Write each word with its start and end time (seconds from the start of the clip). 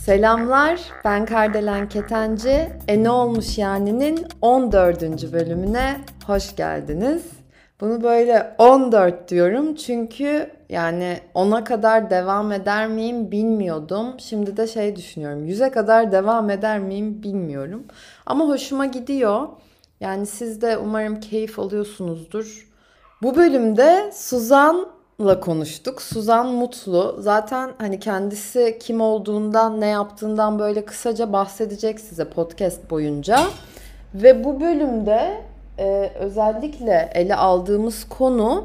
Selamlar, 0.00 0.80
ben 1.04 1.26
Kardelen 1.26 1.88
Ketenci. 1.88 2.72
E 2.88 3.02
ne 3.02 3.10
olmuş 3.10 3.58
yani'nin 3.58 4.26
14. 4.42 5.02
bölümüne 5.32 6.00
hoş 6.26 6.56
geldiniz. 6.56 7.32
Bunu 7.80 8.02
böyle 8.02 8.54
14 8.58 9.30
diyorum 9.30 9.74
çünkü 9.74 10.50
yani 10.68 11.18
10'a 11.34 11.64
kadar 11.64 12.10
devam 12.10 12.52
eder 12.52 12.88
miyim 12.88 13.30
bilmiyordum. 13.30 14.06
Şimdi 14.18 14.56
de 14.56 14.66
şey 14.66 14.96
düşünüyorum. 14.96 15.46
100'e 15.46 15.70
kadar 15.70 16.12
devam 16.12 16.50
eder 16.50 16.78
miyim 16.78 17.22
bilmiyorum. 17.22 17.84
Ama 18.26 18.44
hoşuma 18.44 18.86
gidiyor. 18.86 19.48
Yani 20.00 20.26
siz 20.26 20.62
de 20.62 20.78
umarım 20.78 21.20
keyif 21.20 21.58
alıyorsunuzdur. 21.58 22.68
Bu 23.22 23.36
bölümde 23.36 24.10
Suzan'la 24.14 25.40
konuştuk. 25.40 26.02
Suzan 26.02 26.46
Mutlu. 26.46 27.16
Zaten 27.18 27.70
hani 27.78 28.00
kendisi 28.00 28.78
kim 28.80 29.00
olduğundan, 29.00 29.80
ne 29.80 29.86
yaptığından 29.86 30.58
böyle 30.58 30.84
kısaca 30.84 31.32
bahsedecek 31.32 32.00
size 32.00 32.30
podcast 32.30 32.90
boyunca. 32.90 33.40
Ve 34.14 34.44
bu 34.44 34.60
bölümde 34.60 35.42
e, 35.78 36.12
özellikle 36.20 37.10
ele 37.14 37.36
aldığımız 37.36 38.08
konu 38.08 38.64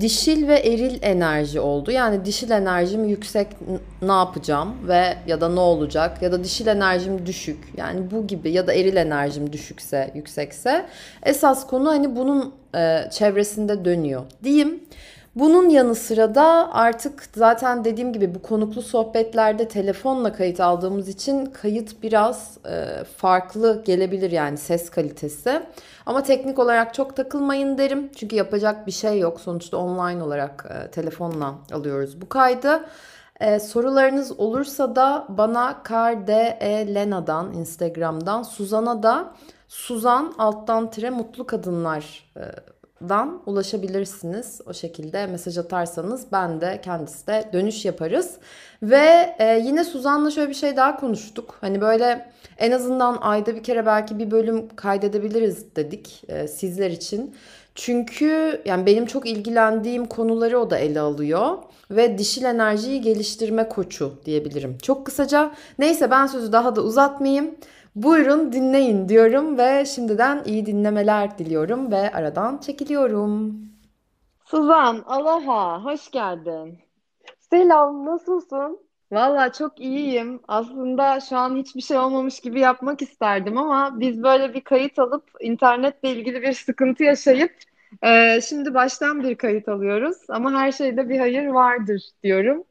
dişil 0.00 0.48
ve 0.48 0.58
eril 0.58 0.98
enerji 1.02 1.60
oldu. 1.60 1.90
Yani 1.90 2.24
dişil 2.24 2.50
enerjim 2.50 3.04
yüksek 3.04 3.46
ne 4.02 4.12
yapacağım 4.12 4.88
ve 4.88 5.16
ya 5.26 5.40
da 5.40 5.48
ne 5.48 5.60
olacak 5.60 6.22
ya 6.22 6.32
da 6.32 6.44
dişil 6.44 6.66
enerjim 6.66 7.26
düşük. 7.26 7.58
Yani 7.76 8.10
bu 8.10 8.26
gibi 8.26 8.50
ya 8.50 8.66
da 8.66 8.72
eril 8.72 8.96
enerjim 8.96 9.52
düşükse, 9.52 10.10
yüksekse 10.14 10.86
esas 11.22 11.66
konu 11.66 11.88
hani 11.88 12.16
bunun 12.16 12.54
e, 12.74 13.04
çevresinde 13.10 13.84
dönüyor. 13.84 14.22
Diyeyim. 14.44 14.80
Bunun 15.34 15.68
yanı 15.68 15.94
sıra 15.94 16.34
da 16.34 16.68
artık 16.72 17.28
zaten 17.36 17.84
dediğim 17.84 18.12
gibi 18.12 18.34
bu 18.34 18.42
konuklu 18.42 18.82
sohbetlerde 18.82 19.68
telefonla 19.68 20.32
kayıt 20.32 20.60
aldığımız 20.60 21.08
için 21.08 21.46
kayıt 21.46 22.02
biraz 22.02 22.58
e, 22.70 23.04
farklı 23.16 23.82
gelebilir 23.86 24.30
yani 24.30 24.58
ses 24.58 24.90
kalitesi. 24.90 25.62
Ama 26.10 26.22
teknik 26.22 26.58
olarak 26.58 26.94
çok 26.94 27.16
takılmayın 27.16 27.78
derim. 27.78 28.10
Çünkü 28.16 28.36
yapacak 28.36 28.86
bir 28.86 28.92
şey 28.92 29.18
yok. 29.18 29.40
Sonuçta 29.40 29.76
online 29.76 30.22
olarak 30.22 30.66
e, 30.70 30.90
telefonla 30.90 31.54
alıyoruz 31.72 32.20
bu 32.20 32.28
kaydı. 32.28 32.84
E, 33.40 33.60
sorularınız 33.60 34.40
olursa 34.40 34.96
da 34.96 35.26
bana 35.28 35.82
KarDE 35.82 36.94
Lena'dan 36.94 37.52
Instagram'dan 37.52 38.42
Suzan'a 38.42 39.02
da 39.02 39.34
Suzan 39.68 40.34
alttan 40.38 40.90
tire 40.90 41.10
mutlu 41.10 41.46
kadınlar 41.46 42.32
e, 42.36 42.42
dan 43.08 43.42
ulaşabilirsiniz. 43.46 44.60
O 44.66 44.72
şekilde 44.72 45.26
mesaj 45.26 45.58
atarsanız 45.58 46.26
ben 46.32 46.60
de 46.60 46.80
kendisi 46.84 47.26
de 47.26 47.50
dönüş 47.52 47.84
yaparız. 47.84 48.36
Ve 48.82 49.36
e, 49.38 49.62
yine 49.64 49.84
Suzan'la 49.84 50.30
şöyle 50.30 50.48
bir 50.48 50.54
şey 50.54 50.76
daha 50.76 50.96
konuştuk. 50.96 51.58
Hani 51.60 51.80
böyle 51.80 52.30
en 52.58 52.72
azından 52.72 53.18
ayda 53.20 53.54
bir 53.54 53.62
kere 53.62 53.86
belki 53.86 54.18
bir 54.18 54.30
bölüm 54.30 54.68
kaydedebiliriz 54.76 55.76
dedik 55.76 56.22
e, 56.28 56.48
sizler 56.48 56.90
için. 56.90 57.34
Çünkü 57.74 58.62
yani 58.64 58.86
benim 58.86 59.06
çok 59.06 59.26
ilgilendiğim 59.26 60.06
konuları 60.06 60.58
o 60.58 60.70
da 60.70 60.78
ele 60.78 61.00
alıyor 61.00 61.58
ve 61.90 62.18
dişil 62.18 62.44
enerjiyi 62.44 63.00
geliştirme 63.00 63.68
koçu 63.68 64.12
diyebilirim. 64.24 64.78
Çok 64.78 65.06
kısaca 65.06 65.50
neyse 65.78 66.10
ben 66.10 66.26
sözü 66.26 66.52
daha 66.52 66.76
da 66.76 66.82
uzatmayayım. 66.82 67.54
Buyurun 67.94 68.52
dinleyin 68.52 69.08
diyorum 69.08 69.58
ve 69.58 69.84
şimdiden 69.84 70.42
iyi 70.44 70.66
dinlemeler 70.66 71.38
diliyorum 71.38 71.90
ve 71.92 72.12
aradan 72.12 72.58
çekiliyorum. 72.58 73.60
Suzan, 74.44 75.02
aloha, 75.06 75.84
hoş 75.84 76.10
geldin. 76.10 76.78
Selam, 77.38 78.06
nasılsın? 78.06 78.78
Valla 79.12 79.52
çok 79.52 79.80
iyiyim. 79.80 80.40
Aslında 80.48 81.20
şu 81.20 81.36
an 81.36 81.56
hiçbir 81.56 81.80
şey 81.80 81.98
olmamış 81.98 82.40
gibi 82.40 82.60
yapmak 82.60 83.02
isterdim 83.02 83.58
ama 83.58 84.00
biz 84.00 84.22
böyle 84.22 84.54
bir 84.54 84.60
kayıt 84.60 84.98
alıp 84.98 85.30
internetle 85.40 86.10
ilgili 86.10 86.42
bir 86.42 86.52
sıkıntı 86.52 87.04
yaşayıp 87.04 87.52
e, 88.02 88.40
şimdi 88.40 88.74
baştan 88.74 89.22
bir 89.22 89.34
kayıt 89.34 89.68
alıyoruz. 89.68 90.16
Ama 90.28 90.52
her 90.52 90.72
şeyde 90.72 91.08
bir 91.08 91.18
hayır 91.18 91.46
vardır 91.46 92.02
diyorum. 92.22 92.64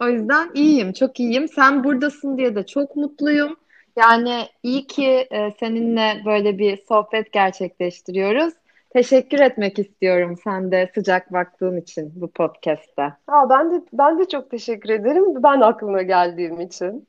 O 0.00 0.08
yüzden 0.08 0.50
iyiyim, 0.54 0.92
çok 0.92 1.20
iyiyim. 1.20 1.48
Sen 1.48 1.84
buradasın 1.84 2.38
diye 2.38 2.54
de 2.54 2.66
çok 2.66 2.96
mutluyum. 2.96 3.56
Yani 4.00 4.46
iyi 4.62 4.86
ki 4.86 5.26
e, 5.30 5.50
seninle 5.60 6.22
böyle 6.26 6.58
bir 6.58 6.76
sohbet 6.76 7.32
gerçekleştiriyoruz. 7.32 8.54
Teşekkür 8.90 9.40
etmek 9.40 9.78
istiyorum 9.78 10.36
sen 10.44 10.72
de 10.72 10.90
sıcak 10.94 11.32
baktığın 11.32 11.76
için 11.76 12.12
bu 12.16 12.28
podcast'te. 12.30 13.12
Aa, 13.26 13.50
ben 13.50 13.70
de 13.70 13.82
ben 13.92 14.18
de 14.18 14.28
çok 14.28 14.50
teşekkür 14.50 14.90
ederim. 14.90 15.42
Ben 15.42 15.60
aklına 15.60 16.02
geldiğim 16.02 16.60
için. 16.60 17.06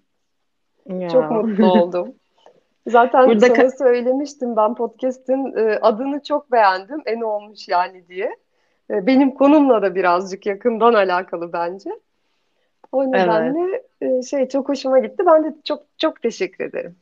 Ya. 0.90 1.10
Çok 1.10 1.32
mutlu 1.32 1.72
oldum. 1.72 2.14
Zaten 2.88 3.28
Burada 3.28 3.56
sana 3.56 3.70
söylemiştim 3.70 4.56
ben 4.56 4.76
podcast'in 4.76 5.58
e, 5.58 5.78
adını 5.82 6.24
çok 6.24 6.52
beğendim. 6.52 7.02
En 7.06 7.22
olmuş 7.22 7.68
yani 7.68 8.08
diye. 8.08 8.36
E, 8.90 9.08
benim 9.08 9.32
konumla 9.34 9.82
da 9.82 9.96
birazcık 9.96 10.46
yakından 10.46 10.94
alakalı 10.94 11.54
bence. 11.54 11.90
O 12.92 13.12
nedenle 13.12 13.84
evet. 14.02 14.26
şey 14.26 14.48
çok 14.48 14.70
hoşuma 14.70 15.00
gitti. 15.00 15.24
Ben 15.26 15.44
de 15.44 15.56
çok 15.64 15.84
çok 15.98 16.22
teşekkür 16.22 16.64
ederim. 16.64 16.96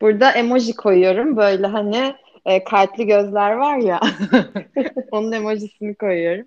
Burada 0.00 0.32
emoji 0.32 0.76
koyuyorum. 0.76 1.36
Böyle 1.36 1.66
hani 1.66 2.14
e, 2.44 2.64
kalpli 2.64 3.06
gözler 3.06 3.52
var 3.52 3.76
ya. 3.76 4.00
onun 5.12 5.32
emojisini 5.32 5.94
koyuyorum. 5.94 6.46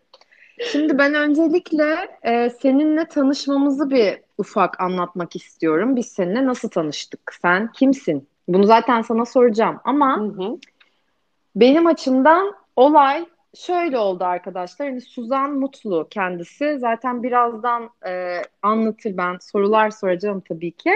Şimdi 0.72 0.98
ben 0.98 1.14
öncelikle 1.14 2.18
e, 2.24 2.50
seninle 2.50 3.06
tanışmamızı 3.06 3.90
bir 3.90 4.18
ufak 4.38 4.82
anlatmak 4.82 5.36
istiyorum. 5.36 5.96
Biz 5.96 6.08
seninle 6.08 6.46
nasıl 6.46 6.70
tanıştık? 6.70 7.34
Sen 7.42 7.72
kimsin? 7.72 8.28
Bunu 8.48 8.64
zaten 8.64 9.02
sana 9.02 9.26
soracağım 9.26 9.80
ama 9.84 10.18
hı 10.18 10.24
hı. 10.24 10.58
benim 11.56 11.88
açımdan 11.88 12.56
olay 12.76 13.26
şöyle 13.56 13.98
oldu 13.98 14.24
arkadaşlar. 14.24 14.88
Hani 14.88 15.02
Suzan 15.02 15.52
Mutlu 15.52 16.08
kendisi. 16.10 16.78
Zaten 16.80 17.24
birazdan 17.24 17.90
e, 18.08 18.42
anlatır 18.62 19.18
ben 19.18 19.38
sorular 19.38 19.90
soracağım 19.90 20.42
tabii 20.50 20.72
ki. 20.72 20.92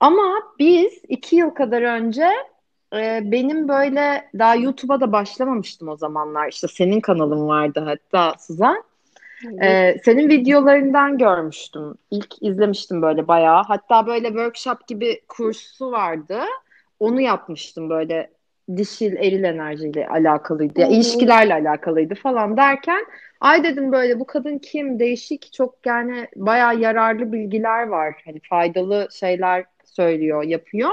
Ama 0.00 0.34
biz 0.58 1.02
iki 1.08 1.36
yıl 1.36 1.50
kadar 1.50 1.82
önce 1.82 2.28
e, 2.94 3.20
benim 3.24 3.68
böyle 3.68 4.30
daha 4.38 4.54
YouTube'a 4.54 5.00
da 5.00 5.12
başlamamıştım 5.12 5.88
o 5.88 5.96
zamanlar. 5.96 6.48
İşte 6.48 6.68
senin 6.68 7.00
kanalın 7.00 7.48
vardı 7.48 7.80
hatta 7.84 8.34
Suzan. 8.38 8.84
Evet. 9.44 9.62
Ee, 9.62 10.00
senin 10.04 10.28
videolarından 10.28 11.18
görmüştüm. 11.18 11.94
İlk 12.10 12.42
izlemiştim 12.42 13.02
böyle 13.02 13.28
bayağı. 13.28 13.62
Hatta 13.62 14.06
böyle 14.06 14.28
workshop 14.28 14.86
gibi 14.86 15.20
kursu 15.28 15.92
vardı. 15.92 16.40
Onu 17.00 17.20
yapmıştım 17.20 17.90
böyle 17.90 18.30
dişil 18.76 19.16
eril 19.16 19.44
enerjiyle 19.44 20.08
alakalıydı. 20.08 20.80
Yani 20.80 20.94
ilişkilerle 20.94 21.54
alakalıydı 21.54 22.14
falan 22.14 22.56
derken 22.56 23.06
ay 23.40 23.64
dedim 23.64 23.92
böyle 23.92 24.20
bu 24.20 24.26
kadın 24.26 24.58
kim 24.58 24.98
değişik 24.98 25.52
çok 25.52 25.86
yani 25.86 26.28
bayağı 26.36 26.78
yararlı 26.78 27.32
bilgiler 27.32 27.86
var. 27.86 28.22
Hani 28.24 28.40
faydalı 28.40 29.08
şeyler 29.12 29.64
söylüyor, 29.84 30.42
yapıyor. 30.42 30.90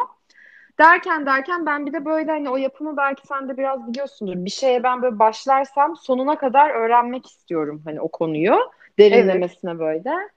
Derken 0.80 1.26
derken 1.26 1.66
ben 1.66 1.86
bir 1.86 1.94
de 1.94 2.06
böyle 2.06 2.32
hani 2.32 2.50
o 2.50 2.58
yapımı 2.58 2.98
belki 2.98 3.28
sen 3.28 3.50
de 3.50 3.58
biraz 3.58 3.88
biliyorsundur. 3.88 4.46
Bir 4.46 4.50
şeye 4.50 4.84
ben 4.84 5.02
böyle 5.02 5.20
başlarsam 5.20 5.96
sonuna 5.96 6.38
kadar 6.38 6.70
öğrenmek 6.70 7.26
istiyorum 7.26 7.82
hani 7.86 8.02
o 8.02 8.08
konuyu 8.08 8.56
derinlemesine 9.00 9.72
evet. 9.72 9.80
böyle. 9.80 10.30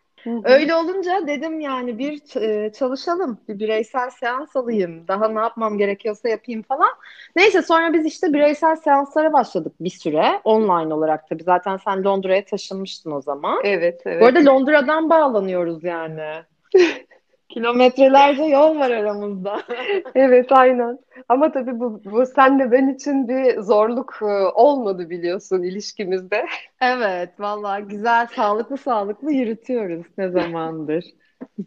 Öyle 0.45 0.75
olunca 0.75 1.27
dedim 1.27 1.61
yani 1.61 1.99
bir 1.99 2.37
e, 2.41 2.73
çalışalım, 2.73 3.39
bir 3.49 3.59
bireysel 3.59 4.11
seans 4.11 4.57
alayım, 4.57 5.09
daha 5.09 5.29
ne 5.29 5.39
yapmam 5.39 5.79
gerekiyorsa 5.79 6.29
yapayım 6.29 6.63
falan. 6.63 6.91
Neyse 7.37 7.63
sonra 7.63 7.93
biz 7.93 8.07
işte 8.07 8.33
bireysel 8.33 8.77
seanslara 8.77 9.33
başladık 9.33 9.73
bir 9.81 9.91
süre 9.91 10.41
online 10.45 10.95
olarak 10.95 11.29
tabii. 11.29 11.43
Zaten 11.43 11.77
sen 11.77 12.05
Londra'ya 12.05 12.45
taşınmıştın 12.45 13.11
o 13.11 13.21
zaman. 13.23 13.61
Evet, 13.65 14.03
evet. 14.05 14.23
Bu 14.23 14.27
arada 14.27 14.53
Londra'dan 14.53 15.11
bağlanıyoruz 15.11 15.85
yani. 15.85 16.43
Kilometrelerce 17.51 18.45
yol 18.45 18.79
var 18.79 18.91
aramızda. 18.91 19.63
evet 20.15 20.53
aynen. 20.53 20.99
Ama 21.29 21.53
tabii 21.53 21.81
bu, 21.81 22.01
bu 22.05 22.27
senle 22.27 22.73
ben 22.73 22.89
için 22.89 23.29
bir 23.29 23.61
zorluk 23.61 24.19
e, 24.23 24.25
olmadı 24.55 25.11
biliyorsun 25.11 25.63
ilişkimizde. 25.63 26.47
Evet 26.83 27.41
vallahi 27.41 27.83
güzel 27.83 28.27
sağlıklı 28.27 28.77
sağlıklı 28.77 29.33
yürütüyoruz 29.33 30.07
ne 30.19 30.31
zamandır. 30.31 31.05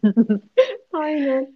aynen. 0.92 1.54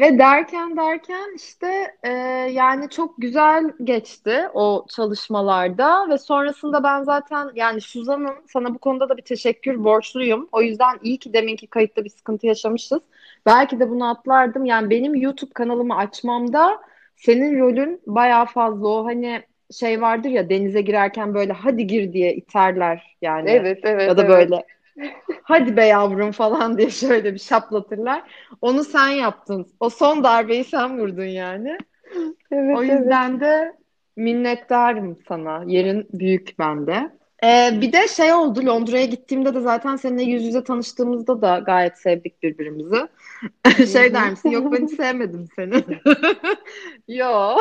Ve 0.00 0.18
derken 0.18 0.76
derken 0.76 1.34
işte 1.36 1.96
e, 2.02 2.10
yani 2.52 2.90
çok 2.90 3.14
güzel 3.18 3.72
geçti 3.84 4.48
o 4.54 4.86
çalışmalarda 4.96 6.08
ve 6.08 6.18
sonrasında 6.18 6.84
ben 6.84 7.02
zaten 7.02 7.50
yani 7.54 7.80
Suzan'ın 7.80 8.34
sana 8.46 8.74
bu 8.74 8.78
konuda 8.78 9.08
da 9.08 9.16
bir 9.16 9.22
teşekkür 9.22 9.84
borçluyum. 9.84 10.48
O 10.52 10.62
yüzden 10.62 10.98
iyi 11.02 11.18
ki 11.18 11.32
deminki 11.32 11.66
kayıtta 11.66 12.04
bir 12.04 12.10
sıkıntı 12.10 12.46
yaşamışız. 12.46 13.00
Belki 13.46 13.80
de 13.80 13.90
bunu 13.90 14.08
atlardım. 14.10 14.64
Yani 14.64 14.90
benim 14.90 15.14
YouTube 15.14 15.52
kanalımı 15.54 15.96
açmamda 15.96 16.80
senin 17.16 17.60
rolün 17.60 18.02
bayağı 18.06 18.46
fazla 18.46 18.88
o 18.88 19.04
hani 19.04 19.42
şey 19.80 20.00
vardır 20.00 20.28
ya 20.28 20.50
denize 20.50 20.80
girerken 20.80 21.34
böyle 21.34 21.52
hadi 21.52 21.86
gir 21.86 22.12
diye 22.12 22.34
iterler 22.34 23.16
yani. 23.22 23.50
Evet, 23.50 23.80
evet, 23.82 24.08
Ya 24.08 24.16
da 24.16 24.22
evet. 24.22 24.28
böyle 24.28 24.64
hadi 25.42 25.76
be 25.76 25.86
yavrum 25.86 26.32
falan 26.32 26.78
diye 26.78 26.90
şöyle 26.90 27.34
bir 27.34 27.38
şaplatırlar. 27.38 28.22
Onu 28.60 28.84
sen 28.84 29.08
yaptın. 29.08 29.66
O 29.80 29.90
son 29.90 30.24
darbeyi 30.24 30.64
sen 30.64 30.98
vurdun 30.98 31.24
yani. 31.24 31.78
Evet, 32.52 32.78
O 32.78 32.84
evet. 32.84 33.00
yüzden 33.00 33.40
de 33.40 33.72
minnettarım 34.16 35.18
sana. 35.28 35.64
Yerin 35.66 36.08
büyük 36.12 36.58
bende. 36.58 37.19
Ee, 37.44 37.78
bir 37.80 37.92
de 37.92 38.08
şey 38.08 38.32
oldu 38.32 38.66
Londra'ya 38.66 39.04
gittiğimde 39.04 39.54
de 39.54 39.60
zaten 39.60 39.96
seninle 39.96 40.22
yüz 40.22 40.44
yüze 40.44 40.64
tanıştığımızda 40.64 41.42
da 41.42 41.58
gayet 41.58 41.98
sevdik 41.98 42.42
birbirimizi. 42.42 43.08
Şey 43.92 44.14
der 44.14 44.30
misin? 44.30 44.50
Yok 44.50 44.72
ben 44.72 44.86
hiç 44.86 44.96
sevmedim 44.96 45.48
seni. 45.56 45.84
Yo. 47.08 47.58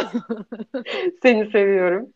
Seni 1.23 1.51
seviyorum. 1.51 2.09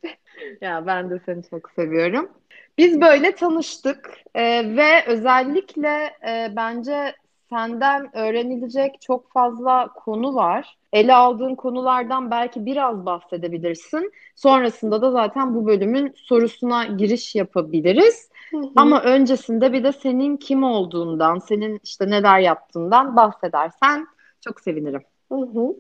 Ya 0.62 0.88
ben 0.88 1.10
de 1.10 1.20
seni 1.26 1.44
çok 1.50 1.72
seviyorum. 1.72 2.32
Biz 2.78 3.02
böyle 3.02 3.36
tanıştık 3.36 4.10
Ee, 4.36 4.76
ve 4.78 5.06
özellikle 5.08 6.14
e, 6.28 6.54
bence 6.56 7.16
senden 7.50 8.18
öğrenilecek 8.18 9.02
çok 9.02 9.32
fazla 9.32 9.88
konu 9.88 10.36
var. 10.36 10.78
Ele 10.94 11.14
aldığın 11.14 11.56
konulardan 11.56 12.32
belki 12.32 12.66
biraz 12.66 13.06
bahsedebilirsin. 13.06 14.12
Sonrasında 14.36 15.02
da 15.02 15.12
zaten 15.12 15.56
bu 15.56 15.66
bölümün 15.66 16.14
sorusuna 16.16 16.86
giriş 16.86 17.36
yapabiliriz. 17.36 18.30
Hı 18.52 18.58
hı. 18.58 18.70
Ama 18.76 19.02
öncesinde 19.02 19.74
bir 19.74 19.84
de 19.84 19.92
senin 19.92 20.38
kim 20.38 20.64
olduğundan, 20.64 21.40
senin 21.40 21.80
işte 21.84 22.10
neler 22.10 22.40
yaptığından 22.40 23.16
bahsedersen 23.16 24.08
çok 24.42 24.60
sevinirim. 24.62 25.02
Hı 25.32 25.36
hı. 25.36 25.74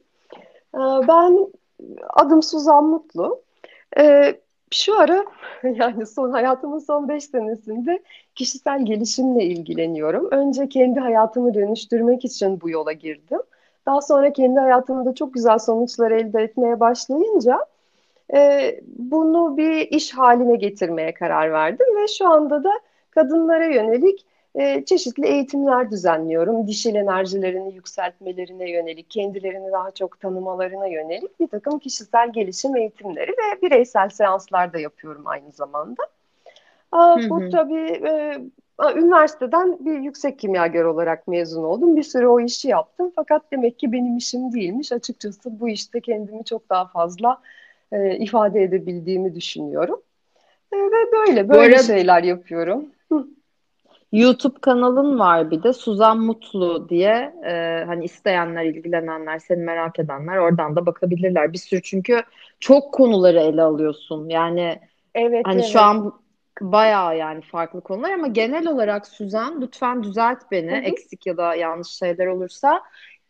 Ee, 0.75 1.07
Ben 1.07 1.47
adım 2.09 2.43
Suzan 2.43 2.85
Mutlu. 2.85 3.41
Ee, 3.97 4.39
şu 4.71 4.99
ara 4.99 5.25
yani 5.63 6.05
son 6.05 6.31
hayatımın 6.31 6.79
son 6.79 7.09
beş 7.09 7.23
senesinde 7.23 8.03
kişisel 8.35 8.85
gelişimle 8.85 9.43
ilgileniyorum. 9.43 10.27
Önce 10.31 10.69
kendi 10.69 10.99
hayatımı 10.99 11.53
dönüştürmek 11.53 12.25
için 12.25 12.61
bu 12.61 12.69
yola 12.69 12.91
girdim. 12.91 13.39
Daha 13.85 14.01
sonra 14.01 14.33
kendi 14.33 14.59
hayatımda 14.59 15.15
çok 15.15 15.33
güzel 15.33 15.59
sonuçlar 15.59 16.11
elde 16.11 16.41
etmeye 16.43 16.79
başlayınca 16.79 17.65
e, 18.33 18.71
bunu 18.87 19.57
bir 19.57 19.87
iş 19.91 20.13
haline 20.13 20.55
getirmeye 20.55 21.13
karar 21.13 21.51
verdim 21.51 21.87
ve 22.01 22.07
şu 22.07 22.27
anda 22.27 22.63
da 22.63 22.71
kadınlara 23.11 23.65
yönelik 23.65 24.25
e, 24.55 24.85
çeşitli 24.85 25.27
eğitimler 25.27 25.91
düzenliyorum. 25.91 26.67
Dişil 26.67 26.95
enerjilerini 26.95 27.75
yükseltmelerine 27.75 28.71
yönelik, 28.71 29.09
kendilerini 29.09 29.71
daha 29.71 29.91
çok 29.91 30.19
tanımalarına 30.19 30.87
yönelik 30.87 31.39
bir 31.39 31.47
takım 31.47 31.79
kişisel 31.79 32.33
gelişim 32.33 32.75
eğitimleri 32.75 33.31
ve 33.31 33.61
bireysel 33.61 34.09
seanslar 34.09 34.73
da 34.73 34.79
yapıyorum 34.79 35.27
aynı 35.27 35.51
zamanda. 35.51 36.03
Aa, 36.91 37.17
Hı 37.17 37.29
bu 37.29 37.49
tabii 37.49 38.07
e, 38.07 38.41
üniversiteden 38.95 39.77
bir 39.85 39.99
yüksek 39.99 40.39
kimyager 40.39 40.83
olarak 40.83 41.27
mezun 41.27 41.63
oldum. 41.63 41.95
Bir 41.95 42.03
süre 42.03 42.27
o 42.27 42.39
işi 42.39 42.67
yaptım 42.67 43.11
fakat 43.15 43.51
demek 43.51 43.79
ki 43.79 43.91
benim 43.91 44.17
işim 44.17 44.53
değilmiş. 44.53 44.91
Açıkçası 44.91 45.59
bu 45.59 45.69
işte 45.69 46.01
kendimi 46.01 46.45
çok 46.45 46.69
daha 46.69 46.85
fazla 46.87 47.41
e, 47.91 48.17
ifade 48.17 48.63
edebildiğimi 48.63 49.35
düşünüyorum. 49.35 50.01
E, 50.73 50.77
ve 50.77 51.11
böyle 51.11 51.49
böyle 51.49 51.75
arada- 51.75 51.83
şeyler 51.83 52.23
yapıyorum. 52.23 52.85
YouTube 54.11 54.59
kanalın 54.61 55.19
var 55.19 55.51
bir 55.51 55.63
de 55.63 55.73
Suzan 55.73 56.19
Mutlu 56.19 56.89
diye 56.89 57.33
e, 57.45 57.83
hani 57.87 58.05
isteyenler, 58.05 58.65
ilgilenenler, 58.65 59.39
seni 59.39 59.63
merak 59.63 59.99
edenler 59.99 60.37
oradan 60.37 60.75
da 60.75 60.85
bakabilirler. 60.85 61.53
Bir 61.53 61.57
sürü 61.57 61.81
çünkü 61.81 62.21
çok 62.59 62.93
konuları 62.93 63.39
ele 63.39 63.61
alıyorsun. 63.61 64.29
Yani 64.29 64.79
Evet, 65.15 65.41
hani 65.45 65.61
evet. 65.61 65.69
şu 65.69 65.81
an 65.81 66.13
bayağı 66.61 67.17
yani 67.17 67.41
farklı 67.41 67.81
konular 67.81 68.11
ama 68.11 68.27
genel 68.27 68.67
olarak 68.67 69.07
Suzan 69.07 69.61
lütfen 69.61 70.03
düzelt 70.03 70.37
beni 70.51 70.71
Hı 70.71 70.75
hı. 70.75 70.79
eksik 70.79 71.27
ya 71.27 71.37
da 71.37 71.55
yanlış 71.55 71.87
şeyler 71.87 72.27
olursa. 72.27 72.81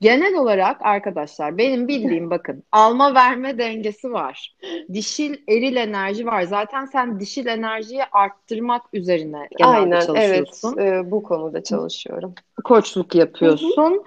Genel 0.02 0.36
olarak 0.36 0.82
arkadaşlar 0.82 1.58
benim 1.58 1.88
bildiğim 1.88 2.30
bakın 2.30 2.64
alma 2.72 3.16
verme 3.16 3.58
dengesi 3.58 4.12
var. 4.12 4.56
Dişil 4.94 5.36
eril 5.50 5.76
enerji 5.76 6.26
var. 6.26 6.44
Zaten 6.44 6.86
sen 6.86 7.20
dişil 7.20 7.46
enerjiyi 7.46 8.04
arttırmak 8.12 8.82
üzerine 8.94 9.48
genelde 9.58 9.78
Aynen, 9.78 10.00
evet. 10.00 10.06
çalışıyorsun 10.08 10.78
E, 10.78 11.12
bu 11.12 11.24
konuda 11.24 11.64
çalışıyorum. 11.64 12.36
koçluk 12.64 13.16
yapıyorsun. 13.16 14.04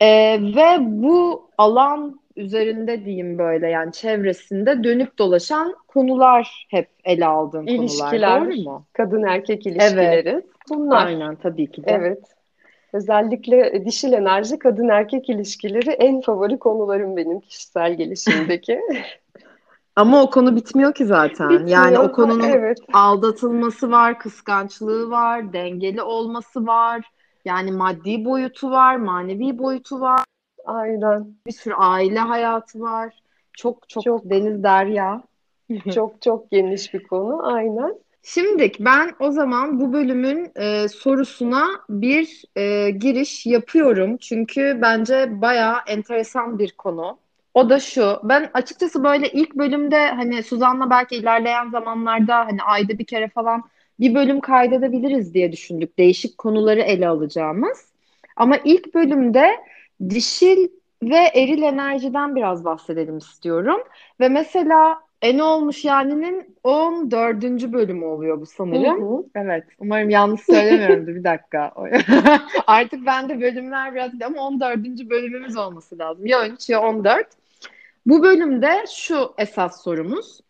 Ee, 0.00 0.40
ve 0.40 0.76
bu 0.80 1.50
alan 1.58 2.20
üzerinde 2.36 3.04
diyeyim 3.04 3.38
böyle 3.38 3.68
yani 3.68 3.92
çevresinde 3.92 4.84
dönüp 4.84 5.18
dolaşan 5.18 5.74
konular 5.88 6.66
hep 6.70 6.88
ele 7.04 7.26
aldığın 7.26 7.66
konular. 7.66 7.82
İlişkiler, 7.82 8.40
Doğru 8.44 8.54
mu? 8.70 8.86
kadın 8.92 9.22
erkek 9.22 9.66
ilişkileri. 9.66 10.42
Bunlar. 10.68 11.06
Aynen 11.06 11.36
tabii 11.36 11.70
ki 11.70 11.84
de. 11.84 11.90
Evet. 11.90 12.22
Özellikle 12.92 13.84
dişil 13.84 14.12
enerji, 14.12 14.58
kadın 14.58 14.88
erkek 14.88 15.28
ilişkileri 15.28 15.90
en 15.90 16.20
favori 16.20 16.58
konularım 16.58 17.16
benim 17.16 17.40
kişisel 17.40 17.94
gelişimdeki. 17.94 18.80
Ama 19.96 20.22
o 20.22 20.30
konu 20.30 20.56
bitmiyor 20.56 20.94
ki 20.94 21.06
zaten. 21.06 21.50
Yani 21.50 21.60
Bitmiyor. 21.60 22.04
o 22.04 22.12
konunun 22.12 22.48
Evet. 22.48 22.78
aldatılması 22.92 23.90
var, 23.90 24.18
kıskançlığı 24.18 25.10
var, 25.10 25.52
dengeli 25.52 26.02
olması 26.02 26.66
var. 26.66 27.10
Yani 27.44 27.72
maddi 27.72 28.24
boyutu 28.24 28.70
var, 28.70 28.96
manevi 28.96 29.58
boyutu 29.58 30.00
var. 30.00 30.24
Aynen. 30.66 31.34
Bir 31.46 31.52
sürü 31.52 31.74
aile 31.74 32.18
hayatı 32.18 32.80
var. 32.80 33.14
Çok 33.52 33.88
çok, 33.88 34.02
Çok. 34.04 34.30
deniz 34.30 34.62
derya. 34.62 35.22
Çok 35.94 36.22
çok 36.22 36.50
geniş 36.50 36.94
bir 36.94 37.02
konu. 37.02 37.46
Aynen. 37.46 37.94
Şimdi 38.22 38.72
ben 38.80 39.10
o 39.20 39.30
zaman 39.30 39.80
bu 39.80 39.92
bölümün 39.92 40.52
e, 40.56 40.88
sorusuna 40.88 41.66
bir 41.88 42.44
e, 42.56 42.90
giriş 42.90 43.46
yapıyorum. 43.46 44.16
Çünkü 44.16 44.78
bence 44.82 45.40
bayağı 45.40 45.76
enteresan 45.86 46.58
bir 46.58 46.72
konu. 46.72 47.18
O 47.54 47.70
da 47.70 47.80
şu. 47.80 48.20
Ben 48.22 48.50
açıkçası 48.54 49.04
böyle 49.04 49.28
ilk 49.28 49.54
bölümde 49.54 50.08
hani 50.08 50.42
Suzan'la 50.42 50.90
belki 50.90 51.16
ilerleyen 51.16 51.70
zamanlarda 51.70 52.36
hani 52.36 52.62
ayda 52.62 52.98
bir 52.98 53.04
kere 53.04 53.28
falan 53.28 53.64
bir 54.00 54.14
bölüm 54.14 54.40
kaydedebiliriz 54.40 55.34
diye 55.34 55.52
düşündük. 55.52 55.98
Değişik 55.98 56.38
konuları 56.38 56.80
ele 56.80 57.08
alacağımız. 57.08 57.86
Ama 58.36 58.56
ilk 58.64 58.94
bölümde 58.94 59.50
dişil 60.10 60.68
ve 61.02 61.16
eril 61.16 61.62
enerjiden 61.62 62.36
biraz 62.36 62.64
bahsedelim 62.64 63.18
istiyorum. 63.18 63.80
Ve 64.20 64.28
mesela 64.28 65.06
E 65.22 65.36
ne 65.36 65.42
olmuş 65.42 65.84
yani'nin 65.84 66.56
14. 66.64 67.42
bölümü 67.72 68.04
oluyor 68.04 68.40
bu 68.40 68.46
sanırım. 68.46 69.02
Hı 69.02 69.16
hı. 69.16 69.24
Evet. 69.34 69.64
Umarım 69.78 70.10
yanlış 70.10 70.40
söylemiyorumdur. 70.40 71.14
Bir 71.14 71.24
dakika. 71.24 71.72
Artık 72.66 73.06
bende 73.06 73.40
bölümler 73.40 73.94
biraz 73.94 74.10
ama 74.24 74.42
14. 74.42 74.78
bölümümüz 75.10 75.56
olması 75.56 75.98
lazım. 75.98 76.26
Ya 76.26 76.42
13 76.42 76.68
ya 76.68 76.82
14. 76.82 77.26
Bu 78.06 78.22
bölümde 78.22 78.84
şu 78.96 79.34
esas 79.38 79.82
sorumuz. 79.82 80.40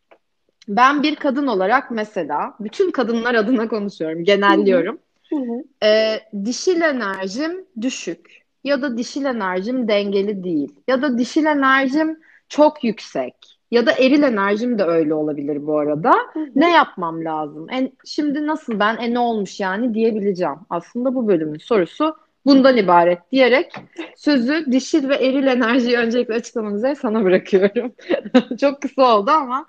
Ben 0.68 1.02
bir 1.02 1.16
kadın 1.16 1.46
olarak 1.46 1.90
mesela 1.90 2.54
bütün 2.60 2.90
kadınlar 2.90 3.34
adına 3.34 3.68
konuşuyorum, 3.68 4.24
genelliyorum. 4.24 4.98
Hı 5.30 5.36
hı. 5.36 5.86
Ee, 5.86 6.20
dişil 6.44 6.80
enerjim 6.80 7.64
düşük 7.80 8.45
ya 8.66 8.82
da 8.82 8.98
dişil 8.98 9.24
enerjim 9.24 9.88
dengeli 9.88 10.44
değil 10.44 10.74
ya 10.88 11.02
da 11.02 11.18
dişil 11.18 11.44
enerjim 11.44 12.18
çok 12.48 12.84
yüksek 12.84 13.34
ya 13.70 13.86
da 13.86 13.92
eril 13.92 14.22
enerjim 14.22 14.78
de 14.78 14.84
öyle 14.84 15.14
olabilir 15.14 15.66
bu 15.66 15.78
arada. 15.78 16.12
Hı 16.32 16.40
hı. 16.40 16.46
Ne 16.54 16.70
yapmam 16.72 17.24
lazım? 17.24 17.66
En, 17.70 17.92
şimdi 18.04 18.46
nasıl 18.46 18.80
ben 18.80 18.96
e 18.96 19.14
ne 19.14 19.18
olmuş 19.18 19.60
yani 19.60 19.94
diyebileceğim. 19.94 20.56
Aslında 20.70 21.14
bu 21.14 21.28
bölümün 21.28 21.58
sorusu 21.58 22.16
bundan 22.46 22.76
ibaret 22.76 23.18
diyerek 23.32 23.72
sözü 24.16 24.72
dişil 24.72 25.08
ve 25.08 25.14
eril 25.14 25.46
enerjiyi 25.46 25.96
öncelikle 25.96 26.34
açıklamak 26.34 26.74
üzere 26.74 26.94
sana 26.94 27.24
bırakıyorum. 27.24 27.92
Çok 28.60 28.82
kısa 28.82 29.16
oldu 29.18 29.30
ama. 29.30 29.66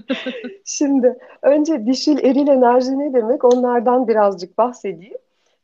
Şimdi 0.64 1.18
önce 1.42 1.86
dişil 1.86 2.18
eril 2.18 2.48
enerji 2.48 2.98
ne 2.98 3.12
demek? 3.14 3.44
Onlardan 3.44 4.08
birazcık 4.08 4.58
bahsedeyim. 4.58 5.18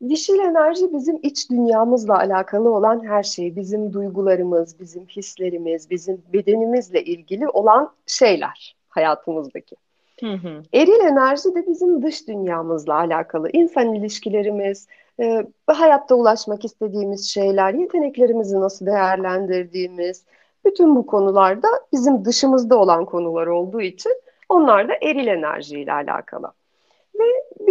Dişil 0.09 0.39
enerji 0.39 0.93
bizim 0.93 1.19
iç 1.23 1.51
dünyamızla 1.51 2.17
alakalı 2.19 2.75
olan 2.75 3.07
her 3.07 3.23
şey, 3.23 3.57
bizim 3.57 3.93
duygularımız, 3.93 4.81
bizim 4.81 5.07
hislerimiz, 5.07 5.91
bizim 5.91 6.23
bedenimizle 6.33 7.05
ilgili 7.05 7.49
olan 7.49 7.91
şeyler 8.07 8.77
hayatımızdaki. 8.89 9.77
Hı 10.21 10.33
hı. 10.33 10.63
Eril 10.75 11.01
enerji 11.05 11.55
de 11.55 11.67
bizim 11.67 12.03
dış 12.03 12.29
dünyamızla 12.29 12.95
alakalı. 12.95 13.51
İnsan 13.53 13.95
ilişkilerimiz, 13.95 14.89
e, 15.21 15.47
hayatta 15.67 16.15
ulaşmak 16.15 16.65
istediğimiz 16.65 17.29
şeyler, 17.29 17.75
yeteneklerimizi 17.75 18.61
nasıl 18.61 18.87
değerlendirdiğimiz, 18.87 20.25
bütün 20.65 20.97
bu 20.97 21.07
konularda 21.07 21.69
bizim 21.93 22.25
dışımızda 22.25 22.79
olan 22.79 23.05
konular 23.05 23.47
olduğu 23.47 23.81
için 23.81 24.13
onlar 24.49 24.89
da 24.89 24.93
eril 25.03 25.27
enerjiyle 25.27 25.93
alakalı. 25.93 26.53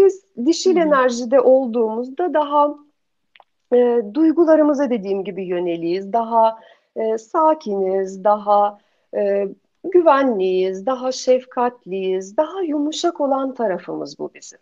Biz 0.01 0.25
dişil 0.45 0.75
hı. 0.75 0.79
enerjide 0.79 1.39
olduğumuzda 1.39 2.33
daha 2.33 2.75
e, 3.73 4.01
duygularımıza 4.13 4.89
dediğim 4.89 5.23
gibi 5.23 5.45
yöneliyiz, 5.45 6.13
daha 6.13 6.59
e, 6.95 7.17
sakiniz, 7.17 8.23
daha 8.23 8.77
e, 9.15 9.47
güvenliyiz, 9.83 10.85
daha 10.85 11.11
şefkatliyiz, 11.11 12.37
daha 12.37 12.61
yumuşak 12.61 13.21
olan 13.21 13.53
tarafımız 13.53 14.19
bu 14.19 14.31
bizim. 14.33 14.59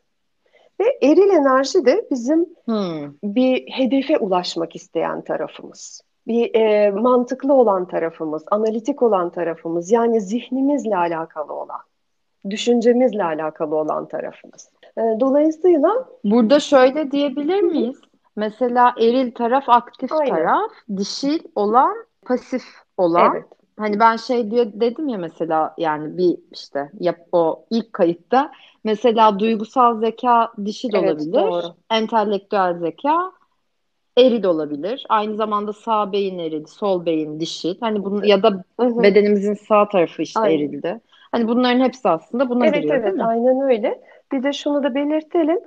Ve 0.80 0.98
eril 1.02 1.30
enerji 1.30 1.86
de 1.86 2.08
bizim 2.12 2.46
hmm. 2.66 3.14
bir 3.24 3.72
hedefe 3.72 4.18
ulaşmak 4.18 4.76
isteyen 4.76 5.22
tarafımız. 5.22 6.02
Bir 6.28 6.56
e, 6.56 6.92
mantıklı 6.92 7.54
olan 7.54 7.88
tarafımız, 7.88 8.44
analitik 8.52 9.02
olan 9.02 9.30
tarafımız, 9.30 9.92
yani 9.92 10.22
zihnimizle 10.22 10.98
alakalı 10.98 11.54
olan, 11.54 11.82
düşüncemizle 12.50 13.24
alakalı 13.24 13.76
olan 13.76 14.08
tarafımız. 14.08 14.70
E, 14.98 15.02
dolayısıyla 15.20 16.06
burada 16.24 16.60
şöyle 16.60 17.12
diyebilir 17.12 17.62
miyiz? 17.62 18.02
Mesela 18.36 18.94
eril 19.00 19.32
taraf 19.32 19.70
aktif 19.70 20.12
Aynen. 20.12 20.36
taraf, 20.36 20.72
dişil 20.98 21.40
olan 21.56 21.96
pasif 22.26 22.64
olan. 22.98 23.32
Evet. 23.32 23.46
Hani 23.78 24.00
ben 24.00 24.16
şey 24.16 24.52
diye 24.52 24.82
dedim 24.82 25.08
ya 25.08 25.18
mesela 25.18 25.74
yani 25.78 26.18
bir 26.18 26.38
işte 26.52 26.92
yap 27.00 27.18
o 27.32 27.66
ilk 27.70 27.94
kayıtta 27.94 28.52
mesela 28.84 29.40
duygusal 29.40 30.00
zeka 30.00 30.52
dişil 30.66 30.90
evet, 30.94 31.04
olabilir. 31.04 31.34
Doğru. 31.34 31.66
Entelektüel 31.90 32.78
zeka 32.80 33.32
eril 34.18 34.44
olabilir. 34.44 35.06
Aynı 35.10 35.36
zamanda 35.36 35.74
sağ 35.74 36.12
beyin 36.12 36.40
eril, 36.40 36.66
sol 36.66 37.06
beyin 37.06 37.40
dişil. 37.40 37.76
Hani 37.80 38.04
bunun 38.04 38.24
ya 38.24 38.44
da 38.44 38.64
bedenimizin 38.80 39.54
sağ 39.54 39.90
tarafı 39.90 40.22
işte 40.22 40.40
Aynen. 40.40 40.58
erildi. 40.58 41.02
Hani 41.32 41.48
bunların 41.48 41.80
hepsi 41.80 42.10
aslında 42.10 42.50
buna 42.50 42.66
evet, 42.66 42.76
giriyor 42.76 42.96
evet, 42.96 43.06
değil 43.06 43.16
mi? 43.16 43.26
Aynen 43.26 43.62
öyle. 43.62 44.02
Bir 44.32 44.44
de 44.44 44.54
şunu 44.54 44.84
da 44.84 44.96
belirtelim. 44.96 45.60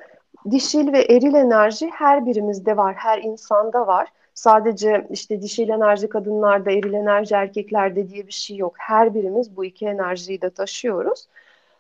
Dişil 0.51 0.93
ve 0.93 1.03
eril 1.03 1.35
enerji 1.35 1.91
her 1.91 2.27
birimizde 2.27 2.77
var, 2.77 2.95
her 2.95 3.19
insanda 3.19 3.87
var. 3.87 4.09
Sadece 4.35 5.07
işte 5.11 5.43
dişil 5.43 5.69
enerji 5.69 6.09
kadınlarda, 6.09 6.71
eril 6.71 6.93
enerji 6.93 7.35
erkeklerde 7.35 8.09
diye 8.09 8.27
bir 8.27 8.33
şey 8.33 8.57
yok. 8.57 8.75
Her 8.79 9.15
birimiz 9.15 9.57
bu 9.57 9.65
iki 9.65 9.87
enerjiyi 9.87 10.43
de 10.43 10.51
taşıyoruz. 10.51 11.27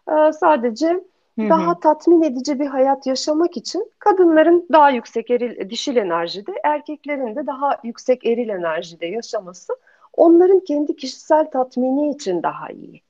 Ee, 0.09 0.33
sadece 0.33 0.89
Hı-hı. 0.89 1.49
daha 1.49 1.81
tatmin 1.81 2.23
edici 2.23 2.61
bir 2.61 2.67
hayat 2.67 3.07
yaşamak 3.07 3.57
için 3.57 3.91
kadınların 3.99 4.67
daha 4.73 4.91
yüksek 4.91 5.31
eril, 5.31 5.71
dişil 5.71 5.97
enerjide, 5.97 6.53
erkeklerin 6.65 7.37
de 7.37 7.47
daha 7.47 7.79
yüksek 7.85 8.27
eril 8.27 8.49
enerjide 8.49 9.07
yaşaması 9.07 9.77
onların 10.17 10.61
kendi 10.61 10.97
kişisel 10.97 11.51
tatmini 11.51 12.11
için 12.11 12.43
daha 12.43 12.69
iyi. 12.69 13.03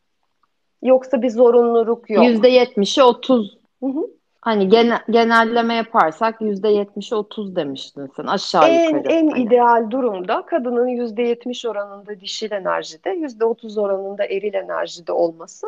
Yoksa 0.83 1.23
bir 1.23 1.31
zorunluluk 1.31 2.11
yok. 2.11 2.25
%70'i 2.25 3.03
30 3.03 3.59
hı 3.83 3.87
hı. 3.87 4.07
Hani 4.41 4.69
genel, 4.69 4.99
genelleme 5.11 5.75
yaparsak 5.75 6.41
yüzde 6.41 6.69
yetmiş 6.69 7.13
otuz 7.13 7.57
demiştin 7.57 8.11
sen 8.17 8.25
aşağı 8.25 8.69
en, 8.69 8.97
yukarı. 8.97 9.13
En 9.13 9.31
hani. 9.31 9.43
ideal 9.43 9.91
durumda 9.91 10.43
kadının 10.47 10.87
yüzde 10.87 11.23
yetmiş 11.23 11.67
oranında 11.67 12.21
dişil 12.21 12.53
enerjide, 12.53 13.11
yüzde 13.11 13.45
otuz 13.45 13.79
oranında 13.79 14.25
eril 14.25 14.55
enerjide 14.55 15.13
olması 15.13 15.67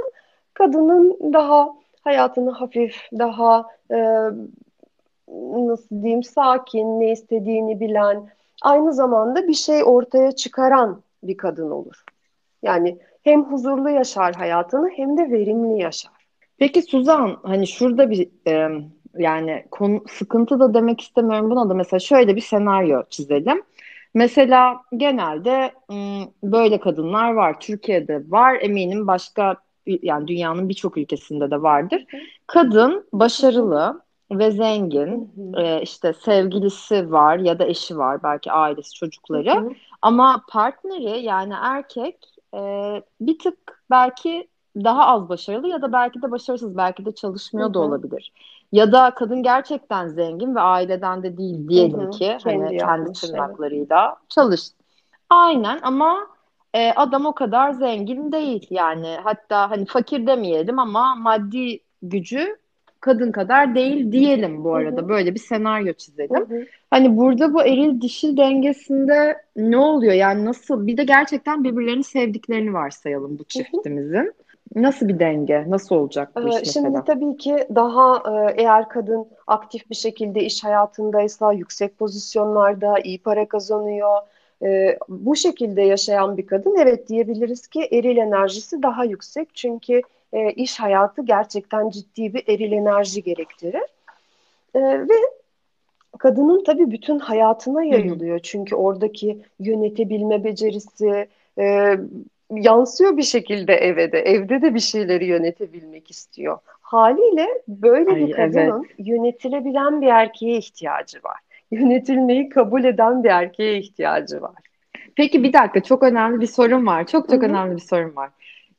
kadının 0.55 1.33
daha 1.33 1.75
hayatını 2.05 2.51
hafif, 2.51 2.97
daha 3.19 3.67
e, 3.91 3.97
nasıl 5.69 6.03
diyeyim 6.03 6.23
sakin, 6.23 7.01
ne 7.01 7.13
istediğini 7.13 7.81
bilen, 7.81 8.29
aynı 8.63 8.93
zamanda 8.93 9.49
bir 9.49 9.55
şey 9.55 9.85
ortaya 9.85 10.33
çıkaran 10.33 11.03
bir 11.23 11.37
kadın 11.37 11.71
olur. 11.71 12.05
Yani 12.63 12.99
hem 13.25 13.45
huzurlu 13.45 13.91
yaşar 13.91 14.35
hayatını 14.35 14.91
hem 14.97 15.17
de 15.17 15.31
verimli 15.31 15.83
yaşar. 15.83 16.13
Peki 16.59 16.83
Suzan 16.83 17.41
hani 17.43 17.67
şurada 17.67 18.11
bir 18.11 18.29
e, 18.47 18.69
yani 19.19 19.65
konu 19.71 20.05
sıkıntı 20.09 20.61
da 20.61 20.75
demek 20.75 21.01
istemiyorum 21.01 21.51
buna 21.51 21.69
da 21.69 21.75
mesela 21.75 22.01
şöyle 22.01 22.37
bir 22.37 22.41
senaryo 22.41 23.03
çizelim. 23.11 23.63
Mesela 24.15 24.81
genelde 24.97 25.73
böyle 26.43 26.81
kadınlar 26.81 27.33
var. 27.33 27.61
Türkiye'de 27.61 28.23
var. 28.29 28.59
Eminim 28.61 29.07
başka 29.07 29.57
yani 29.87 30.29
dünyanın 30.29 30.69
birçok 30.69 30.97
ülkesinde 30.97 31.51
de 31.51 31.63
vardır. 31.63 32.05
Kadın 32.47 33.09
başarılı 33.13 34.03
ve 34.31 34.51
zengin. 34.51 35.33
E, 35.57 35.83
işte 35.83 36.13
sevgilisi 36.13 37.13
var 37.13 37.39
ya 37.39 37.59
da 37.59 37.67
eşi 37.67 37.99
var. 37.99 38.23
Belki 38.23 38.53
ailesi, 38.53 38.95
çocukları. 38.95 39.75
Ama 40.03 40.45
partneri 40.49 41.25
yani 41.25 41.55
erkek 41.63 42.34
e, 42.55 43.03
bir 43.21 43.39
tık 43.39 43.85
belki 43.91 44.49
daha 44.77 45.07
az 45.07 45.29
başarılı 45.29 45.69
ya 45.69 45.83
da 45.83 45.93
belki 45.93 46.23
de 46.23 46.31
başarısız, 46.31 46.77
belki 46.77 47.05
de 47.05 47.15
çalışmıyor 47.15 47.67
Hı-hı. 47.67 47.75
da 47.75 47.81
olabilir. 47.81 48.33
Ya 48.73 48.93
da 48.93 49.11
kadın 49.15 49.43
gerçekten 49.43 50.09
zengin 50.09 50.55
ve 50.55 50.61
aileden 50.61 51.23
de 51.23 51.37
değil 51.37 51.69
diyelim 51.69 52.01
Hı-hı. 52.01 52.11
ki 52.11 52.37
kendi 52.41 52.65
hani 52.65 52.79
kendi 52.79 53.13
tırnaklarıyla 53.13 54.17
çalış. 54.29 54.61
Aynen 55.31 55.81
ama 55.83 56.27
e, 56.75 56.93
adam 56.93 57.27
o 57.27 57.35
kadar 57.35 57.71
zengin 57.71 58.33
değil 58.33 58.67
yani. 58.71 59.19
Hatta 59.25 59.71
hani 59.71 59.87
fakir 59.87 60.27
demeyelim 60.27 60.79
ama 60.79 61.15
maddi 61.15 61.81
gücü 62.03 62.57
kadın 63.05 63.33
kadar 63.33 63.75
değil 63.75 64.13
diyelim 64.13 64.65
bu 64.65 64.75
arada. 64.75 65.09
Böyle 65.09 65.35
bir 65.35 65.41
senaryo 65.41 65.93
çizelim. 65.93 66.69
Hani 66.91 67.17
burada 67.17 67.55
bu 67.55 67.63
eril 67.63 68.01
dişil 68.01 68.37
dengesinde 68.37 69.37
ne 69.57 69.77
oluyor? 69.77 70.13
Yani 70.13 70.45
nasıl? 70.45 70.87
Bir 70.87 70.97
de 70.97 71.05
gerçekten 71.05 71.65
birbirlerini 71.65 72.05
sevdiklerini 72.05 72.73
varsayalım 72.73 73.39
bu 73.39 73.45
çiftimizin. 73.45 74.33
Nasıl 74.75 75.09
bir 75.09 75.19
denge? 75.19 75.65
Nasıl 75.69 75.97
olacak 75.97 76.31
bu 76.37 76.49
iş 76.49 76.57
ee, 76.57 76.65
Şimdi 76.65 76.89
mesela? 76.89 77.05
tabii 77.05 77.37
ki 77.37 77.57
daha 77.75 78.17
e, 78.17 78.63
eğer 78.63 78.89
kadın 78.89 79.27
aktif 79.47 79.91
bir 79.91 79.95
şekilde 79.95 80.45
iş 80.45 80.65
hayatındaysa, 80.65 81.53
yüksek 81.53 81.99
pozisyonlarda, 81.99 82.99
iyi 83.05 83.19
para 83.19 83.49
kazanıyor, 83.49 84.19
e, 84.63 84.99
bu 85.09 85.37
şekilde 85.37 85.83
yaşayan 85.83 86.37
bir 86.37 86.47
kadın 86.47 86.77
evet 86.79 87.09
diyebiliriz 87.09 87.67
ki 87.67 87.89
eril 87.93 88.17
enerjisi 88.17 88.83
daha 88.83 89.05
yüksek. 89.05 89.55
Çünkü 89.55 90.03
e, 90.35 90.53
iş 90.53 90.81
hayatı 90.81 91.23
gerçekten 91.23 91.91
ciddi 91.91 92.35
bir 92.35 92.49
eril 92.49 92.73
enerji 92.73 93.23
gerektirir. 93.23 93.83
Ve 94.75 95.15
kadının 96.19 96.65
tabii 96.65 96.91
bütün 96.91 97.19
hayatına 97.19 97.85
yayılıyor. 97.85 98.35
Hı 98.35 98.39
hı. 98.39 98.43
Çünkü 98.43 98.75
oradaki 98.75 99.39
yönetebilme 99.61 100.45
becerisi, 100.45 101.29
yansıyor 102.51 103.17
bir 103.17 103.23
şekilde 103.23 103.75
eve 103.75 104.13
de. 104.13 104.19
Evde 104.19 104.63
de 104.63 104.75
bir 104.75 104.81
şeyleri 104.81 105.27
yönetebilmek 105.27 106.11
istiyor. 106.11 106.59
Haliyle 106.81 107.49
böyle 107.69 108.11
Ay, 108.11 108.17
bir 108.17 108.33
kadının 108.33 108.87
evet. 108.87 109.09
yönetilebilen 109.09 110.03
bir 110.03 110.07
erkeğe 110.07 110.59
ihtiyacı 110.59 111.19
var. 111.25 111.39
Yönetilmeyi 111.71 112.49
kabul 112.49 112.85
eden 112.85 113.25
bir 113.25 113.29
erkeğe 113.29 113.79
ihtiyacı 113.79 114.43
var. 114.43 114.55
Peki 115.17 115.43
bir 115.43 115.53
dakika 115.53 115.83
çok 115.83 116.03
önemli 116.03 116.41
bir 116.41 116.47
sorun 116.47 116.87
var. 116.87 117.07
Çok 117.07 117.29
çok 117.29 117.43
Hı-hı. 117.43 117.51
önemli 117.51 117.77
bir 117.77 117.81
sorun 117.81 118.17
var 118.17 118.31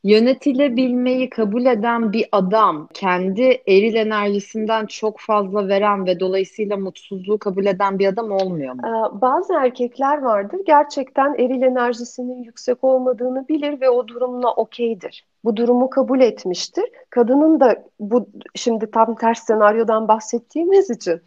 yönetilebilmeyi 0.05 1.29
kabul 1.29 1.65
eden 1.65 2.13
bir 2.13 2.25
adam 2.31 2.87
kendi 2.93 3.61
eril 3.67 3.95
enerjisinden 3.95 4.85
çok 4.85 5.19
fazla 5.19 5.67
veren 5.67 6.05
ve 6.05 6.19
dolayısıyla 6.19 6.77
mutsuzluğu 6.77 7.37
kabul 7.37 7.65
eden 7.65 7.99
bir 7.99 8.07
adam 8.07 8.31
olmuyor 8.31 8.73
mu? 8.73 8.81
Ee, 8.85 9.21
bazı 9.21 9.53
erkekler 9.53 10.21
vardır 10.21 10.59
gerçekten 10.65 11.33
eril 11.33 11.61
enerjisinin 11.61 12.43
yüksek 12.43 12.83
olmadığını 12.83 13.47
bilir 13.47 13.81
ve 13.81 13.89
o 13.89 14.07
durumla 14.07 14.53
okeydir. 14.53 15.25
Bu 15.43 15.57
durumu 15.57 15.89
kabul 15.89 16.21
etmiştir. 16.21 16.85
Kadının 17.09 17.59
da 17.59 17.83
bu 17.99 18.29
şimdi 18.55 18.91
tam 18.91 19.15
ters 19.15 19.43
senaryodan 19.43 20.07
bahsettiğimiz 20.07 20.89
için 20.89 21.21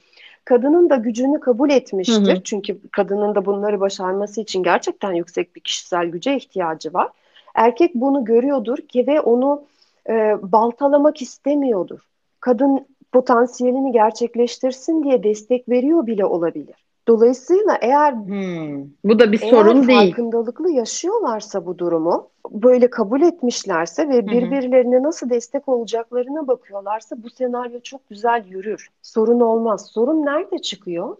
kadının 0.44 0.90
da 0.90 0.96
gücünü 0.96 1.40
kabul 1.40 1.70
etmiştir. 1.70 2.34
Hı 2.34 2.38
hı. 2.38 2.42
Çünkü 2.44 2.78
kadının 2.92 3.34
da 3.34 3.46
bunları 3.46 3.80
başarması 3.80 4.40
için 4.40 4.62
gerçekten 4.62 5.12
yüksek 5.12 5.56
bir 5.56 5.60
kişisel 5.60 6.06
güce 6.06 6.36
ihtiyacı 6.36 6.94
var. 6.94 7.08
Erkek 7.58 7.94
bunu 7.94 8.24
görüyordur 8.24 8.78
ki 8.78 9.06
ve 9.06 9.20
onu 9.20 9.62
e, 10.08 10.36
baltalamak 10.42 11.22
istemiyordur. 11.22 11.98
Kadın 12.40 12.86
potansiyelini 13.12 13.92
gerçekleştirsin 13.92 15.04
diye 15.04 15.22
destek 15.22 15.68
veriyor 15.68 16.06
bile 16.06 16.24
olabilir. 16.24 16.74
Dolayısıyla 17.08 17.78
eğer 17.80 18.12
hmm, 18.12 18.84
bu 19.04 19.18
da 19.18 19.32
bir 19.32 19.38
sorun 19.38 19.88
değil. 19.88 20.10
farkındalıklı 20.10 20.70
yaşıyorlarsa 20.70 21.66
bu 21.66 21.78
durumu, 21.78 22.28
böyle 22.50 22.90
kabul 22.90 23.22
etmişlerse 23.22 24.08
ve 24.08 24.26
birbirlerine 24.26 25.02
nasıl 25.02 25.30
destek 25.30 25.68
olacaklarına 25.68 26.48
bakıyorlarsa 26.48 27.22
bu 27.22 27.30
senaryo 27.30 27.80
çok 27.80 28.08
güzel 28.08 28.44
yürür. 28.48 28.88
Sorun 29.02 29.40
olmaz. 29.40 29.86
Sorun 29.86 30.26
nerede 30.26 30.58
çıkıyor? 30.58 31.16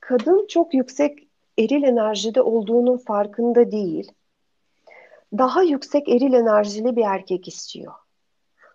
Kadın 0.00 0.46
çok 0.46 0.74
yüksek 0.74 1.18
eril 1.58 1.82
enerjide 1.82 2.42
olduğunun 2.42 2.96
farkında 2.96 3.72
değil 3.72 4.12
daha 5.38 5.62
yüksek 5.62 6.08
eril 6.08 6.32
enerjili 6.32 6.96
bir 6.96 7.04
erkek 7.04 7.48
istiyor. 7.48 7.92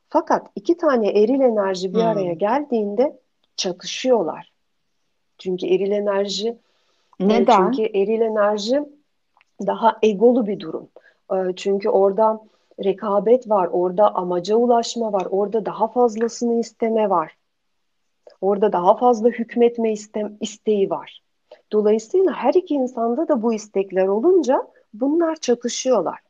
Fakat 0.10 0.48
iki 0.56 0.78
tane 0.78 1.10
eril 1.10 1.40
enerji 1.40 1.94
bir 1.94 2.00
hmm. 2.00 2.08
araya 2.08 2.34
geldiğinde 2.34 3.20
çatışıyorlar. 3.56 4.52
Çünkü 5.38 5.68
eril 5.68 5.92
enerji 5.92 6.58
e, 7.20 7.28
neden? 7.28 7.72
Çünkü 7.72 7.98
eril 7.98 8.22
enerji 8.22 8.84
daha 9.68 10.00
egolu 10.04 10.48
bir 10.48 10.60
durum. 10.60 10.90
E, 11.34 11.36
çünkü 11.56 11.90
orada 11.90 12.42
rekabet 12.84 13.50
var, 13.50 13.70
orada 13.72 14.16
amaca 14.16 14.56
ulaşma 14.56 15.14
var, 15.14 15.28
orada 15.30 15.66
daha 15.66 15.88
fazlasını 15.88 16.60
isteme 16.60 17.10
var. 17.10 17.38
Orada 18.42 18.74
daha 18.74 18.98
fazla 18.98 19.30
hükmetme 19.30 19.92
istem 19.92 20.38
isteği 20.40 20.90
var. 20.90 21.22
Dolayısıyla 21.72 22.34
her 22.34 22.54
iki 22.54 22.74
insanda 22.74 23.28
da 23.28 23.42
bu 23.42 23.54
istekler 23.54 24.08
olunca 24.08 24.68
bunlar 24.94 25.36
çatışıyorlar. 25.36 26.25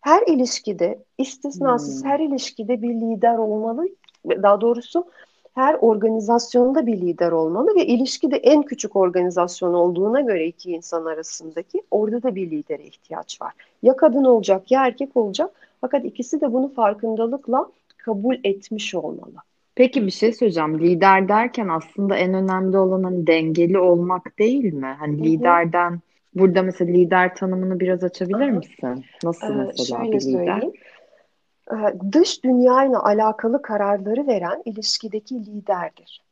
Her 0.00 0.22
ilişkide, 0.26 0.98
istisnasız 1.18 2.02
hmm. 2.02 2.10
her 2.10 2.20
ilişkide 2.20 2.82
bir 2.82 2.94
lider 2.94 3.38
olmalı. 3.38 3.88
Daha 4.26 4.60
doğrusu 4.60 5.06
her 5.54 5.74
organizasyonda 5.74 6.86
bir 6.86 7.00
lider 7.00 7.32
olmalı 7.32 7.76
ve 7.76 7.86
ilişkide 7.86 8.36
en 8.36 8.62
küçük 8.62 8.96
organizasyon 8.96 9.74
olduğuna 9.74 10.20
göre 10.20 10.46
iki 10.46 10.70
insan 10.72 11.04
arasındaki 11.04 11.82
orada 11.90 12.22
da 12.22 12.34
bir 12.34 12.50
lidere 12.50 12.82
ihtiyaç 12.82 13.42
var. 13.42 13.52
Ya 13.82 13.96
kadın 13.96 14.24
olacak 14.24 14.70
ya 14.70 14.86
erkek 14.86 15.16
olacak 15.16 15.50
fakat 15.80 16.04
ikisi 16.04 16.40
de 16.40 16.52
bunu 16.52 16.68
farkındalıkla 16.74 17.66
kabul 17.96 18.36
etmiş 18.44 18.94
olmalı. 18.94 19.34
Peki 19.74 20.06
bir 20.06 20.10
şey 20.10 20.32
söyleyeceğim. 20.32 20.80
Lider 20.80 21.28
derken 21.28 21.68
aslında 21.68 22.16
en 22.16 22.34
önemli 22.34 22.78
olan 22.78 23.02
hani 23.02 23.26
dengeli 23.26 23.78
olmak 23.78 24.38
değil 24.38 24.74
mi? 24.74 24.96
Hani 24.98 25.16
Hı-hı. 25.16 25.24
liderden 25.24 26.00
burada 26.34 26.62
mesela 26.62 26.92
lider 26.92 27.34
tanımını 27.34 27.80
biraz 27.80 28.04
açabilir 28.04 28.50
misin? 28.50 29.04
Nasıl 29.24 29.60
ee, 29.60 29.64
mesela 29.66 30.02
bir 30.02 30.08
lider? 30.08 30.20
Söyleyeyim. 30.20 30.72
Ee, 31.72 32.12
dış 32.12 32.44
dünyayla 32.44 33.04
alakalı 33.04 33.62
kararları 33.62 34.26
veren 34.26 34.62
ilişkideki 34.64 35.46
liderdir. 35.46 36.22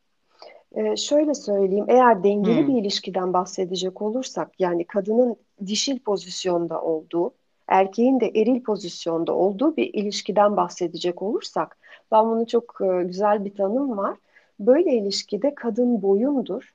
Ee, 0.74 0.96
şöyle 0.96 1.34
söyleyeyim, 1.34 1.84
eğer 1.88 2.24
dengeli 2.24 2.66
hmm. 2.66 2.68
bir 2.68 2.80
ilişkiden 2.80 3.32
bahsedecek 3.32 4.02
olursak, 4.02 4.60
yani 4.60 4.84
kadının 4.84 5.36
dişil 5.66 5.98
pozisyonda 5.98 6.82
olduğu, 6.82 7.30
erkeğin 7.68 8.20
de 8.20 8.26
eril 8.26 8.62
pozisyonda 8.62 9.32
olduğu 9.32 9.76
bir 9.76 9.94
ilişkiden 9.94 10.56
bahsedecek 10.56 11.22
olursak, 11.22 11.76
ben 12.12 12.24
bunu 12.24 12.46
çok 12.46 12.78
e, 12.80 13.02
güzel 13.02 13.44
bir 13.44 13.54
tanım 13.54 13.96
var. 13.96 14.16
Böyle 14.60 14.92
ilişkide 14.94 15.54
kadın 15.54 16.02
boyundur, 16.02 16.74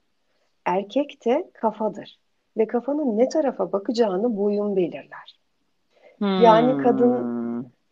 erkek 0.65 1.25
de 1.25 1.51
kafadır 1.53 2.19
ve 2.58 2.67
kafanın 2.67 3.17
ne 3.17 3.29
tarafa 3.29 3.72
bakacağını 3.72 4.38
boyun 4.38 4.75
belirler. 4.75 5.39
Hmm. 6.17 6.41
Yani 6.41 6.84
kadın 6.84 7.13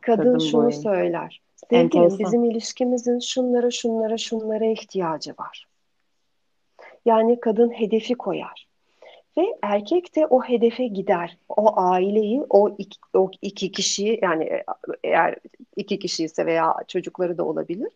kadın, 0.01 0.23
kadın 0.23 0.39
şunu 0.39 0.61
boyun. 0.61 0.69
söyler. 0.69 1.41
Sevgilim 1.69 2.19
bizim 2.19 2.43
ilişkimizin 2.43 3.19
şunlara 3.19 3.71
şunlara 3.71 4.17
şunlara 4.17 4.65
ihtiyacı 4.65 5.31
var. 5.39 5.67
Yani 7.05 7.39
kadın 7.39 7.69
hedefi 7.69 8.15
koyar. 8.15 8.67
Ve 9.37 9.57
erkek 9.61 10.15
de 10.15 10.25
o 10.25 10.41
hedefe 10.41 10.87
gider. 10.87 11.37
O 11.49 11.79
aileyi, 11.79 12.43
o 12.49 12.75
iki, 12.77 12.99
o 13.13 13.31
iki 13.41 13.71
kişiyi 13.71 14.19
yani 14.21 14.63
eğer 15.03 15.35
iki 15.75 15.99
kişi 15.99 16.23
ise 16.23 16.45
veya 16.45 16.75
çocukları 16.87 17.37
da 17.37 17.43
olabilir. 17.43 17.91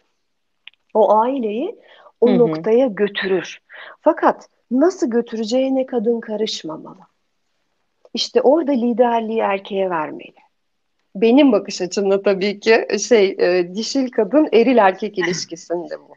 O 0.94 1.16
aileyi 1.16 1.76
o 2.24 2.30
hı 2.30 2.34
hı. 2.34 2.38
noktaya 2.38 2.88
götürür. 2.88 3.62
Fakat 4.02 4.50
nasıl 4.72 5.10
götüreceğine 5.10 5.86
kadın 5.86 6.20
karışmamalı. 6.20 7.00
İşte 8.14 8.42
orada 8.42 8.72
liderliği 8.72 9.40
erkeğe 9.40 9.90
vermeli 9.90 10.44
benim 11.16 11.52
bakış 11.52 11.82
açımda 11.82 12.22
tabii 12.22 12.60
ki 12.60 12.88
şey 13.08 13.36
e, 13.40 13.76
dişil 13.76 14.12
kadın 14.12 14.50
eril 14.54 14.78
erkek 14.78 15.18
ilişkisinde 15.18 16.00
bu. 16.00 16.14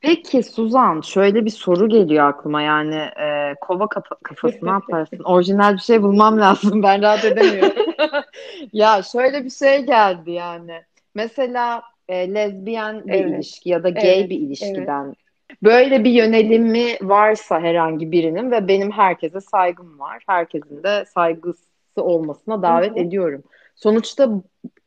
Peki 0.00 0.42
Suzan 0.42 1.00
şöyle 1.00 1.44
bir 1.44 1.50
soru 1.50 1.88
geliyor 1.88 2.28
aklıma 2.28 2.62
yani 2.62 2.94
e, 2.94 3.54
kova 3.60 3.86
kafa, 3.86 4.16
kafası 4.22 4.58
ne 4.62 4.70
yaparsın? 4.70 5.18
Orijinal 5.24 5.74
bir 5.74 5.78
şey 5.80 6.02
bulmam 6.02 6.40
lazım 6.40 6.82
ben 6.82 7.02
rahat 7.02 7.24
edemiyorum. 7.24 7.94
ya 8.72 9.02
şöyle 9.02 9.44
bir 9.44 9.50
şey 9.50 9.86
geldi 9.86 10.30
yani. 10.30 10.82
Mesela 11.14 11.82
e, 12.08 12.34
lezbiyen 12.34 13.06
bir 13.06 13.12
evet. 13.12 13.34
ilişki 13.34 13.70
ya 13.70 13.82
da 13.82 13.90
gay 13.90 14.20
evet. 14.20 14.30
bir 14.30 14.38
ilişkiden 14.38 15.04
evet. 15.06 15.16
Böyle 15.62 16.04
bir 16.04 16.10
yönelimi 16.10 16.96
varsa 17.02 17.60
herhangi 17.60 18.12
birinin 18.12 18.50
ve 18.50 18.68
benim 18.68 18.90
herkese 18.90 19.40
saygım 19.40 19.98
var. 19.98 20.22
Herkesin 20.26 20.82
de 20.82 21.04
saygısı 21.04 21.64
olmasına 21.96 22.62
davet 22.62 22.90
Hı-hı. 22.90 22.98
ediyorum. 22.98 23.42
Sonuçta 23.76 24.30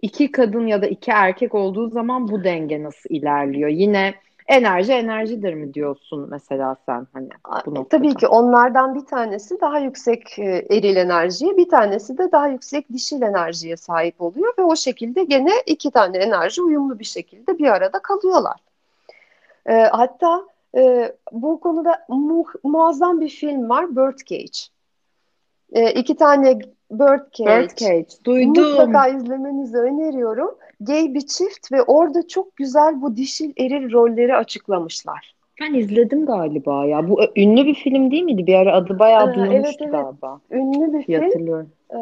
iki 0.01 0.31
kadın 0.31 0.67
ya 0.67 0.81
da 0.81 0.87
iki 0.87 1.11
erkek 1.11 1.55
olduğu 1.55 1.89
zaman 1.89 2.27
bu 2.27 2.43
denge 2.43 2.83
nasıl 2.83 3.09
ilerliyor? 3.09 3.69
Yine 3.69 4.13
enerji 4.47 4.93
enerjidir 4.93 5.53
mi 5.53 5.73
diyorsun 5.73 6.27
mesela 6.29 6.75
sen 6.85 7.07
hani 7.13 7.29
bu 7.65 7.75
noktada? 7.75 7.97
Tabii 7.97 8.15
ki 8.15 8.27
onlardan 8.27 8.95
bir 8.95 9.05
tanesi 9.05 9.61
daha 9.61 9.79
yüksek 9.79 10.39
e, 10.39 10.65
eril 10.69 10.95
enerjiye, 10.95 11.57
bir 11.57 11.69
tanesi 11.69 12.17
de 12.17 12.31
daha 12.31 12.47
yüksek 12.47 12.89
dişil 12.93 13.21
enerjiye 13.21 13.77
sahip 13.77 14.21
oluyor 14.21 14.53
ve 14.59 14.63
o 14.63 14.75
şekilde 14.75 15.23
gene 15.23 15.51
iki 15.65 15.91
tane 15.91 16.17
enerji 16.17 16.61
uyumlu 16.61 16.99
bir 16.99 17.05
şekilde 17.05 17.57
bir 17.57 17.67
arada 17.67 17.99
kalıyorlar. 17.99 18.59
E, 19.69 19.73
hatta 19.73 20.52
e, 20.77 21.11
bu 21.31 21.59
konuda 21.59 22.05
mu 22.09 22.45
muazzam 22.63 23.21
bir 23.21 23.29
film 23.29 23.69
var, 23.69 23.95
Birdcage. 23.95 24.59
E, 25.73 25.91
iki 25.91 26.15
tane 26.15 26.59
Birdcage. 26.91 27.61
Birdcage. 27.61 28.07
Duydum. 28.25 28.63
Mutlaka 28.63 29.07
izlemenizi 29.07 29.77
öneriyorum. 29.77 30.55
Gay 30.79 31.13
bir 31.13 31.21
çift 31.21 31.71
ve 31.71 31.83
orada 31.83 32.27
çok 32.27 32.55
güzel 32.55 33.01
bu 33.01 33.15
dişil 33.15 33.53
eril 33.57 33.91
rolleri 33.91 34.35
açıklamışlar. 34.35 35.35
Ben 35.61 35.73
izledim 35.73 36.25
galiba 36.25 36.85
ya. 36.85 37.09
Bu 37.09 37.21
ünlü 37.35 37.65
bir 37.65 37.75
film 37.75 38.11
değil 38.11 38.23
miydi? 38.23 38.47
Bir 38.47 38.55
ara 38.55 38.73
adı 38.73 38.99
bayağı 38.99 39.31
ee, 39.31 39.35
duyulmuştu 39.35 39.59
evet, 39.61 39.75
evet. 39.81 39.91
galiba. 39.91 40.39
Ünlü 40.51 40.93
bir 40.93 41.03
film. 41.03 41.23
Hatırlıyorum. 41.23 41.69
Ee, 41.91 41.97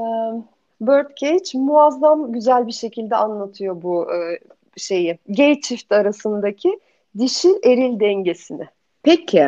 Birdcage 0.81 1.59
muazzam 1.59 2.31
güzel 2.31 2.67
bir 2.67 2.71
şekilde 2.71 3.15
anlatıyor 3.15 3.81
bu 3.81 4.07
e, 4.13 4.39
şeyi. 4.77 5.17
Gay 5.27 5.61
çift 5.61 5.91
arasındaki 5.91 6.79
dişil 7.17 7.55
eril 7.63 7.99
dengesini. 7.99 8.67
Peki 9.03 9.47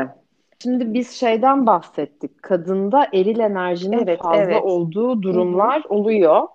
Şimdi 0.64 0.94
biz 0.94 1.12
şeyden 1.12 1.66
bahsettik. 1.66 2.44
Kadında 2.44 3.08
eril 3.14 3.40
enerjinin 3.40 4.04
evet, 4.04 4.22
fazla 4.22 4.44
evet. 4.44 4.64
olduğu 4.64 5.22
durumlar 5.22 5.84
Hı-hı. 5.84 5.94
oluyor. 5.94 6.48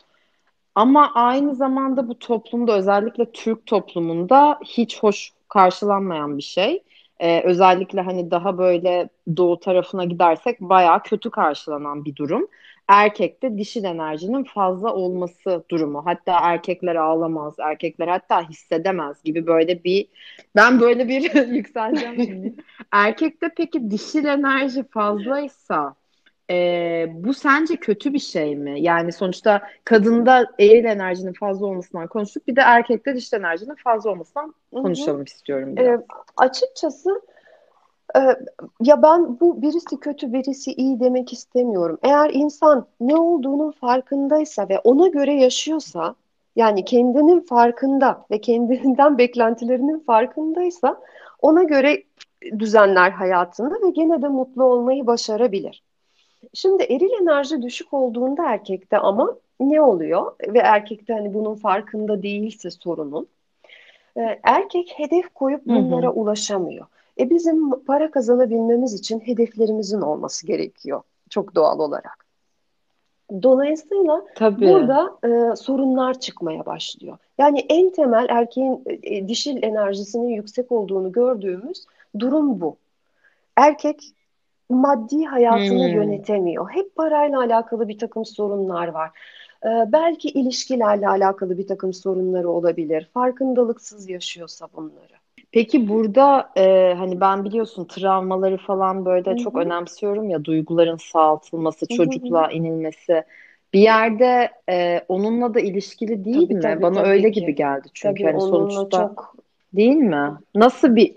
Ama 0.75 1.11
aynı 1.15 1.55
zamanda 1.55 2.09
bu 2.09 2.19
toplumda 2.19 2.77
özellikle 2.77 3.33
Türk 3.33 3.67
toplumunda 3.67 4.59
hiç 4.65 5.03
hoş 5.03 5.33
karşılanmayan 5.49 6.39
bir 6.39 6.43
şey. 6.43 6.83
Ee, 7.21 7.43
özellikle 7.45 8.01
hani 8.01 8.31
daha 8.31 8.59
böyle 8.59 9.09
doğu 9.37 9.61
tarafına 9.61 10.05
gidersek 10.05 10.61
bayağı 10.61 11.03
kötü 11.03 11.31
karşılanan 11.31 12.05
bir 12.05 12.17
durum 12.17 12.49
erkekte 12.89 13.59
dişil 13.59 13.85
enerjinin 13.85 14.45
fazla 14.45 14.95
olması 14.95 15.65
durumu. 15.71 16.07
Hatta 16.07 16.39
erkekler 16.43 16.97
ağlamaz, 16.97 17.55
erkekler 17.59 18.09
hatta 18.09 18.49
hissedemez 18.49 19.23
gibi 19.23 19.47
böyle 19.47 19.85
bir 19.85 20.09
ben 20.57 20.81
böyle 20.81 21.09
bir 21.09 21.47
yükseleceğim 21.47 22.25
şimdi. 22.25 22.55
Erkekte 22.93 23.51
peki 23.57 23.91
dişil 23.91 24.25
enerji 24.25 24.85
fazlaysa 24.89 25.95
e, 26.51 27.07
bu 27.11 27.35
sence 27.35 27.77
kötü 27.77 28.13
bir 28.13 28.19
şey 28.19 28.57
mi? 28.57 28.81
Yani 28.81 29.13
sonuçta 29.13 29.63
kadında 29.85 30.47
eril 30.59 30.85
enerjinin 30.85 31.33
fazla 31.33 31.67
olmasından 31.67 32.07
konuştuk. 32.07 32.49
Bir 32.49 32.57
de 32.57 32.61
erkekte 32.61 33.15
dişil 33.15 33.37
enerjinin 33.37 33.75
fazla 33.75 34.11
olmasından 34.11 34.55
konuşalım 34.73 35.17
Hı-hı. 35.17 35.25
istiyorum 35.25 35.77
biraz. 35.77 36.01
E, 36.01 36.07
açıkçası 36.37 37.21
ya 38.83 39.03
ben 39.03 39.41
bu 39.41 39.63
birisi 39.63 40.01
kötü 40.01 40.33
birisi 40.33 40.73
iyi 40.73 41.01
demek 41.01 41.33
istemiyorum. 41.33 41.99
Eğer 42.03 42.31
insan 42.31 42.87
ne 43.01 43.17
olduğunun 43.17 43.71
farkındaysa 43.71 44.69
ve 44.69 44.79
ona 44.79 45.09
göre 45.09 45.35
yaşıyorsa 45.35 46.15
yani 46.57 46.85
kendinin 46.85 47.41
farkında 47.41 48.25
ve 48.31 48.41
kendinden 48.41 49.19
beklentilerinin 49.19 49.99
farkındaysa 49.99 51.01
ona 51.43 51.63
göre 51.63 52.03
düzenler 52.59 53.11
hayatını 53.11 53.87
ve 53.87 53.91
gene 53.91 54.23
de 54.23 54.29
mutlu 54.29 54.65
olmayı 54.65 55.07
başarabilir. 55.07 55.83
Şimdi 56.55 56.83
eril 56.83 57.23
enerji 57.23 57.63
düşük 57.63 57.95
olduğunda 57.95 58.45
erkekte 58.45 58.99
ama 58.99 59.37
ne 59.61 59.83
oluyor 59.83 60.33
ve 60.49 60.59
erkekte 60.59 61.13
hani 61.13 61.35
bunun 61.35 61.55
farkında 61.55 62.23
değilse 62.23 62.71
sorunun 62.71 63.29
e, 64.17 64.41
erkek 64.43 64.93
hedef 64.97 65.35
koyup 65.35 65.67
bunlara 65.67 66.07
hı 66.07 66.11
hı. 66.11 66.15
ulaşamıyor. 66.15 66.87
E 67.19 67.31
bizim 67.31 67.85
para 67.85 68.11
kazanabilmemiz 68.11 68.95
için 68.95 69.21
hedeflerimizin 69.21 70.01
olması 70.01 70.47
gerekiyor 70.47 71.03
çok 71.31 71.55
doğal 71.55 71.79
olarak. 71.79 72.29
Dolayısıyla 73.43 74.25
Tabii. 74.35 74.69
burada 74.69 75.19
e, 75.25 75.57
sorunlar 75.57 76.21
çıkmaya 76.21 76.67
başlıyor. 76.67 77.19
Yani 77.39 77.67
en 77.69 77.91
temel 77.91 78.27
erkeğin 78.29 78.85
e, 79.03 79.29
dişil 79.29 79.63
enerjisinin 79.63 80.29
yüksek 80.29 80.73
olduğunu 80.73 81.13
gördüğümüz 81.13 81.85
durum 82.19 82.61
bu. 82.61 82.77
Erkek 83.57 84.01
maddi 84.71 85.25
hayatını 85.25 85.89
hmm. 85.89 85.95
yönetemiyor. 85.95 86.71
Hep 86.71 86.97
parayla 86.97 87.41
alakalı 87.41 87.89
bir 87.89 87.99
takım 87.99 88.25
sorunlar 88.25 88.89
var. 88.89 89.11
Ee, 89.65 89.69
belki 89.93 90.29
ilişkilerle 90.29 91.09
alakalı 91.09 91.59
bir 91.59 91.67
takım 91.67 91.93
sorunları 91.93 92.51
olabilir. 92.51 93.09
Farkındalıksız 93.15 94.09
yaşıyorsa 94.09 94.69
bunları. 94.77 95.18
Peki 95.53 95.89
burada 95.89 96.51
e, 96.57 96.95
hani 96.99 97.21
ben 97.21 97.45
biliyorsun 97.45 97.85
travmaları 97.85 98.57
falan 98.59 99.05
böyle 99.05 99.31
Hı-hı. 99.31 99.37
çok 99.37 99.57
önemsiyorum 99.59 100.31
ya 100.31 100.45
duyguların 100.45 100.97
sağaltılması, 100.97 101.87
Hı-hı. 101.91 101.97
çocukluğa 101.97 102.51
inilmesi. 102.51 103.25
Bir 103.73 103.81
yerde 103.81 104.51
e, 104.69 105.05
onunla 105.09 105.55
da 105.55 105.61
ilişkili 105.61 106.25
değil 106.25 106.49
tabii, 106.49 106.55
mi? 106.55 106.61
Tabii, 106.61 106.83
Bana 106.83 106.95
tabii 106.95 107.09
öyle 107.09 107.31
ki. 107.31 107.41
gibi 107.41 107.55
geldi 107.55 107.89
çünkü 107.95 108.23
tabii, 108.23 108.33
hani 108.33 108.41
sonuçta 108.41 109.15
çok... 109.17 109.37
değil 109.73 109.97
mi? 109.97 110.31
Nasıl 110.55 110.97
bir 110.97 111.15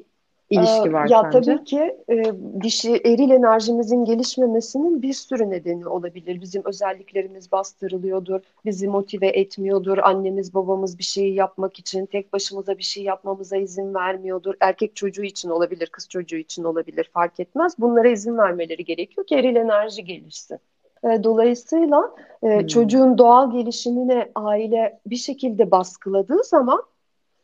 ilişki 0.51 0.93
var 0.93 1.09
ya 1.09 1.29
sence? 1.31 1.51
Tabii 1.51 1.63
ki 1.63 1.97
e, 2.09 2.23
dişi 2.61 2.91
eril 2.91 3.29
enerjimizin 3.29 4.05
gelişmemesinin 4.05 5.01
bir 5.01 5.13
sürü 5.13 5.49
nedeni 5.49 5.87
olabilir. 5.87 6.41
Bizim 6.41 6.61
özelliklerimiz 6.65 7.51
bastırılıyordur, 7.51 8.41
bizi 8.65 8.87
motive 8.87 9.27
etmiyordur, 9.27 9.97
annemiz 9.97 10.53
babamız 10.53 10.97
bir 10.99 11.03
şeyi 11.03 11.33
yapmak 11.33 11.79
için 11.79 12.05
tek 12.05 12.33
başımıza 12.33 12.77
bir 12.77 12.83
şey 12.83 13.03
yapmamıza 13.03 13.57
izin 13.57 13.93
vermiyordur. 13.93 14.53
Erkek 14.59 14.95
çocuğu 14.95 15.23
için 15.23 15.49
olabilir, 15.49 15.87
kız 15.87 16.09
çocuğu 16.09 16.37
için 16.37 16.63
olabilir 16.63 17.09
fark 17.13 17.39
etmez. 17.39 17.75
Bunlara 17.79 18.07
izin 18.07 18.37
vermeleri 18.37 18.85
gerekiyor 18.85 19.27
ki 19.27 19.35
eril 19.35 19.55
enerji 19.55 20.03
gelişsin. 20.03 20.59
E, 21.03 21.23
dolayısıyla 21.23 22.11
e, 22.43 22.59
hmm. 22.59 22.67
çocuğun 22.67 23.17
doğal 23.17 23.51
gelişimine 23.51 24.31
aile 24.35 24.99
bir 25.05 25.15
şekilde 25.15 25.71
baskıladığı 25.71 26.43
zaman 26.43 26.81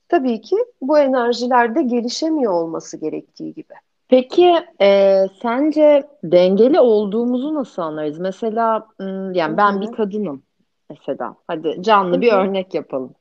tabii 0.10 0.42
ki 0.42 0.56
bu 0.82 1.00
enerjilerde 1.00 1.82
gelişemiyor 1.82 2.54
olması 2.54 2.98
gerektiği 2.98 3.54
gibi. 3.54 3.74
Peki 4.08 4.56
e, 4.82 5.22
sence 5.42 6.04
dengeli 6.24 6.80
olduğumuzu 6.80 7.54
nasıl 7.54 7.82
anlarız? 7.82 8.20
Mesela 8.20 8.88
yani 9.34 9.58
ben 9.58 9.72
Hı-hı. 9.72 9.82
bir 9.82 9.92
kadınım 9.92 10.44
mesela. 10.90 11.36
Hadi 11.48 11.78
canlı 11.82 12.12
Hı-hı. 12.14 12.22
bir 12.22 12.32
örnek 12.32 12.74
yapalım. 12.74 13.14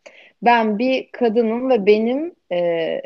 Ben 0.43 0.79
bir 0.79 1.09
kadınım 1.13 1.71
ve 1.71 1.87
benim 1.87 2.35
e, 2.53 3.03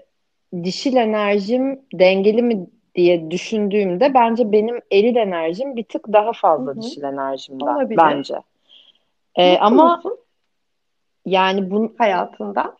dişil 0.64 0.97
enerjim 0.97 1.81
dengeli 1.95 2.43
mi 2.43 2.66
diye 2.95 3.31
düşündüğümde 3.31 4.14
bence 4.14 4.53
benim 4.53 4.81
eril 4.93 5.16
enerjim 5.16 5.77
bir 5.77 5.85
tık 5.85 6.12
daha 6.12 6.33
fazla 6.33 6.73
Hı-hı. 6.73 6.83
dişil 6.83 7.03
enerjimden 7.03 7.66
Olabilir. 7.66 7.99
bence. 7.99 8.35
E, 9.35 9.59
ama 9.59 9.97
musun? 9.97 10.19
yani 11.27 11.71
bu 11.71 11.95
hayatında 11.99 12.77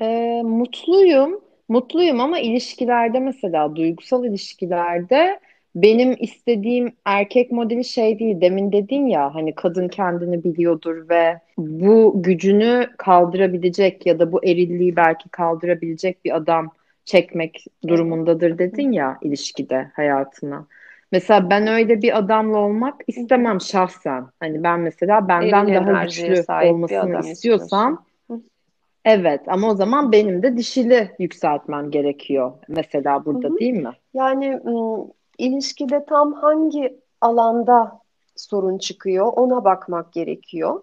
e, 0.00 0.42
mutluyum. 0.42 1.40
Mutluyum 1.68 2.20
ama 2.20 2.38
ilişkilerde 2.38 3.20
mesela 3.20 3.76
duygusal 3.76 4.24
ilişkilerde 4.24 5.40
benim 5.74 6.16
istediğim 6.18 6.92
erkek 7.04 7.52
modeli 7.52 7.84
şey 7.84 8.18
değil. 8.18 8.40
Demin 8.40 8.72
dedin 8.72 9.06
ya 9.06 9.34
hani 9.34 9.54
kadın 9.54 9.88
kendini 9.88 10.44
biliyordur 10.44 11.08
ve 11.08 11.40
bu 11.58 12.12
gücünü 12.16 12.86
kaldırabilecek 12.98 14.06
ya 14.06 14.18
da 14.18 14.32
bu 14.32 14.44
erilliği 14.44 14.96
belki 14.96 15.28
kaldırabilecek 15.28 16.24
bir 16.24 16.36
adam 16.36 16.70
çekmek 17.04 17.64
durumundadır 17.88 18.58
dedin 18.58 18.92
ya 18.92 19.18
ilişkide 19.22 19.90
hayatına. 19.96 20.66
Mesela 21.12 21.50
ben 21.50 21.66
öyle 21.66 22.02
bir 22.02 22.18
adamla 22.18 22.58
olmak 22.58 22.94
istemem 23.06 23.60
şahsen. 23.60 24.26
Hani 24.40 24.62
ben 24.62 24.80
mesela 24.80 25.28
benden 25.28 25.68
Eril 25.68 25.74
daha 25.74 26.04
güçlü 26.04 26.44
olmasını 26.66 27.18
istiyorsam 27.18 28.07
Evet 29.04 29.40
ama 29.46 29.70
o 29.70 29.74
zaman 29.74 30.12
benim 30.12 30.42
de 30.42 30.56
dişili 30.56 31.14
yükseltmem 31.18 31.90
gerekiyor 31.90 32.52
mesela 32.68 33.24
burada 33.24 33.48
Hı-hı. 33.48 33.58
değil 33.58 33.72
mi? 33.72 33.92
Yani 34.14 34.60
ilişkide 35.38 36.04
tam 36.04 36.32
hangi 36.32 37.00
alanda 37.20 38.00
sorun 38.36 38.78
çıkıyor 38.78 39.26
ona 39.26 39.64
bakmak 39.64 40.12
gerekiyor. 40.12 40.82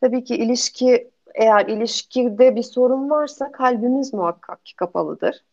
Tabii 0.00 0.24
ki 0.24 0.36
ilişki 0.36 1.10
eğer 1.34 1.66
ilişkide 1.66 2.56
bir 2.56 2.62
sorun 2.62 3.10
varsa 3.10 3.52
kalbimiz 3.52 4.14
muhakkak 4.14 4.66
ki 4.66 4.76
kapalıdır. 4.76 5.44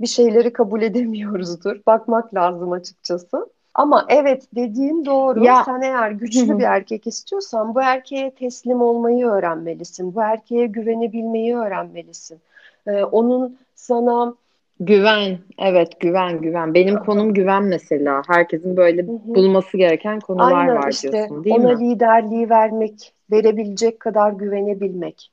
Bir 0.00 0.06
şeyleri 0.06 0.52
kabul 0.52 0.82
edemiyoruzdur. 0.82 1.80
Bakmak 1.86 2.34
lazım 2.34 2.72
açıkçası. 2.72 3.50
Ama 3.74 4.06
evet 4.08 4.46
dediğin 4.54 5.04
doğru. 5.04 5.44
Ya. 5.44 5.64
Sen 5.64 5.80
eğer 5.80 6.10
güçlü 6.10 6.58
bir 6.58 6.64
erkek 6.76 7.06
istiyorsan 7.06 7.74
bu 7.74 7.82
erkeğe 7.82 8.30
teslim 8.30 8.82
olmayı 8.82 9.26
öğrenmelisin. 9.26 10.14
Bu 10.14 10.22
erkeğe 10.22 10.66
güvenebilmeyi 10.66 11.56
öğrenmelisin. 11.56 12.38
Ee, 12.86 13.04
onun 13.04 13.58
sana 13.74 14.34
Güven, 14.80 15.38
evet 15.58 16.00
güven 16.00 16.40
güven. 16.40 16.74
Benim 16.74 16.96
konum 16.96 17.34
güven 17.34 17.64
mesela. 17.64 18.22
Herkesin 18.26 18.76
böyle 18.76 19.06
bulması 19.08 19.76
gereken 19.76 20.20
konular 20.20 20.52
Aynen, 20.52 20.76
var 20.76 20.90
işte, 20.90 21.12
diyorsun 21.12 21.44
değil 21.44 21.56
ona 21.56 21.68
mi? 21.68 21.74
Ona 21.74 21.78
liderliği 21.78 22.50
vermek, 22.50 23.12
verebilecek 23.32 24.00
kadar 24.00 24.32
güvenebilmek. 24.32 25.30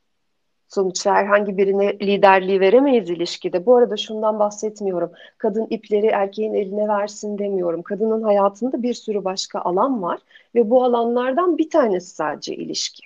Sonuçta 0.67 1.15
herhangi 1.15 1.57
birine 1.57 1.93
liderliği 1.93 2.59
veremeyiz 2.59 3.09
ilişkide. 3.09 3.65
Bu 3.65 3.75
arada 3.75 3.97
şundan 3.97 4.39
bahsetmiyorum. 4.39 5.11
Kadın 5.37 5.67
ipleri 5.69 6.05
erkeğin 6.05 6.53
eline 6.53 6.87
versin 6.87 7.37
demiyorum. 7.37 7.81
Kadının 7.81 8.21
hayatında 8.21 8.83
bir 8.83 8.93
sürü 8.93 9.23
başka 9.23 9.59
alan 9.59 10.01
var 10.01 10.19
ve 10.55 10.69
bu 10.69 10.83
alanlardan 10.83 11.57
bir 11.57 11.69
tanesi 11.69 12.15
sadece 12.15 12.55
ilişki. 12.55 13.03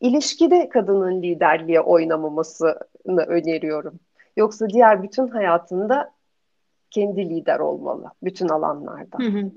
İlişkide 0.00 0.68
kadının 0.68 1.22
liderliğe 1.22 1.80
oynamamasını 1.80 3.22
öneriyorum. 3.26 3.94
Yoksa 4.36 4.68
diğer 4.68 5.02
bütün 5.02 5.28
hayatında 5.28 6.12
kendi 6.90 7.28
lider 7.28 7.58
olmalı 7.58 8.10
bütün 8.22 8.48
alanlarda. 8.48 9.18
Hı 9.18 9.28
hı. 9.28 9.50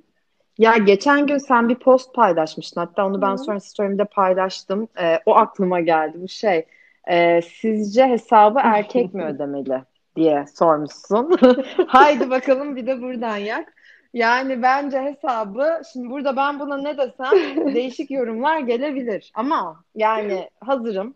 Ya 0.57 0.77
geçen 0.77 1.27
gün 1.27 1.37
sen 1.37 1.69
bir 1.69 1.75
post 1.75 2.15
paylaşmıştın. 2.15 2.81
Hatta 2.81 3.05
onu 3.05 3.21
ben 3.21 3.33
hı. 3.33 3.37
sonra 3.37 3.59
story'imde 3.59 4.05
paylaştım. 4.05 4.87
Ee, 5.01 5.19
o 5.25 5.35
aklıma 5.35 5.79
geldi. 5.79 6.17
Bu 6.21 6.27
şey 6.27 6.65
e, 7.09 7.41
sizce 7.41 8.07
hesabı 8.07 8.59
erkek 8.63 9.13
mi 9.13 9.23
ödemeli 9.25 9.83
diye 10.15 10.45
sormuşsun. 10.55 11.37
Haydi 11.87 12.29
bakalım 12.29 12.75
bir 12.75 12.87
de 12.87 13.01
buradan 13.01 13.37
yak. 13.37 13.73
Yani 14.13 14.61
bence 14.61 15.01
hesabı 15.01 15.81
şimdi 15.93 16.09
burada 16.09 16.35
ben 16.35 16.59
buna 16.59 16.77
ne 16.77 16.97
desem 16.97 17.65
değişik 17.75 18.11
yorumlar 18.11 18.59
gelebilir. 18.59 19.31
Ama 19.33 19.83
yani 19.95 20.49
hazırım. 20.59 21.15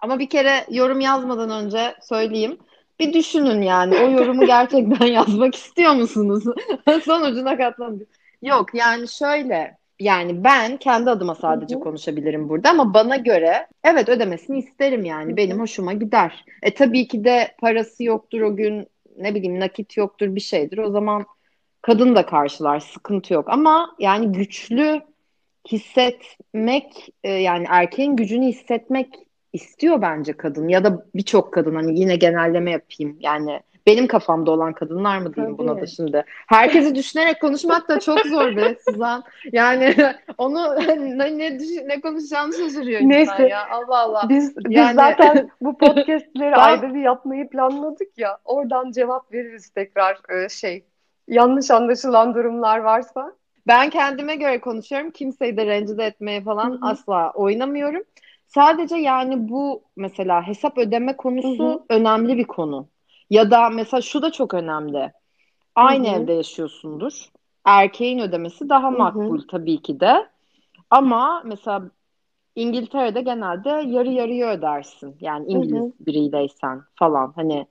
Ama 0.00 0.18
bir 0.18 0.28
kere 0.28 0.64
yorum 0.70 1.00
yazmadan 1.00 1.50
önce 1.50 1.94
söyleyeyim. 2.02 2.58
Bir 3.00 3.12
düşünün 3.12 3.62
yani 3.62 3.96
o 3.96 4.10
yorumu 4.10 4.46
gerçekten 4.46 5.06
yazmak 5.06 5.54
istiyor 5.54 5.92
musunuz? 5.92 6.44
Sonucuna 7.04 7.56
katlanın. 7.56 8.06
Yok 8.42 8.74
yani 8.74 9.08
şöyle 9.08 9.76
yani 10.02 10.44
ben 10.44 10.76
kendi 10.76 11.10
adıma 11.10 11.34
sadece 11.34 11.74
Hı-hı. 11.74 11.84
konuşabilirim 11.84 12.48
burada 12.48 12.70
ama 12.70 12.94
bana 12.94 13.16
göre 13.16 13.66
evet 13.84 14.08
ödemesini 14.08 14.58
isterim 14.58 15.04
yani. 15.04 15.28
Hı-hı. 15.28 15.36
Benim 15.36 15.60
hoşuma 15.60 15.92
gider. 15.92 16.44
E 16.62 16.74
tabii 16.74 17.08
ki 17.08 17.24
de 17.24 17.54
parası 17.58 18.04
yoktur 18.04 18.40
o 18.40 18.56
gün 18.56 18.86
ne 19.18 19.34
bileyim 19.34 19.60
nakit 19.60 19.96
yoktur 19.96 20.34
bir 20.34 20.40
şeydir. 20.40 20.78
O 20.78 20.90
zaman 20.90 21.26
kadın 21.82 22.14
da 22.14 22.26
karşılar 22.26 22.80
sıkıntı 22.80 23.34
yok 23.34 23.48
ama 23.48 23.96
yani 23.98 24.32
güçlü 24.32 25.00
hissetmek 25.72 27.08
e, 27.24 27.30
yani 27.30 27.66
erkeğin 27.68 28.16
gücünü 28.16 28.46
hissetmek 28.46 29.08
istiyor 29.52 30.02
bence 30.02 30.32
kadın 30.32 30.68
ya 30.68 30.84
da 30.84 31.06
birçok 31.14 31.52
kadın 31.52 31.74
hani 31.74 32.00
yine 32.00 32.16
genelleme 32.16 32.70
yapayım 32.70 33.16
yani 33.20 33.60
benim 33.86 34.06
kafamda 34.06 34.50
olan 34.50 34.72
kadınlar 34.72 35.18
mı 35.18 35.34
diyeyim 35.34 35.56
Tabii. 35.56 35.68
buna 35.68 35.80
da 35.80 35.86
şimdi. 35.86 36.24
Herkesi 36.28 36.94
düşünerek 36.94 37.40
konuşmak 37.40 37.88
da 37.88 38.00
çok 38.00 38.20
zor 38.20 38.56
be 38.56 38.76
Suzan. 38.88 39.24
Yani 39.52 39.94
onu 40.38 40.76
ne, 41.18 41.38
ne, 41.38 41.58
düşün, 41.58 41.88
ne 41.88 42.00
konuşacağını 42.00 42.52
şaşırıyor 42.52 43.00
Neyse. 43.00 43.48
ya. 43.48 43.68
Allah 43.70 43.98
Allah. 43.98 44.26
Biz, 44.28 44.54
yani... 44.68 44.88
biz 44.88 44.96
zaten 44.96 45.50
bu 45.60 45.78
podcastleri 45.78 46.56
ayda 46.56 46.94
bir 46.94 47.00
yapmayı 47.00 47.48
planladık 47.48 48.18
ya. 48.18 48.38
Oradan 48.44 48.90
cevap 48.90 49.32
veririz 49.32 49.68
tekrar 49.68 50.44
e, 50.44 50.48
şey. 50.48 50.84
Yanlış 51.28 51.70
anlaşılan 51.70 52.34
durumlar 52.34 52.78
varsa. 52.78 53.32
Ben 53.66 53.90
kendime 53.90 54.36
göre 54.36 54.60
konuşuyorum. 54.60 55.10
Kimseyi 55.10 55.56
de 55.56 55.66
rencide 55.66 56.04
etmeye 56.04 56.42
falan 56.42 56.70
Hı-hı. 56.70 56.78
asla 56.82 57.32
oynamıyorum. 57.34 58.02
Sadece 58.46 58.96
yani 58.96 59.48
bu 59.48 59.82
mesela 59.96 60.46
hesap 60.46 60.78
ödeme 60.78 61.16
konusu 61.16 61.64
Hı-hı. 61.64 61.84
önemli 61.88 62.38
bir 62.38 62.44
konu. 62.44 62.88
Ya 63.32 63.50
da 63.50 63.70
mesela 63.70 64.00
şu 64.00 64.22
da 64.22 64.32
çok 64.32 64.54
önemli. 64.54 65.12
Aynı 65.74 66.08
Hı-hı. 66.08 66.16
evde 66.16 66.32
yaşıyorsundur. 66.32 67.12
Erkeğin 67.64 68.18
ödemesi 68.18 68.68
daha 68.68 68.90
makbul 68.90 69.38
Hı-hı. 69.38 69.46
tabii 69.46 69.82
ki 69.82 70.00
de. 70.00 70.26
Ama 70.90 71.42
mesela 71.44 71.90
İngiltere'de 72.56 73.20
genelde 73.20 73.68
yarı 73.70 74.10
yarıya 74.10 74.50
ödersin. 74.50 75.16
Yani 75.20 75.46
İngiliz 75.48 75.84
Hı-hı. 75.84 75.92
biriyleysen 76.00 76.82
falan 76.94 77.32
hani. 77.36 77.66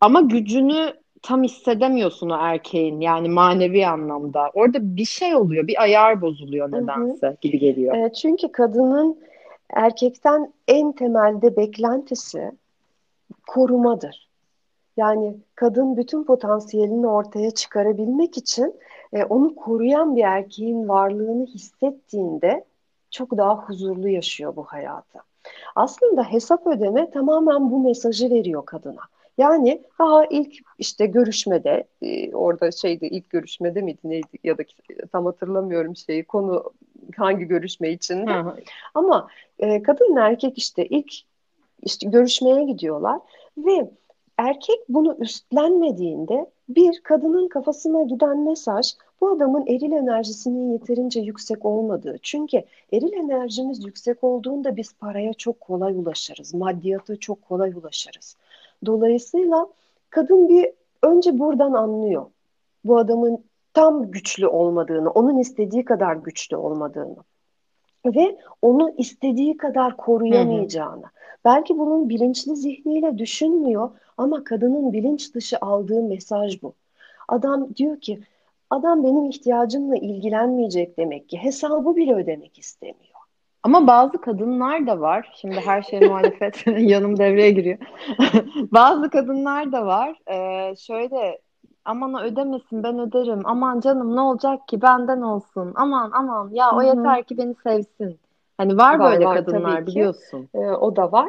Ama 0.00 0.20
gücünü 0.20 0.94
tam 1.22 1.42
hissedemiyorsun 1.42 2.30
o 2.30 2.36
erkeğin 2.36 3.00
yani 3.00 3.28
manevi 3.28 3.86
anlamda. 3.86 4.50
Orada 4.54 4.96
bir 4.96 5.04
şey 5.04 5.34
oluyor, 5.34 5.66
bir 5.66 5.82
ayar 5.82 6.20
bozuluyor 6.20 6.72
nedense 6.72 7.26
Hı-hı. 7.26 7.36
gibi 7.40 7.58
geliyor. 7.58 7.96
E, 7.96 8.12
çünkü 8.12 8.52
kadının 8.52 9.18
erkekten 9.70 10.52
en 10.68 10.92
temelde 10.92 11.56
beklentisi 11.56 12.52
korumadır. 13.46 14.31
Yani 14.96 15.36
kadın 15.54 15.96
bütün 15.96 16.24
potansiyelini 16.24 17.06
ortaya 17.06 17.50
çıkarabilmek 17.50 18.38
için 18.38 18.74
e, 19.12 19.24
onu 19.24 19.54
koruyan 19.54 20.16
bir 20.16 20.22
erkeğin 20.22 20.88
varlığını 20.88 21.46
hissettiğinde 21.46 22.64
çok 23.10 23.36
daha 23.36 23.56
huzurlu 23.56 24.08
yaşıyor 24.08 24.56
bu 24.56 24.64
hayatı. 24.64 25.18
Aslında 25.74 26.22
hesap 26.22 26.66
ödeme 26.66 27.10
tamamen 27.10 27.70
bu 27.70 27.78
mesajı 27.78 28.30
veriyor 28.30 28.66
kadına. 28.66 29.00
Yani 29.38 29.82
daha 29.98 30.26
ilk 30.26 30.54
işte 30.78 31.06
görüşmede 31.06 31.84
e, 32.02 32.34
orada 32.34 32.70
şeydi 32.70 33.06
ilk 33.06 33.30
görüşmede 33.30 33.82
miydi 33.82 34.00
neydi 34.04 34.38
ya 34.44 34.58
da 34.58 34.62
tam 35.12 35.24
hatırlamıyorum 35.24 35.96
şeyi 35.96 36.24
konu 36.24 36.72
hangi 37.16 37.44
görüşme 37.44 37.90
için. 37.90 38.26
Ama 38.94 39.28
e, 39.58 39.82
kadın 39.82 40.16
erkek 40.16 40.58
işte 40.58 40.86
ilk 40.86 41.12
işte 41.82 42.08
görüşmeye 42.08 42.64
gidiyorlar 42.64 43.20
ve 43.58 43.90
erkek 44.42 44.80
bunu 44.88 45.16
üstlenmediğinde 45.18 46.46
bir 46.68 47.00
kadının 47.00 47.48
kafasına 47.48 48.02
giden 48.02 48.38
mesaj 48.38 48.92
bu 49.20 49.30
adamın 49.30 49.66
eril 49.66 49.92
enerjisinin 49.92 50.72
yeterince 50.72 51.20
yüksek 51.20 51.64
olmadığı. 51.64 52.16
Çünkü 52.22 52.62
eril 52.92 53.12
enerjimiz 53.12 53.84
yüksek 53.84 54.24
olduğunda 54.24 54.76
biz 54.76 54.92
paraya 54.92 55.32
çok 55.34 55.60
kolay 55.60 55.92
ulaşırız. 55.94 56.54
Maddiyata 56.54 57.16
çok 57.16 57.42
kolay 57.42 57.70
ulaşırız. 57.70 58.36
Dolayısıyla 58.86 59.66
kadın 60.10 60.48
bir 60.48 60.70
önce 61.02 61.38
buradan 61.38 61.72
anlıyor. 61.72 62.26
Bu 62.84 62.98
adamın 62.98 63.44
tam 63.74 64.10
güçlü 64.10 64.46
olmadığını, 64.46 65.10
onun 65.10 65.38
istediği 65.38 65.84
kadar 65.84 66.16
güçlü 66.16 66.56
olmadığını 66.56 67.16
ve 68.06 68.38
onu 68.62 68.90
istediği 68.98 69.56
kadar 69.56 69.96
koruyamayacağını. 69.96 71.02
Hı 71.02 71.06
hı. 71.06 71.10
Belki 71.44 71.78
bunun 71.78 72.08
bilinçli 72.08 72.56
zihniyle 72.56 73.18
düşünmüyor 73.18 73.90
ama 74.18 74.44
kadının 74.44 74.92
bilinç 74.92 75.34
dışı 75.34 75.56
aldığı 75.60 76.02
mesaj 76.02 76.62
bu. 76.62 76.74
Adam 77.28 77.76
diyor 77.76 78.00
ki 78.00 78.20
adam 78.70 79.04
benim 79.04 79.24
ihtiyacımla 79.24 79.96
ilgilenmeyecek 79.96 80.98
demek 80.98 81.28
ki 81.28 81.38
hesabı 81.38 81.96
bile 81.96 82.14
ödemek 82.14 82.58
istemiyor. 82.58 83.12
Ama 83.62 83.86
bazı 83.86 84.20
kadınlar 84.20 84.86
da 84.86 85.00
var. 85.00 85.32
Şimdi 85.36 85.60
her 85.60 85.82
şey 85.82 86.00
muhalefet 86.08 86.66
yanım 86.78 87.18
devreye 87.18 87.50
giriyor. 87.50 87.78
bazı 88.56 89.10
kadınlar 89.10 89.72
da 89.72 89.86
var. 89.86 90.18
Ee, 90.30 90.76
şöyle 90.76 91.38
aman 91.84 92.22
ödemesin 92.22 92.82
ben 92.82 92.98
öderim. 92.98 93.40
Aman 93.44 93.80
canım 93.80 94.16
ne 94.16 94.20
olacak 94.20 94.68
ki 94.68 94.82
benden 94.82 95.20
olsun. 95.20 95.72
Aman 95.74 96.10
aman 96.14 96.50
ya 96.52 96.70
o 96.76 96.82
yeter 96.82 97.22
ki 97.22 97.38
beni 97.38 97.54
sevsin. 97.62 98.18
Hani 98.58 98.76
var, 98.76 98.98
var 98.98 99.12
böyle 99.12 99.24
var, 99.24 99.36
kadınlar 99.36 99.86
biliyorsun. 99.86 100.48
Ee, 100.54 100.58
o 100.58 100.96
da 100.96 101.12
var. 101.12 101.28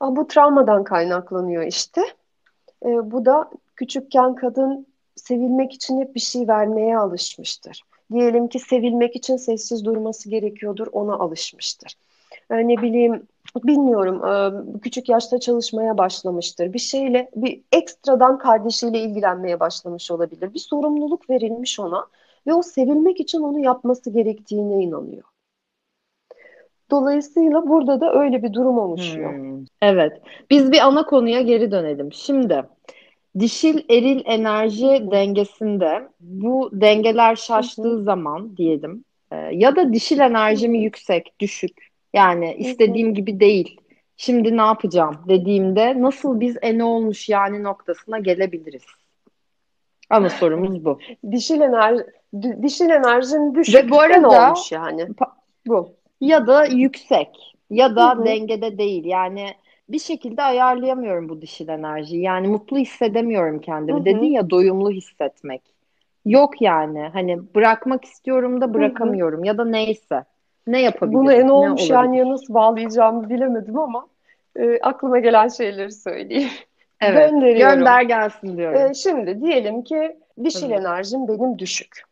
Ama 0.00 0.16
bu 0.16 0.26
travmadan 0.26 0.84
kaynaklanıyor 0.84 1.62
işte. 1.62 2.02
Ee, 2.84 3.10
bu 3.10 3.24
da 3.24 3.50
küçükken 3.76 4.34
kadın 4.34 4.86
sevilmek 5.16 5.72
için 5.72 6.00
hep 6.00 6.14
bir 6.14 6.20
şey 6.20 6.48
vermeye 6.48 6.98
alışmıştır. 6.98 7.82
Diyelim 8.12 8.48
ki 8.48 8.58
sevilmek 8.58 9.16
için 9.16 9.36
sessiz 9.36 9.84
durması 9.84 10.30
gerekiyordur, 10.30 10.86
ona 10.92 11.14
alışmıştır. 11.14 11.94
Yani 12.50 12.68
ne 12.68 12.82
bileyim 12.82 13.22
bilmiyorum 13.64 14.24
e, 14.24 14.80
küçük 14.80 15.08
yaşta 15.08 15.40
çalışmaya 15.40 15.98
başlamıştır. 15.98 16.72
Bir 16.72 16.78
şeyle 16.78 17.30
bir 17.36 17.62
ekstradan 17.72 18.38
kardeşiyle 18.38 19.00
ilgilenmeye 19.00 19.60
başlamış 19.60 20.10
olabilir. 20.10 20.54
Bir 20.54 20.58
sorumluluk 20.58 21.30
verilmiş 21.30 21.80
ona 21.80 22.06
ve 22.46 22.54
o 22.54 22.62
sevilmek 22.62 23.20
için 23.20 23.40
onu 23.40 23.58
yapması 23.58 24.10
gerektiğine 24.10 24.82
inanıyor. 24.82 25.24
Dolayısıyla 26.90 27.68
burada 27.68 28.00
da 28.00 28.14
öyle 28.14 28.42
bir 28.42 28.52
durum 28.52 28.78
oluşuyor. 28.78 29.34
Hmm, 29.34 29.64
evet. 29.82 30.12
Biz 30.50 30.72
bir 30.72 30.86
ana 30.86 31.06
konuya 31.06 31.40
geri 31.40 31.70
dönelim. 31.70 32.12
Şimdi 32.12 32.62
dişil 33.38 33.84
eril 33.90 34.22
enerji 34.24 35.08
dengesinde 35.10 36.08
bu 36.20 36.70
dengeler 36.72 37.36
şaştığı 37.36 37.82
Hı-hı. 37.82 38.02
zaman 38.02 38.56
diyelim 38.56 39.04
e, 39.32 39.36
ya 39.36 39.76
da 39.76 39.92
dişil 39.92 40.18
enerji 40.18 40.68
mi 40.68 40.78
yüksek, 40.78 41.40
düşük 41.40 41.88
yani 42.14 42.54
istediğim 42.58 43.14
gibi 43.14 43.40
değil. 43.40 43.80
Şimdi 44.16 44.56
ne 44.56 44.62
yapacağım 44.62 45.16
dediğimde 45.28 46.02
nasıl 46.02 46.40
biz 46.40 46.56
e 46.62 46.78
ne 46.78 46.84
olmuş 46.84 47.28
yani 47.28 47.62
noktasına 47.62 48.18
gelebiliriz? 48.18 48.84
Ana 50.10 50.30
sorumuz 50.30 50.84
bu. 50.84 50.98
Dişil 51.32 51.60
enerji 51.60 52.04
dişil 52.62 52.90
enerjinin 52.90 53.54
düşük 53.54 53.74
Ve 53.74 53.90
bu 53.90 54.00
arada 54.00 54.28
olmuş 54.28 54.72
yani. 54.72 55.08
Bu. 55.66 55.97
Ya 56.20 56.46
da 56.46 56.66
yüksek 56.66 57.54
ya 57.70 57.96
da 57.96 58.14
Hı-hı. 58.14 58.24
dengede 58.24 58.78
değil. 58.78 59.04
Yani 59.04 59.54
bir 59.88 59.98
şekilde 59.98 60.42
ayarlayamıyorum 60.42 61.28
bu 61.28 61.42
dişil 61.42 61.68
enerjiyi. 61.68 62.22
Yani 62.22 62.48
mutlu 62.48 62.78
hissedemiyorum 62.78 63.60
kendimi. 63.60 63.96
Hı-hı. 63.98 64.04
Dedin 64.04 64.30
ya 64.30 64.50
doyumlu 64.50 64.90
hissetmek. 64.90 65.62
Yok 66.26 66.62
yani. 66.62 67.10
Hani 67.12 67.54
bırakmak 67.54 68.04
istiyorum 68.04 68.60
da 68.60 68.74
bırakamıyorum 68.74 69.38
Hı-hı. 69.38 69.46
ya 69.46 69.58
da 69.58 69.64
neyse. 69.64 70.24
Ne 70.66 70.80
yapabilirim? 70.82 71.20
Bunu 71.20 71.32
en 71.32 71.48
olmuş 71.48 71.90
yani 71.90 72.30
nasıl 72.30 72.54
bağlayacağımı 72.54 73.30
bilemedim 73.30 73.78
ama 73.78 74.06
e, 74.56 74.78
aklıma 74.80 75.18
gelen 75.18 75.48
şeyleri 75.48 75.92
söyleyeyim. 75.92 76.50
Evet. 77.00 77.30
Gönder 77.30 78.02
gelsin 78.02 78.56
diyorum. 78.56 78.80
E, 78.80 78.94
şimdi 78.94 79.40
diyelim 79.40 79.82
ki 79.82 80.16
dişil 80.44 80.70
evet. 80.70 80.80
enerjim 80.80 81.28
benim 81.28 81.58
düşük. 81.58 82.02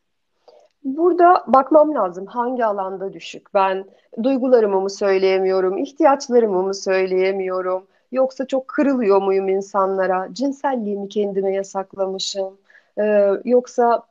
Burada 0.87 1.45
bakmam 1.47 1.95
lazım 1.95 2.27
hangi 2.27 2.65
alanda 2.65 3.13
düşük. 3.13 3.55
Ben 3.55 3.85
duygularımı 4.23 4.81
mı 4.81 4.91
söyleyemiyorum, 4.91 5.79
ihtiyaçlarımı 5.79 6.63
mı 6.63 6.75
söyleyemiyorum, 6.75 7.87
yoksa 8.13 8.47
çok 8.47 8.69
kırılıyor 8.69 9.23
muyum 9.23 9.49
insanlara, 9.49 10.29
cinselliğimi 10.33 11.09
kendime 11.09 11.55
yasaklamışım, 11.55 12.59
ee, 12.99 13.31
yoksa 13.45 14.03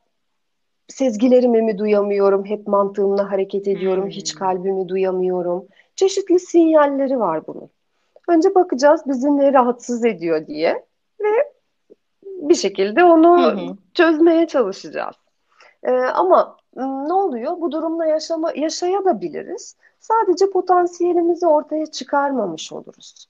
sezgilerimi 0.87 1.61
mi 1.61 1.77
duyamıyorum, 1.77 2.45
hep 2.45 2.67
mantığımla 2.67 3.31
hareket 3.31 3.67
ediyorum, 3.67 4.03
hmm. 4.03 4.11
hiç 4.11 4.35
kalbimi 4.35 4.89
duyamıyorum. 4.89 5.65
Çeşitli 5.95 6.39
sinyalleri 6.39 7.19
var 7.19 7.47
bunun. 7.47 7.69
Önce 8.27 8.55
bakacağız 8.55 9.01
bizi 9.07 9.37
ne 9.37 9.53
rahatsız 9.53 10.05
ediyor 10.05 10.47
diye 10.47 10.85
ve 11.21 11.51
bir 12.23 12.55
şekilde 12.55 13.03
onu 13.03 13.53
hmm. 13.53 13.77
çözmeye 13.93 14.47
çalışacağız. 14.47 15.15
Ee, 15.83 15.91
ama 15.91 16.54
ne 16.75 17.13
oluyor? 17.13 17.61
Bu 17.61 17.71
durumla 17.71 18.05
yaşama, 18.05 18.51
yaşayabiliriz. 18.55 19.75
Sadece 19.99 20.49
potansiyelimizi 20.49 21.47
ortaya 21.47 21.85
çıkarmamış 21.85 22.71
oluruz. 22.71 23.27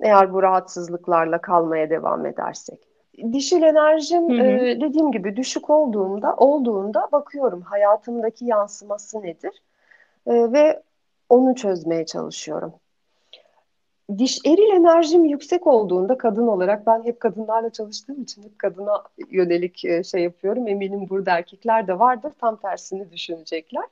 Eğer 0.00 0.32
bu 0.32 0.42
rahatsızlıklarla 0.42 1.40
kalmaya 1.40 1.90
devam 1.90 2.26
edersek. 2.26 2.88
Dişil 3.32 3.62
enerjim 3.62 4.28
hı 4.28 4.42
hı. 4.42 4.46
E, 4.46 4.80
dediğim 4.80 5.12
gibi 5.12 5.36
düşük 5.36 5.70
olduğunda 5.70 6.34
olduğunda 6.36 7.08
bakıyorum 7.12 7.62
hayatımdaki 7.62 8.44
yansıması 8.44 9.22
nedir 9.22 9.62
e, 10.26 10.52
ve 10.52 10.82
onu 11.28 11.54
çözmeye 11.54 12.06
çalışıyorum. 12.06 12.72
Diş 14.18 14.38
eril 14.46 14.76
enerjim 14.76 15.24
yüksek 15.24 15.66
olduğunda 15.66 16.18
kadın 16.18 16.46
olarak 16.46 16.86
ben 16.86 17.04
hep 17.04 17.20
kadınlarla 17.20 17.70
çalıştığım 17.70 18.22
için 18.22 18.42
hep 18.42 18.58
kadına 18.58 19.02
yönelik 19.30 19.84
e, 19.84 20.04
şey 20.04 20.22
yapıyorum. 20.22 20.68
Eminim 20.68 21.08
burada 21.08 21.30
erkekler 21.30 21.86
de 21.86 21.98
vardır. 21.98 22.32
Tam 22.40 22.56
tersini 22.56 23.12
düşünecekler. 23.12 23.84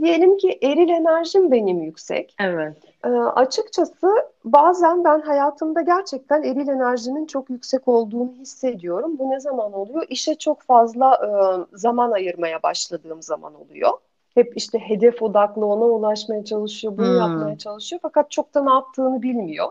Diyelim 0.00 0.36
ki 0.36 0.58
eril 0.62 0.88
enerjim 0.88 1.50
benim 1.50 1.82
yüksek. 1.82 2.34
Evet. 2.40 2.76
E, 3.04 3.08
açıkçası 3.08 4.08
bazen 4.44 5.04
ben 5.04 5.20
hayatımda 5.20 5.80
gerçekten 5.80 6.42
eril 6.42 6.68
enerjinin 6.68 7.26
çok 7.26 7.50
yüksek 7.50 7.88
olduğunu 7.88 8.32
hissediyorum. 8.32 9.18
Bu 9.18 9.30
ne 9.30 9.40
zaman 9.40 9.72
oluyor? 9.72 10.06
İşe 10.08 10.34
çok 10.34 10.62
fazla 10.62 11.14
e, 11.14 11.30
zaman 11.76 12.10
ayırmaya 12.10 12.62
başladığım 12.62 13.22
zaman 13.22 13.54
oluyor. 13.54 13.90
Hep 14.34 14.56
işte 14.56 14.78
hedef 14.78 15.22
odaklı 15.22 15.66
ona 15.66 15.84
ulaşmaya 15.84 16.44
çalışıyor, 16.44 16.96
bunu 16.96 17.08
hmm. 17.08 17.16
yapmaya 17.16 17.58
çalışıyor. 17.58 18.00
Fakat 18.02 18.30
çok 18.30 18.54
da 18.54 18.64
ne 18.64 18.70
yaptığını 18.70 19.22
bilmiyor. 19.22 19.68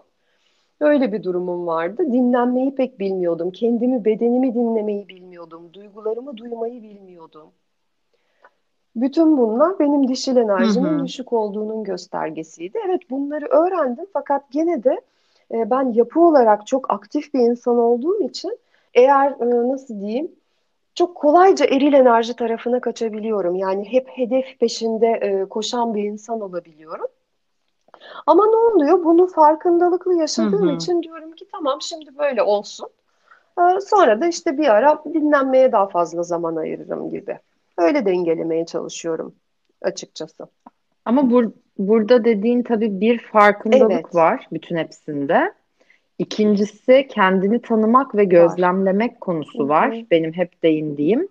Öyle 0.79 1.13
bir 1.13 1.23
durumum 1.23 1.67
vardı. 1.67 2.03
Dinlenmeyi 2.11 2.75
pek 2.75 2.99
bilmiyordum. 2.99 3.51
Kendimi, 3.51 4.05
bedenimi 4.05 4.53
dinlemeyi 4.53 5.07
bilmiyordum. 5.07 5.73
Duygularımı 5.73 6.37
duymayı 6.37 6.83
bilmiyordum. 6.83 7.49
Bütün 8.95 9.37
bunlar 9.37 9.79
benim 9.79 10.07
dişil 10.07 10.37
enerjimin 10.37 10.99
hı 10.99 11.05
düşük 11.05 11.33
olduğunun 11.33 11.83
göstergesiydi. 11.83 12.77
Evet 12.87 13.01
bunları 13.09 13.45
öğrendim 13.45 14.05
fakat 14.13 14.51
gene 14.51 14.83
de 14.83 15.01
e, 15.51 15.69
ben 15.69 15.93
yapı 15.93 16.19
olarak 16.19 16.67
çok 16.67 16.93
aktif 16.93 17.33
bir 17.33 17.39
insan 17.39 17.77
olduğum 17.77 18.23
için 18.23 18.57
eğer 18.93 19.31
e, 19.31 19.69
nasıl 19.69 20.01
diyeyim 20.01 20.31
çok 21.01 21.15
kolayca 21.15 21.65
eril 21.65 21.93
enerji 21.93 22.35
tarafına 22.35 22.81
kaçabiliyorum. 22.81 23.55
Yani 23.55 23.91
hep 23.91 24.07
hedef 24.09 24.59
peşinde 24.59 25.07
e, 25.07 25.45
koşan 25.49 25.95
bir 25.95 26.03
insan 26.03 26.41
olabiliyorum. 26.41 27.07
Ama 28.25 28.45
ne 28.45 28.55
oluyor? 28.55 29.03
Bunu 29.03 29.27
farkındalıklı 29.27 30.15
yaşadığım 30.15 30.67
hı 30.67 30.71
hı. 30.71 30.75
için 30.75 31.03
diyorum 31.03 31.31
ki 31.31 31.45
tamam 31.51 31.81
şimdi 31.81 32.17
böyle 32.17 32.43
olsun. 32.43 32.89
E, 33.59 33.81
sonra 33.81 34.21
da 34.21 34.27
işte 34.27 34.57
bir 34.57 34.67
ara 34.67 35.03
dinlenmeye 35.13 35.71
daha 35.71 35.87
fazla 35.87 36.23
zaman 36.23 36.55
ayırırım 36.55 37.09
gibi. 37.09 37.39
Öyle 37.77 38.05
dengelemeye 38.05 38.65
çalışıyorum 38.65 39.35
açıkçası. 39.81 40.47
Ama 41.05 41.31
bur 41.31 41.51
burada 41.77 42.25
dediğin 42.25 42.63
tabii 42.63 43.01
bir 43.01 43.19
farkındalık 43.19 43.91
evet. 43.91 44.15
var 44.15 44.47
bütün 44.51 44.75
hepsinde. 44.75 45.53
İkincisi 46.21 47.07
kendini 47.09 47.61
tanımak 47.61 48.15
ve 48.15 48.23
gözlemlemek 48.23 49.11
var. 49.11 49.19
konusu 49.19 49.69
var. 49.69 49.95
Hı-hı. 49.95 50.05
Benim 50.11 50.33
hep 50.33 50.63
değindiğim. 50.63 51.27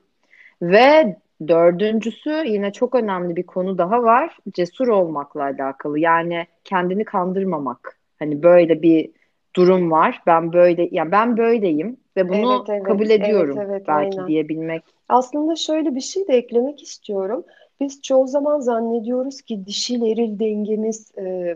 Ve 0.62 1.16
dördüncüsü 1.48 2.42
yine 2.46 2.72
çok 2.72 2.94
önemli 2.94 3.36
bir 3.36 3.42
konu 3.42 3.78
daha 3.78 4.02
var. 4.02 4.36
Cesur 4.52 4.88
olmakla 4.88 5.42
alakalı. 5.42 5.98
Yani 5.98 6.46
kendini 6.64 7.04
kandırmamak. 7.04 7.98
Hani 8.18 8.42
böyle 8.42 8.82
bir 8.82 9.10
durum 9.56 9.90
var. 9.90 10.22
Ben 10.26 10.52
böyle 10.52 10.88
yani 10.90 11.12
ben 11.12 11.36
böyleyim 11.36 11.96
ve 12.16 12.28
bunu 12.28 12.56
evet, 12.56 12.68
evet, 12.68 12.82
kabul 12.82 13.10
ediyorum 13.10 13.58
evet, 13.58 13.70
evet, 13.70 13.88
belki 13.88 14.16
aynen. 14.16 14.28
diyebilmek. 14.28 14.82
Aslında 15.08 15.56
şöyle 15.56 15.94
bir 15.94 16.00
şey 16.00 16.28
de 16.28 16.32
eklemek 16.32 16.82
istiyorum. 16.82 17.44
Biz 17.80 18.02
çoğu 18.02 18.26
zaman 18.26 18.60
zannediyoruz 18.60 19.42
ki 19.42 19.66
dişil 19.66 20.02
eril 20.02 20.38
dengemiz 20.38 21.12
e, 21.18 21.54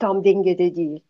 tam 0.00 0.24
dengede 0.24 0.76
değil. 0.76 1.00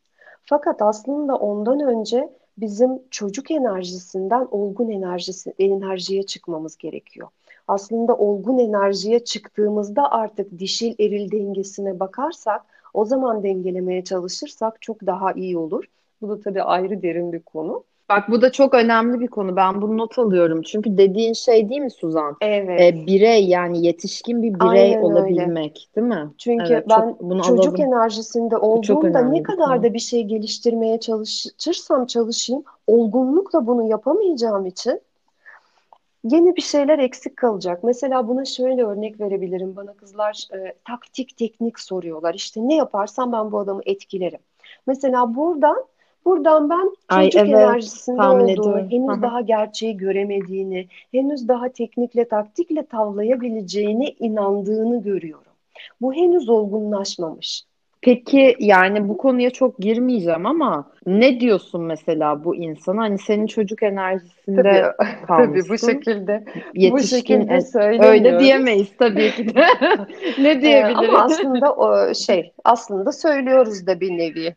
Fakat 0.44 0.82
aslında 0.82 1.36
ondan 1.36 1.80
önce 1.80 2.30
bizim 2.58 3.02
çocuk 3.10 3.50
enerjisinden 3.50 4.48
olgun 4.50 4.88
enerjisi, 4.90 5.54
enerjiye 5.58 6.22
çıkmamız 6.22 6.76
gerekiyor. 6.76 7.28
Aslında 7.68 8.16
olgun 8.16 8.58
enerjiye 8.58 9.24
çıktığımızda 9.24 10.12
artık 10.12 10.58
dişil 10.58 10.94
eril 11.00 11.30
dengesine 11.32 12.00
bakarsak 12.00 12.62
o 12.94 13.04
zaman 13.04 13.42
dengelemeye 13.42 14.04
çalışırsak 14.04 14.82
çok 14.82 15.06
daha 15.06 15.32
iyi 15.32 15.58
olur. 15.58 15.84
Bu 16.22 16.28
da 16.28 16.40
tabii 16.40 16.62
ayrı 16.62 17.02
derin 17.02 17.32
bir 17.32 17.40
konu. 17.40 17.84
Bak 18.08 18.30
bu 18.30 18.42
da 18.42 18.52
çok 18.52 18.74
önemli 18.74 19.20
bir 19.20 19.28
konu. 19.28 19.56
Ben 19.56 19.82
bunu 19.82 19.98
not 19.98 20.18
alıyorum. 20.18 20.62
Çünkü 20.62 20.98
dediğin 20.98 21.32
şey 21.32 21.68
değil 21.68 21.80
mi 21.80 21.90
Suzan? 21.90 22.36
Evet. 22.40 22.80
Ee, 22.80 23.06
birey 23.06 23.46
yani 23.48 23.86
yetişkin 23.86 24.42
bir 24.42 24.54
birey 24.54 24.68
Aynen 24.68 24.96
öyle. 24.96 24.98
olabilmek, 25.06 25.88
değil 25.96 26.06
mi? 26.06 26.30
Çünkü 26.38 26.72
Evet, 26.72 26.86
ben 26.90 27.00
çok- 27.10 27.20
bunu 27.20 27.42
çocuk 27.42 27.78
alalım. 27.80 27.92
enerjisinde 27.94 28.56
olduğumda 28.56 29.20
ne 29.20 29.42
kadar 29.42 29.82
da 29.82 29.94
bir 29.94 29.98
şey 29.98 30.24
geliştirmeye 30.24 31.00
çalışırsam 31.00 32.06
çalışayım, 32.06 32.64
olgunlukla 32.86 33.66
bunu 33.66 33.82
yapamayacağım 33.88 34.66
için 34.66 35.00
yeni 36.24 36.56
bir 36.56 36.62
şeyler 36.62 36.98
eksik 36.98 37.36
kalacak. 37.36 37.84
Mesela 37.84 38.28
buna 38.28 38.44
şöyle 38.44 38.84
örnek 38.84 39.20
verebilirim. 39.20 39.76
Bana 39.76 39.92
kızlar 39.92 40.48
e, 40.54 40.74
taktik, 40.84 41.36
teknik 41.36 41.80
soruyorlar. 41.80 42.34
İşte 42.34 42.60
ne 42.68 42.74
yaparsam 42.74 43.32
ben 43.32 43.52
bu 43.52 43.58
adamı 43.58 43.80
etkilerim. 43.86 44.40
Mesela 44.86 45.34
buradan 45.34 45.84
Buradan 46.24 46.70
ben 46.70 46.90
Ay, 47.08 47.30
çocuk 47.30 47.48
evet, 47.48 47.48
enerjisinde 47.48 48.26
olduğunu, 48.26 48.50
ediyorum. 48.50 48.90
henüz 48.90 49.18
hı. 49.18 49.22
daha 49.22 49.40
gerçeği 49.40 49.96
göremediğini, 49.96 50.88
henüz 51.12 51.48
daha 51.48 51.68
teknikle, 51.68 52.28
taktikle 52.28 52.86
tavlayabileceğine 52.86 54.08
inandığını 54.10 55.02
görüyorum. 55.02 55.52
Bu 56.00 56.14
henüz 56.14 56.48
olgunlaşmamış. 56.48 57.62
Peki 58.02 58.56
yani 58.60 59.08
bu 59.08 59.16
konuya 59.16 59.50
çok 59.50 59.78
girmeyeceğim 59.78 60.46
ama 60.46 60.90
ne 61.06 61.40
diyorsun 61.40 61.82
mesela 61.82 62.44
bu 62.44 62.56
insana? 62.56 63.02
Hani 63.02 63.18
senin 63.18 63.46
çocuk 63.46 63.82
enerjisinde 63.82 64.56
Tabii, 64.56 64.92
tabii 65.36 65.68
bu 65.68 65.78
kalmışsın. 65.78 65.78
şekilde 65.78 66.44
bu 66.74 66.74
Yetişkin 66.74 67.16
şekilde 67.16 67.54
en- 67.54 67.60
söylemiyoruz. 67.60 68.08
öyle 68.08 68.38
diyemeyiz 68.38 68.96
tabii 68.98 69.34
ki 69.34 69.54
de. 69.54 69.64
Ne 70.38 70.62
Ee, 70.62 70.62
diyebiliriz? 70.62 70.98
ama 71.08 71.24
aslında 71.24 71.74
o 71.74 72.14
şey, 72.14 72.52
aslında 72.64 73.12
söylüyoruz 73.12 73.86
da 73.86 74.00
bir 74.00 74.10
nevi. 74.10 74.54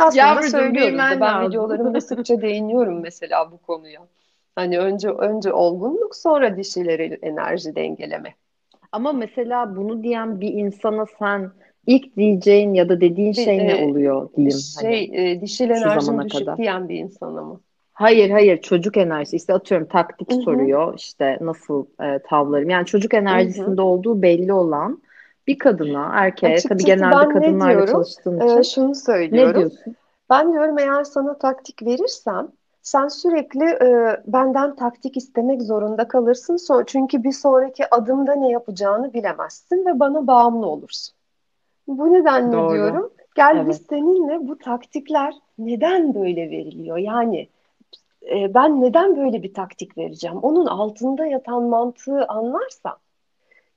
Aslında 0.00 0.22
Yavrucuğum, 0.26 0.50
söylüyoruz 0.50 0.98
da 0.98 1.10
ben 1.10 1.20
lazım. 1.20 1.48
videolarımda 1.48 2.00
sıkça 2.00 2.42
değiniyorum 2.42 3.00
mesela 3.00 3.52
bu 3.52 3.58
konuya. 3.58 4.00
Hani 4.54 4.78
önce 4.78 5.08
önce 5.08 5.52
olgunluk 5.52 6.16
sonra 6.16 6.56
dişileri 6.56 7.18
enerji 7.22 7.74
dengeleme. 7.76 8.34
Ama 8.92 9.12
mesela 9.12 9.76
bunu 9.76 10.02
diyen 10.02 10.40
bir 10.40 10.52
insana 10.52 11.06
sen 11.18 11.50
ilk 11.86 12.16
diyeceğin 12.16 12.74
ya 12.74 12.88
da 12.88 13.00
dediğin 13.00 13.32
şey 13.32 13.58
ne 13.58 13.72
e, 13.72 13.88
oluyor 13.88 14.28
diyeyim 14.36 14.58
Şey, 14.80 15.08
hani. 15.08 15.30
e, 15.30 15.40
dişil 15.40 15.70
enerjim 15.70 16.22
düşük 16.22 16.46
kadar. 16.46 16.56
diyen 16.58 16.88
bir 16.88 16.98
insana 16.98 17.42
mı? 17.42 17.60
Hayır 17.92 18.30
hayır 18.30 18.62
çocuk 18.62 18.96
enerjisi 18.96 19.36
işte 19.36 19.54
atıyorum 19.54 19.86
taktik 19.86 20.32
Hı 20.32 20.36
hı. 20.36 20.40
soruyor 20.42 20.94
işte 20.96 21.38
nasıl 21.40 21.86
e, 22.02 22.18
tavlarım 22.18 22.70
yani 22.70 22.86
çocuk 22.86 23.14
enerjisinde 23.14 23.82
olduğu 23.82 24.22
belli 24.22 24.52
olan 24.52 25.02
bir 25.50 25.58
kadına 25.58 26.10
erkeğe 26.14 26.64
tabii 26.64 26.84
Açıkçası 26.84 26.84
genelde 26.84 27.10
ben 27.10 27.40
ne 27.40 27.60
kadınlarla 27.60 27.62
diyorum? 27.62 27.86
çalıştığın 27.86 28.40
Ee, 28.40 28.62
için 28.62 28.62
şunu 28.64 28.94
ne 29.30 29.54
söylüyorum. 29.54 29.54
diyorsun? 29.54 29.96
Ben 30.30 30.52
diyorum 30.52 30.78
eğer 30.78 31.04
sana 31.04 31.38
taktik 31.38 31.82
verirsem 31.82 32.52
sen 32.82 33.08
sürekli 33.08 33.64
e, 33.64 34.22
benden 34.26 34.76
taktik 34.76 35.16
istemek 35.16 35.62
zorunda 35.62 36.08
kalırsın. 36.08 36.56
So- 36.56 36.84
çünkü 36.86 37.24
bir 37.24 37.32
sonraki 37.32 37.94
adımda 37.94 38.34
ne 38.34 38.50
yapacağını 38.50 39.12
bilemezsin 39.12 39.86
ve 39.86 40.00
bana 40.00 40.26
bağımlı 40.26 40.66
olursun. 40.66 41.16
Bu 41.88 42.12
nedenle 42.12 42.52
Doğru. 42.52 42.68
diyorum 42.68 43.12
gel 43.36 43.66
biz 43.66 43.76
Evet. 43.76 43.86
seninle 43.90 44.48
bu 44.48 44.58
taktikler 44.58 45.34
neden 45.58 46.14
böyle 46.14 46.50
veriliyor? 46.50 46.98
Yani 46.98 47.48
e, 48.30 48.54
ben 48.54 48.82
neden 48.82 49.16
böyle 49.16 49.42
bir 49.42 49.54
taktik 49.54 49.98
vereceğim? 49.98 50.38
Onun 50.38 50.66
altında 50.66 51.26
yatan 51.26 51.62
mantığı 51.62 52.26
anlarsam 52.28 52.96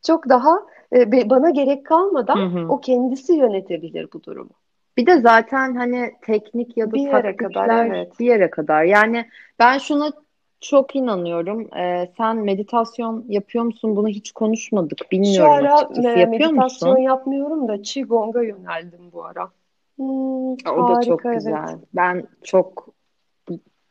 çok 0.04 0.30
daha 0.30 0.60
e, 0.96 1.30
bana 1.30 1.50
gerek 1.50 1.80
Hı 1.80 1.84
kalmadan 1.84 2.38
hı. 2.52 2.68
o 2.70 2.82
kendisi 2.82 3.34
yönetebilir 3.34 4.08
bu 4.14 4.24
durumu. 4.24 4.52
Bir 4.98 5.06
de 5.06 5.20
zaten 5.22 5.76
hani 5.76 6.12
teknik 6.22 6.78
ya 6.78 6.88
da 6.88 6.94
Bir 6.94 7.02
yere 7.02 7.36
kadar 7.38 7.86
evet. 7.86 8.20
bir 8.20 8.26
yere 8.26 8.50
kadar. 8.50 8.84
Yani 8.84 9.26
ben 9.60 9.78
şuna 9.78 10.12
çok 10.62 10.96
inanıyorum. 10.96 11.78
Ee, 11.78 12.12
sen 12.18 12.38
meditasyon 12.38 13.26
yapıyor 13.30 13.64
musun? 13.64 13.96
Bunu 13.96 14.08
hiç 14.08 14.32
konuşmadık. 14.32 14.98
Şu 15.00 15.10
Bilmiyorum 15.12 15.52
ara 15.52 15.76
açıkçası. 15.76 16.08
e, 16.08 16.20
Yapıyor 16.20 16.50
meditasyon 16.50 16.92
musun? 16.92 17.02
yapmıyorum 17.02 17.68
da 17.68 17.82
Qigong'a 17.82 18.42
yöneldim 18.44 19.12
bu 19.14 19.26
ara. 19.26 19.52
Hmm, 19.98 20.52
O 20.54 20.88
da 20.88 21.02
çok 21.02 21.26
harika 21.26 21.30
evet. 21.30 21.38
güzel. 21.38 21.80
Ben 21.94 22.28
çok 22.44 22.88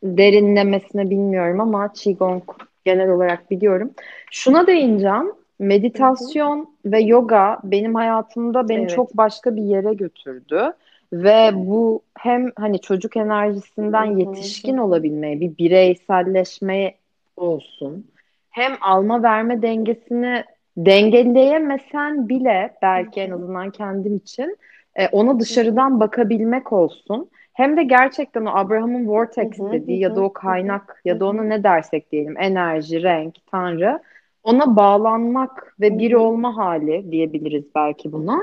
derinlemesine 0.02 1.10
bilmiyorum 1.10 1.60
ama 1.60 1.92
Qigong 1.92 2.42
genel 2.84 3.10
olarak 3.10 3.50
biliyorum. 3.50 3.90
Şuna 4.30 4.66
değineceğim. 4.66 5.32
Meditasyon 5.62 6.68
ve 6.84 7.00
yoga 7.00 7.58
benim 7.64 7.94
hayatımda 7.94 8.68
beni 8.68 8.80
Evet. 8.80 8.90
çok 8.90 9.16
başka 9.16 9.56
bir 9.56 9.62
yere 9.62 9.94
götürdü. 9.94 10.72
Ve 11.12 11.50
bu 11.54 12.02
hem 12.18 12.50
hani 12.56 12.80
çocuk 12.80 13.16
enerjisinden 13.16 14.04
yetişkin 14.04 14.76
olabilmeye, 14.76 15.40
bir 15.40 15.58
bireyselleşmeye 15.58 16.94
olsun. 17.36 18.06
Hem 18.50 18.72
alma 18.80 19.22
verme 19.22 19.62
dengesini 19.62 20.44
dengeleyemesen 20.76 22.28
bile 22.28 22.74
belki 22.82 23.20
en 23.20 23.30
azından 23.30 23.70
kendim 23.70 24.16
için 24.16 24.56
e, 24.94 25.08
ona 25.08 25.40
dışarıdan 25.40 26.00
bakabilmek 26.00 26.72
olsun. 26.72 27.30
Hem 27.52 27.76
de 27.76 27.82
gerçekten 27.82 28.44
o 28.44 28.50
Abraham'ın 28.50 29.08
vortex 29.08 29.50
dediği 29.72 29.98
ya 29.98 30.16
da 30.16 30.20
o 30.20 30.32
kaynak 30.32 31.00
ya 31.04 31.20
da 31.20 31.26
ona 31.26 31.42
ne 31.42 31.64
dersek 31.64 32.12
diyelim 32.12 32.36
enerji, 32.38 33.02
renk, 33.02 33.34
tanrı 33.50 34.00
ona 34.44 34.76
bağlanmak 34.76 35.76
ve 35.80 35.98
bir 35.98 36.12
hı. 36.12 36.18
olma 36.18 36.56
hali 36.56 37.12
diyebiliriz 37.12 37.64
belki 37.74 38.12
buna. 38.12 38.38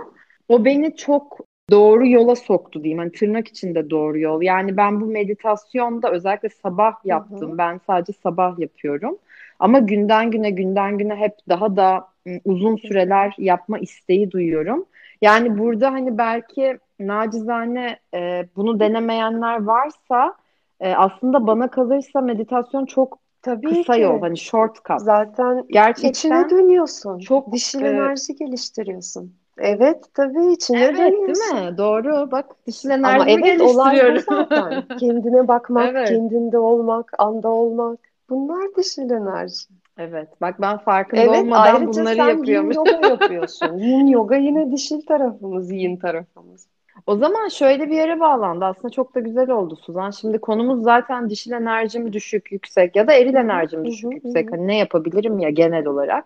O 0.50 0.66
beni 0.66 0.96
çok 0.96 1.40
doğru 1.70 2.08
yola 2.08 2.36
soktu 2.36 2.84
diyeyim. 2.84 3.00
Hani 3.00 3.12
tırnak 3.12 3.48
içinde 3.48 3.90
doğru 3.90 4.20
yol. 4.20 4.42
Yani 4.42 4.78
ben 4.78 5.02
bu 5.02 5.06
meditasyonda 5.06 6.12
özellikle 6.12 6.50
sabah 6.50 6.94
yaptım. 7.06 7.52
hı. 7.52 7.58
Ben 7.58 7.80
sadece 7.88 8.14
sabah 8.14 8.60
yapıyorum. 8.60 9.18
Ama 9.60 9.80
günden 9.80 10.32
güne 10.32 10.50
günden 10.50 10.98
güne 10.98 11.16
hep 11.16 11.34
daha 11.50 11.76
da 11.76 12.08
ım, 12.28 12.40
uzun 12.46 12.76
süreler 12.76 13.36
yapma 13.38 13.80
isteği 13.80 14.32
duyuyorum. 14.32 14.86
Yani 15.22 15.58
burada 15.58 15.92
hani 15.92 16.18
belki 16.18 16.78
nacizane 17.00 18.00
e, 18.14 18.46
bunu 18.56 18.80
denemeyenler 18.80 19.64
varsa 19.64 20.36
e, 20.80 20.94
aslında 20.94 21.48
bana 21.48 21.68
kalırsa 21.72 22.22
meditasyon 22.22 22.86
çok 22.86 23.20
Tabii 23.41 23.82
kısa 23.82 23.95
yol. 23.95 24.21
ki. 24.21 24.21
Hani 24.21 24.38
shortcut. 24.38 25.02
Zaten 25.02 25.58
içine 25.58 25.71
Gerçekten 25.73 26.49
dönüyorsun. 26.49 27.19
çok 27.19 27.52
Dişil 27.52 27.82
e, 27.82 27.86
enerji 27.86 28.36
geliştiriyorsun. 28.36 29.36
Evet, 29.58 30.06
tabii 30.13 30.54
içine 30.54 30.80
evet 30.80 30.97
değil 30.97 31.13
dönüyorsun. 31.13 31.58
mi? 31.58 31.78
Doğru. 31.78 32.32
Bak 32.32 32.67
dişil 32.67 32.89
Ama 33.04 33.25
enerjimi 33.25 33.41
evet 33.41 33.58
geliştiriyorum. 33.58 34.19
zaten. 34.19 34.84
Kendine 34.97 35.47
bakmak, 35.47 35.89
Evet. 35.89 36.08
kendinde 36.08 36.58
olmak, 36.58 37.12
anda 37.19 37.49
olmak. 37.49 37.99
Bunlar 38.30 38.75
dişil 38.75 39.10
enerji. 39.10 39.67
Evet. 39.97 40.41
Bak 40.41 40.62
ben 40.62 40.78
farkında 40.78 41.21
Evet, 41.21 41.30
olmadan 41.32 41.75
ayrıca 41.75 41.88
bunları 41.88 42.15
sen 42.15 42.43
yin 42.43 42.69
yapıyormuş. 42.69 42.75
yoga 42.75 43.02
yapıyorsun. 43.02 43.78
Yin 43.78 44.08
yoga 44.08 44.36
yine 44.36 44.71
dişil 44.71 45.02
tarafımız, 45.06 45.71
yin 45.71 45.97
tarafımız. 45.97 46.67
O 47.08 47.16
zaman 47.16 47.48
şöyle 47.48 47.90
bir 47.90 47.96
yere 47.96 48.20
bağlandı. 48.20 48.66
Aslında 48.66 48.90
çok 48.90 49.16
da 49.16 49.20
güzel 49.20 49.50
oldu 49.50 49.76
Suzan. 49.76 50.12
Şimdi 50.12 50.40
konumuz 50.40 50.84
zaten 50.84 51.30
dişil 51.30 51.52
enerjim 51.52 52.14
düşük, 52.14 52.52
yüksek 52.52 52.96
ya 52.96 53.08
da 53.08 53.14
eril 53.14 53.36
enerjim 53.36 53.86
düşük, 53.86 54.14
yüksek. 54.14 54.52
Hani 54.52 54.68
ne 54.68 54.78
yapabilirim 54.78 55.40
ya 55.40 55.50
genel 55.50 55.86
olarak. 55.86 56.26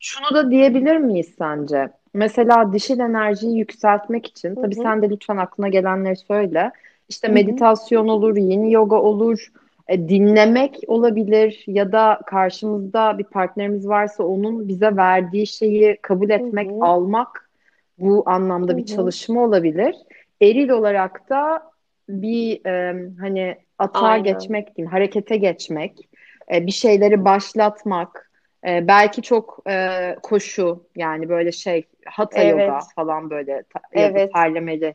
Şunu 0.00 0.34
da 0.34 0.50
diyebilir 0.50 0.96
miyiz 0.96 1.34
sence? 1.38 1.90
Mesela 2.14 2.72
dişil 2.72 2.98
enerjiyi 2.98 3.58
yükseltmek 3.58 4.26
için, 4.26 4.54
tabii 4.54 4.74
sen 4.74 5.02
de 5.02 5.10
lütfen 5.10 5.36
aklına 5.36 5.68
gelenleri 5.68 6.16
söyle. 6.16 6.70
İşte 7.08 7.28
meditasyon 7.28 8.08
olur, 8.08 8.36
yin 8.36 8.64
yoga 8.64 8.96
olur, 8.96 9.52
e, 9.88 10.08
dinlemek 10.08 10.80
olabilir 10.86 11.64
ya 11.66 11.92
da 11.92 12.20
karşımızda 12.26 13.18
bir 13.18 13.24
partnerimiz 13.24 13.88
varsa 13.88 14.24
onun 14.24 14.68
bize 14.68 14.96
verdiği 14.96 15.46
şeyi 15.46 15.98
kabul 16.02 16.30
etmek, 16.30 16.70
almak 16.80 17.50
bu 17.98 18.22
anlamda 18.26 18.76
bir 18.76 18.86
çalışma 18.86 19.44
olabilir. 19.44 19.94
Eril 20.42 20.68
olarak 20.68 21.30
da 21.30 21.70
bir 22.08 22.66
e, 22.66 22.94
hani 23.20 23.56
atağa 23.78 24.06
Aynen. 24.06 24.24
geçmek 24.24 24.76
diyeyim, 24.76 24.92
harekete 24.92 25.36
geçmek, 25.36 26.08
e, 26.54 26.66
bir 26.66 26.72
şeyleri 26.72 27.24
başlatmak, 27.24 28.30
e, 28.68 28.88
belki 28.88 29.22
çok 29.22 29.62
e, 29.68 30.16
koşu 30.22 30.86
yani 30.96 31.28
böyle 31.28 31.52
şey 31.52 31.84
hatha 32.06 32.42
yoga 32.42 32.62
Evet, 32.72 32.84
falan 32.96 33.30
böyle 33.30 33.62
ta- 33.62 33.80
evet. 33.92 34.32
terlemeli 34.34 34.94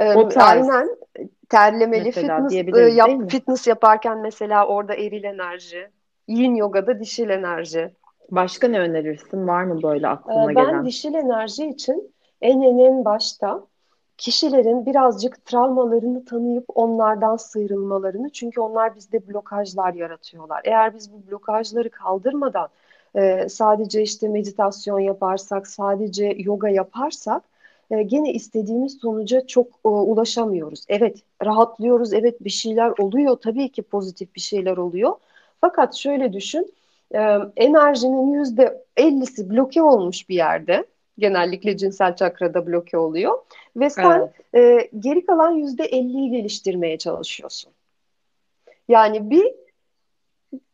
Ee, 0.00 0.14
o 0.14 0.28
tarz 0.28 0.68
aynen. 0.68 0.96
Terlemeli 1.48 2.04
mesela 2.04 2.48
fitness 2.48 2.52
e, 2.76 2.80
yap 2.80 3.30
fitness 3.30 3.66
yaparken 3.66 4.18
mesela 4.18 4.66
orada 4.66 4.94
eril 4.94 5.24
enerji, 5.24 5.90
yin 6.28 6.54
yogada 6.54 7.00
dişil 7.00 7.28
enerji. 7.30 7.90
Başka 8.30 8.68
ne 8.68 8.80
önerirsin? 8.80 9.46
Var 9.46 9.64
mı 9.64 9.82
böyle 9.82 10.06
Ee, 10.06 10.10
aklına 10.10 10.52
ben 10.56 10.66
gelen? 10.66 10.84
dişil 10.84 11.14
enerji 11.14 11.66
için 11.66 12.14
en 12.42 12.60
en 12.60 12.78
en 12.78 13.04
başta 13.04 13.66
kişilerin 14.18 14.86
birazcık 14.86 15.44
travmalarını 15.44 16.24
tanıyıp 16.24 16.64
onlardan 16.74 17.36
sıyrılmalarını 17.36 18.30
çünkü 18.30 18.60
onlar 18.60 18.96
bizde 18.96 19.28
blokajlar 19.28 19.94
yaratıyorlar. 19.94 20.60
Eğer 20.64 20.94
biz 20.94 21.12
bu 21.12 21.30
blokajları 21.30 21.90
kaldırmadan 21.90 22.68
e, 23.16 23.48
sadece 23.48 24.02
işte 24.02 24.28
meditasyon 24.28 24.98
yaparsak, 25.00 25.66
sadece 25.66 26.34
yoga 26.38 26.68
yaparsak 26.68 27.42
e, 27.90 28.02
gene 28.02 28.32
istediğimiz 28.32 28.98
sonuca 29.02 29.46
çok 29.46 29.66
e, 29.84 29.88
ulaşamıyoruz. 29.88 30.84
Evet 30.88 31.22
rahatlıyoruz, 31.44 32.12
evet 32.12 32.44
bir 32.44 32.50
şeyler 32.50 32.92
oluyor, 32.98 33.36
tabii 33.36 33.68
ki 33.68 33.82
pozitif 33.82 34.34
bir 34.34 34.40
şeyler 34.40 34.76
oluyor. 34.76 35.12
Fakat 35.60 35.94
şöyle 35.96 36.32
düşün, 36.32 36.74
e, 37.14 37.18
enerjinin 37.56 38.32
yüzde 38.32 38.84
50'si 38.96 39.50
bloke 39.50 39.82
olmuş 39.82 40.28
bir 40.28 40.34
yerde. 40.34 40.86
Genellikle 41.18 41.76
cinsel 41.76 42.16
çakrada 42.16 42.66
bloke 42.66 42.98
oluyor. 42.98 43.38
Ve 43.78 43.90
sen 43.90 44.30
evet. 44.54 44.82
e, 44.82 44.90
geri 44.98 45.26
kalan 45.26 45.50
yüzde 45.50 45.86
50'yi 45.86 46.30
geliştirmeye 46.30 46.98
çalışıyorsun. 46.98 47.72
Yani 48.88 49.30
bir 49.30 49.54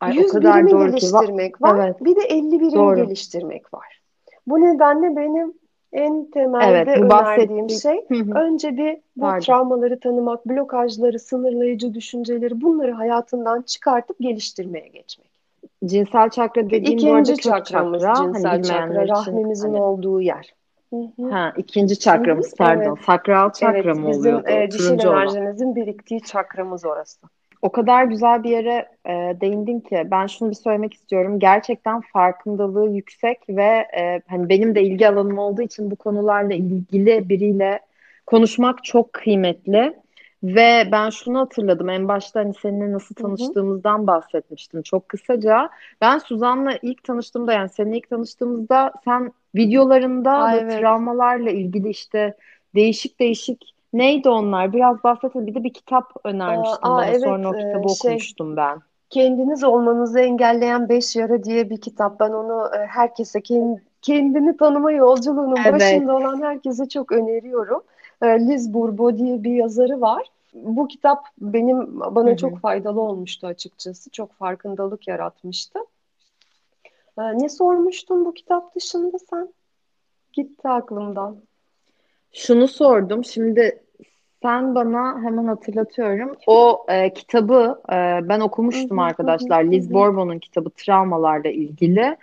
Ay, 0.01 0.17
100 0.17 0.35
birimi 0.35 0.71
geliştirmek 0.71 1.63
var, 1.63 1.75
var. 1.75 1.87
Evet. 1.87 2.05
bir 2.05 2.17
de 2.17 2.21
50 2.21 2.51
birimi 2.51 2.73
doğru. 2.73 2.97
geliştirmek 2.97 3.75
var. 3.75 4.01
Bu 4.47 4.61
nedenle 4.61 5.17
benim 5.17 5.55
en 5.93 6.31
temelde 6.31 6.67
evet, 6.67 6.87
önerdiğim 6.87 7.11
bahsettiğim... 7.11 7.71
şey 7.71 8.07
önce 8.35 8.77
bir 8.77 8.99
bu 9.17 9.21
Pardon. 9.21 9.41
travmaları 9.41 10.01
tanımak, 10.01 10.47
blokajları, 10.47 11.19
sınırlayıcı 11.19 11.95
düşünceleri 11.95 12.61
bunları 12.61 12.93
hayatından 12.93 13.63
çıkartıp 13.63 14.17
geliştirmeye 14.21 14.89
geçmek. 14.89 15.31
Cinsel 15.85 16.31
çakra 16.31 16.67
dediğim 16.67 16.85
İkinci 16.85 17.09
bu 17.09 17.15
arada 17.15 17.37
çakramız 17.37 18.03
çakra, 18.03 18.25
cinsel 18.25 18.51
hani 18.51 18.63
çakra, 18.63 19.09
rahmimizin 19.09 19.69
hani... 19.69 19.83
olduğu 19.83 20.21
yer. 20.21 20.55
Ha, 21.31 21.53
ikinci 21.57 21.99
çakramız 21.99 22.47
Hı-hı. 22.47 22.57
pardon. 22.57 22.95
Evet. 22.97 23.05
Sakral 23.05 23.53
çakra 23.53 23.79
evet, 23.79 23.97
mı 23.97 24.09
oluyordu? 24.09 24.45
Bizim 24.47 24.61
e, 24.61 24.71
dişil 24.71 25.07
enerjimizin 25.07 25.77
biriktiği 25.77 26.21
çakramız 26.21 26.85
orası. 26.85 27.27
O 27.63 27.73
kadar 27.73 28.05
güzel 28.05 28.45
bir 28.45 28.51
yere 28.51 28.89
e, 29.07 29.13
değindin 29.41 29.81
ki 29.81 30.03
ben 30.11 30.27
şunu 30.27 30.51
bir 30.51 30.55
söylemek 30.55 30.95
istiyorum. 30.95 31.39
Gerçekten 31.39 32.01
farkındalığı 32.01 32.89
yüksek 32.89 33.39
ve 33.49 33.87
e, 33.97 34.23
hani 34.27 34.49
benim 34.49 34.75
de 34.75 34.83
ilgi 34.83 35.09
alanım 35.09 35.39
olduğu 35.39 35.63
için 35.63 35.91
bu 35.91 35.97
konularla 35.97 36.55
ilgili 36.55 37.29
biriyle 37.29 37.81
konuşmak 38.27 38.85
çok 38.85 39.13
kıymetli. 39.13 39.95
Ve 40.45 40.89
ben 40.93 41.11
şunu 41.11 41.41
hatırladım. 41.41 41.89
En 41.89 42.09
başta 42.09 42.41
hani 42.41 42.55
seninle 42.63 42.93
nasıl 42.93 43.15
tanıştığımızdan 43.15 43.99
Hı-hı. 43.99 44.07
bahsetmiştim 44.07 44.83
çok 44.83 45.09
kısaca. 45.09 45.71
Ben 46.01 46.19
Suzan'la 46.19 46.79
ilk 46.83 47.05
tanıştığımda 47.05 47.53
yani 47.53 47.69
seninle 47.69 47.97
ilk 47.97 48.11
tanıştığımızda 48.11 48.93
sen 49.05 49.33
videolarında 49.55 50.33
Aa, 50.33 50.57
evet. 50.57 50.81
travmalarla 50.81 51.51
ilgili 51.51 51.89
işte 51.89 52.35
değişik 52.75 53.21
değişik 53.21 53.75
neydi 53.93 54.29
onlar? 54.29 54.73
Biraz 54.73 55.05
bahsedelim. 55.05 55.47
Bir 55.47 55.55
de 55.55 55.65
bir 55.65 55.73
kitap 55.73 56.13
önermiştin 56.25 56.87
aa, 56.87 56.91
bana. 56.91 57.07
Evet, 57.07 57.21
Sonra 57.23 57.49
o 57.49 57.53
kitabı 57.53 57.89
şey, 57.89 58.11
okumuştum 58.11 58.57
ben. 58.57 58.79
Kendiniz 59.11 59.65
olmanızı 59.65 60.21
engelleyen 60.21 60.89
beş 60.89 61.17
yara 61.17 61.45
diye 61.45 61.71
bir 61.71 61.81
kitap. 61.81 62.21
Ben 62.21 62.31
onu 62.31 62.71
e, 62.77 62.87
herkese 62.87 63.41
kendini 64.03 64.57
tanıma 64.57 64.93
yolculuğunun 64.93 65.57
evet. 65.57 65.73
başında 65.73 66.17
olan 66.17 66.43
herkese 66.43 66.89
çok 66.89 67.13
öneriyorum. 67.13 67.83
E, 68.23 68.27
Liz 68.27 68.75
Bourbeau 68.75 69.19
diye 69.19 69.43
bir 69.43 69.53
yazarı 69.53 70.01
var. 70.01 70.34
Bu 70.55 70.89
kitap 70.89 71.27
benim 71.39 72.01
bana 72.01 72.29
Hı-hı. 72.29 72.37
çok 72.37 72.59
faydalı 72.59 73.01
olmuştu 73.01 73.47
açıkçası. 73.47 74.11
Çok 74.11 74.33
farkındalık 74.33 75.09
yaratmıştı. 75.09 75.79
E, 77.19 77.23
ne 77.39 77.49
sormuştun 77.49 78.25
bu 78.25 78.35
kitap 78.35 78.75
dışında 78.75 79.19
sen? 79.31 79.49
Gitti 80.33 80.69
aklımdan. 80.69 81.37
Şunu 82.33 82.69
sordum. 82.69 83.25
Şimdi 83.25 83.83
sen 84.43 84.75
bana 84.75 85.23
hemen 85.23 85.45
hatırlatıyorum. 85.45 86.37
O 86.47 86.87
e, 86.89 87.13
kitabı 87.13 87.83
e, 87.89 88.29
ben 88.29 88.41
okumuştum 88.41 88.99
arkadaşlar. 88.99 89.65
Liz 89.65 89.93
Bourbeau'nun 89.93 90.39
kitabı 90.39 90.71
travmalarla 90.71 91.51
ilgili. 91.51 92.17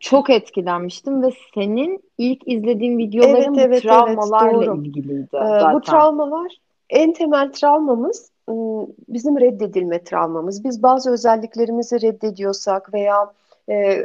Çok 0.00 0.30
etkilenmiştim 0.30 1.22
ve 1.22 1.30
senin 1.54 2.04
ilk 2.18 2.48
izlediğin 2.48 2.98
videoların 2.98 3.54
evet, 3.54 3.66
evet, 3.66 3.82
travmalarla 3.82 4.64
evet, 4.64 4.86
ilgiliydi. 4.86 5.28
Ee, 5.32 5.38
zaten. 5.38 5.74
Bu 5.74 5.80
travmalar 5.80 6.63
en 6.94 7.12
temel 7.12 7.52
travmamız 7.52 8.30
ıı, 8.50 8.86
bizim 9.08 9.40
reddedilme 9.40 10.04
travmamız. 10.04 10.64
Biz 10.64 10.82
bazı 10.82 11.10
özelliklerimizi 11.10 12.00
reddediyorsak 12.00 12.94
veya 12.94 13.32
e, 13.68 14.02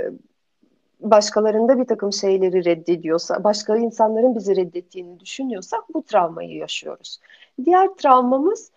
başkalarında 0.99 1.79
bir 1.79 1.85
takım 1.85 2.13
şeyleri 2.13 2.65
reddediyorsa, 2.65 3.43
başka 3.43 3.77
insanların 3.77 4.35
bizi 4.35 4.55
reddettiğini 4.55 5.19
düşünüyorsak 5.19 5.83
bu 5.93 6.03
travmayı 6.03 6.55
yaşıyoruz. 6.55 7.19
Diğer 7.65 7.87
travmamız 7.87 8.71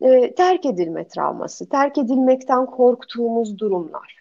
e, 0.00 0.34
terk 0.34 0.66
edilme 0.66 1.08
travması. 1.08 1.68
Terk 1.68 1.98
edilmekten 1.98 2.66
korktuğumuz 2.66 3.58
durumlar. 3.58 4.20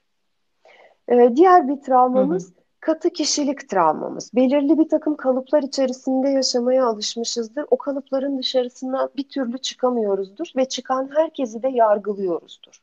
E, 1.09 1.35
diğer 1.35 1.67
bir 1.67 1.81
travmamız 1.81 2.45
hı 2.45 2.49
hı. 2.49 2.62
Katı 2.85 3.09
kişilik 3.09 3.69
travmamız. 3.69 4.31
Belirli 4.35 4.79
bir 4.79 4.89
takım 4.89 5.15
kalıplar 5.15 5.63
içerisinde 5.63 6.29
yaşamaya 6.29 6.85
alışmışızdır. 6.85 7.65
O 7.71 7.77
kalıpların 7.77 8.37
dışarısına 8.37 9.09
bir 9.17 9.29
türlü 9.29 9.57
çıkamıyoruzdur 9.57 10.51
ve 10.55 10.65
çıkan 10.65 11.09
herkesi 11.15 11.63
de 11.63 11.69
yargılıyoruzdur. 11.69 12.81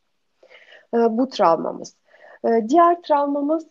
E, 0.94 0.96
bu 0.96 1.28
travmamız. 1.28 1.94
E, 2.44 2.68
diğer 2.68 3.02
travmamız 3.02 3.66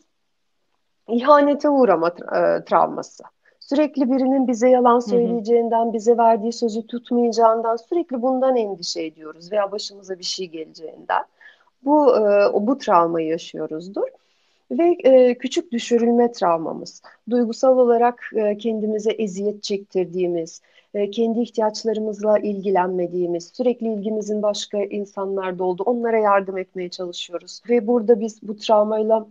ihanete 1.07 1.69
uğrama 1.69 2.07
e, 2.07 2.63
travması. 2.65 3.23
Sürekli 3.59 4.11
birinin 4.11 4.47
bize 4.47 4.69
yalan 4.69 4.99
söyleyeceğinden, 4.99 5.93
bize 5.93 6.17
verdiği 6.17 6.53
sözü 6.53 6.87
tutmayacağından 6.87 7.75
sürekli 7.75 8.21
bundan 8.21 8.55
endişe 8.55 9.03
ediyoruz 9.03 9.51
veya 9.51 9.71
başımıza 9.71 10.19
bir 10.19 10.23
şey 10.23 10.47
geleceğinden. 10.47 11.23
Bu 11.83 12.17
e, 12.17 12.53
bu 12.53 12.77
travmayı 12.77 13.27
yaşıyoruzdur. 13.27 14.07
Ve 14.71 14.97
e, 15.03 15.37
küçük 15.37 15.71
düşürülme 15.71 16.31
travmamız. 16.31 17.01
Duygusal 17.29 17.77
olarak 17.77 18.31
e, 18.35 18.57
kendimize 18.57 19.11
eziyet 19.11 19.63
çektirdiğimiz, 19.63 20.61
e, 20.93 21.11
kendi 21.11 21.39
ihtiyaçlarımızla 21.39 22.39
ilgilenmediğimiz, 22.39 23.51
sürekli 23.53 23.87
ilgimizin 23.87 24.41
başka 24.41 24.77
insanlarda 24.77 25.63
olduğu, 25.63 25.83
onlara 25.83 26.17
yardım 26.17 26.57
etmeye 26.57 26.89
çalışıyoruz. 26.89 27.61
Ve 27.69 27.87
burada 27.87 28.19
biz 28.19 28.39
bu 28.41 28.55
travmayla 28.55 29.27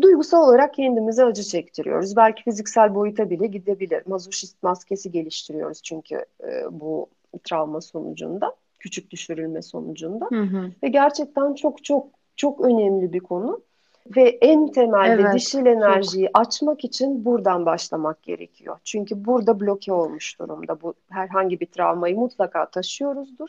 duygusal 0.00 0.48
olarak 0.48 0.74
kendimize 0.74 1.24
acı 1.24 1.42
çektiriyoruz. 1.42 2.16
Belki 2.16 2.42
fiziksel 2.42 2.94
boyuta 2.94 3.30
bile 3.30 3.46
gidebilir. 3.46 4.02
Mazoşist 4.06 4.62
maskesi 4.62 5.10
geliştiriyoruz 5.10 5.82
çünkü 5.82 6.24
e, 6.44 6.64
bu 6.70 7.06
travma 7.44 7.80
sonucunda, 7.80 8.54
küçük 8.78 9.10
düşürülme 9.10 9.62
sonucunda. 9.62 10.26
Hı 10.30 10.42
hı. 10.42 10.70
Ve 10.82 10.88
gerçekten 10.88 11.54
çok 11.54 11.84
çok 11.84 12.06
çok 12.36 12.60
önemli 12.60 13.12
bir 13.12 13.20
konu. 13.20 13.60
Ve 14.16 14.38
en 14.40 14.68
temelde 14.68 15.22
evet, 15.22 15.34
dişil 15.34 15.66
enerjiyi 15.66 16.26
çok. 16.26 16.40
açmak 16.40 16.84
için 16.84 17.24
buradan 17.24 17.66
başlamak 17.66 18.22
gerekiyor. 18.22 18.78
Çünkü 18.84 19.24
burada 19.24 19.60
bloke 19.60 19.92
olmuş 19.92 20.38
durumda. 20.38 20.80
Bu 20.82 20.94
herhangi 21.10 21.60
bir 21.60 21.66
travmayı 21.66 22.16
mutlaka 22.16 22.66
taşıyoruzdur 22.66 23.48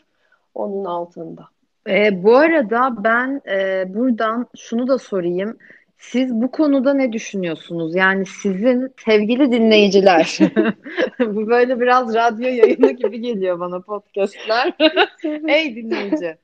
onun 0.54 0.84
altında. 0.84 1.48
E, 1.88 2.22
bu 2.22 2.36
arada 2.36 3.04
ben 3.04 3.40
e, 3.50 3.84
buradan 3.94 4.46
şunu 4.56 4.88
da 4.88 4.98
sorayım. 4.98 5.58
Siz 5.98 6.34
bu 6.34 6.50
konuda 6.50 6.94
ne 6.94 7.12
düşünüyorsunuz? 7.12 7.94
Yani 7.94 8.26
sizin 8.26 8.94
sevgili 9.04 9.52
dinleyiciler, 9.52 10.38
bu 11.20 11.46
böyle 11.46 11.80
biraz 11.80 12.14
radyo 12.14 12.48
yayını 12.48 12.90
gibi 12.90 13.20
geliyor 13.20 13.60
bana 13.60 13.80
podcastler. 13.80 14.72
Ey 15.48 15.76
dinleyici. 15.76 16.36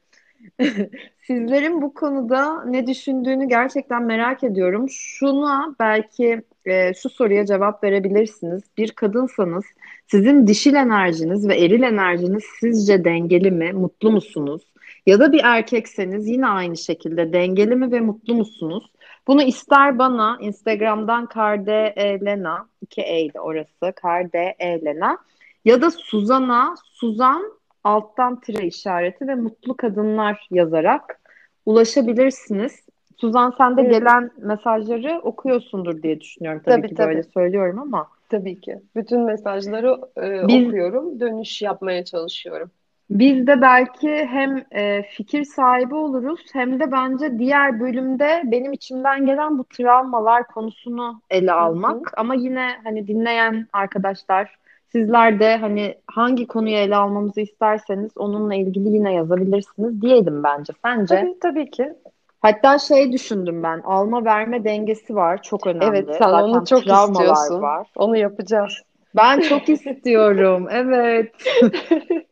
Sizlerin 1.26 1.82
bu 1.82 1.94
konuda 1.94 2.64
ne 2.64 2.86
düşündüğünü 2.86 3.48
gerçekten 3.48 4.02
merak 4.02 4.44
ediyorum. 4.44 4.86
Şuna 4.90 5.76
belki 5.80 6.42
e, 6.64 6.94
şu 6.94 7.10
soruya 7.10 7.46
cevap 7.46 7.84
verebilirsiniz. 7.84 8.62
Bir 8.78 8.90
kadınsanız 8.90 9.64
sizin 10.06 10.46
dişil 10.46 10.74
enerjiniz 10.74 11.48
ve 11.48 11.60
eril 11.60 11.82
enerjiniz 11.82 12.44
sizce 12.60 13.04
dengeli 13.04 13.50
mi? 13.50 13.72
Mutlu 13.72 14.10
musunuz? 14.10 14.62
Ya 15.06 15.20
da 15.20 15.32
bir 15.32 15.40
erkekseniz 15.44 16.28
yine 16.28 16.46
aynı 16.46 16.76
şekilde 16.76 17.32
dengeli 17.32 17.76
mi 17.76 17.92
ve 17.92 18.00
mutlu 18.00 18.34
musunuz? 18.34 18.92
Bunu 19.26 19.42
ister 19.42 19.98
bana 19.98 20.38
Instagram'dan 20.40 21.26
Karde 21.26 21.94
Lena, 22.24 22.68
iki 22.80 23.00
E 23.02 23.20
ile 23.20 23.40
orası 23.40 23.92
Karde 23.96 24.56
Lena 24.60 25.18
ya 25.64 25.82
da 25.82 25.90
Suzan'a, 25.90 26.74
Suzan 26.84 27.57
alttan 27.88 28.40
tire 28.40 28.66
işareti 28.66 29.28
ve 29.28 29.34
mutlu 29.34 29.76
kadınlar 29.76 30.46
yazarak 30.50 31.20
ulaşabilirsiniz. 31.66 32.80
Suzan 33.16 33.54
sen 33.58 33.76
de 33.76 33.82
evet. 33.82 33.92
gelen 33.92 34.30
mesajları 34.38 35.20
okuyorsundur 35.22 36.02
diye 36.02 36.20
düşünüyorum 36.20 36.62
tabii, 36.64 36.76
tabii 36.76 36.88
ki 36.88 36.94
tabii. 36.94 37.08
böyle 37.08 37.22
söylüyorum 37.22 37.78
ama. 37.78 38.08
Tabii 38.28 38.60
ki. 38.60 38.78
Bütün 38.96 39.20
mesajları 39.20 39.98
e, 40.22 40.48
Biz, 40.48 40.66
okuyorum, 40.66 41.20
dönüş 41.20 41.62
yapmaya 41.62 42.04
çalışıyorum. 42.04 42.70
Biz 43.10 43.46
de 43.46 43.60
belki 43.62 44.10
hem 44.10 44.64
e, 44.72 45.02
fikir 45.02 45.44
sahibi 45.44 45.94
oluruz 45.94 46.40
hem 46.52 46.80
de 46.80 46.92
bence 46.92 47.38
diğer 47.38 47.80
bölümde 47.80 48.42
benim 48.44 48.72
içimden 48.72 49.26
gelen 49.26 49.58
bu 49.58 49.64
travmalar 49.64 50.46
konusunu 50.46 51.20
ele 51.30 51.52
almak. 51.52 51.94
Hı 51.94 51.98
hı. 51.98 52.16
Ama 52.16 52.34
yine 52.34 52.68
hani 52.84 53.06
dinleyen 53.06 53.66
arkadaşlar 53.72 54.58
Sizler 54.92 55.40
de 55.40 55.56
hani 55.56 55.94
hangi 56.06 56.46
konuyu 56.46 56.76
ele 56.76 56.96
almamızı 56.96 57.40
isterseniz 57.40 58.10
onunla 58.16 58.54
ilgili 58.54 58.88
yine 58.88 59.14
yazabilirsiniz 59.14 60.02
diyelim 60.02 60.42
bence. 60.42 60.72
Sence? 60.84 61.14
Tabii, 61.14 61.38
tabii 61.40 61.70
ki. 61.70 61.94
Hatta 62.40 62.78
şey 62.78 63.12
düşündüm 63.12 63.62
ben. 63.62 63.80
Alma 63.80 64.24
verme 64.24 64.64
dengesi 64.64 65.14
var. 65.14 65.42
Çok 65.42 65.66
önemli. 65.66 65.86
Evet 65.86 66.06
sen 66.06 66.30
Zaten 66.30 66.48
onu 66.48 66.66
çok 66.66 66.86
istiyorsun. 66.86 67.62
Var. 67.62 67.86
Onu 67.96 68.16
yapacağız. 68.16 68.72
Ben 69.16 69.40
çok 69.40 69.68
istiyorum. 69.68 70.68
Evet. 70.72 71.32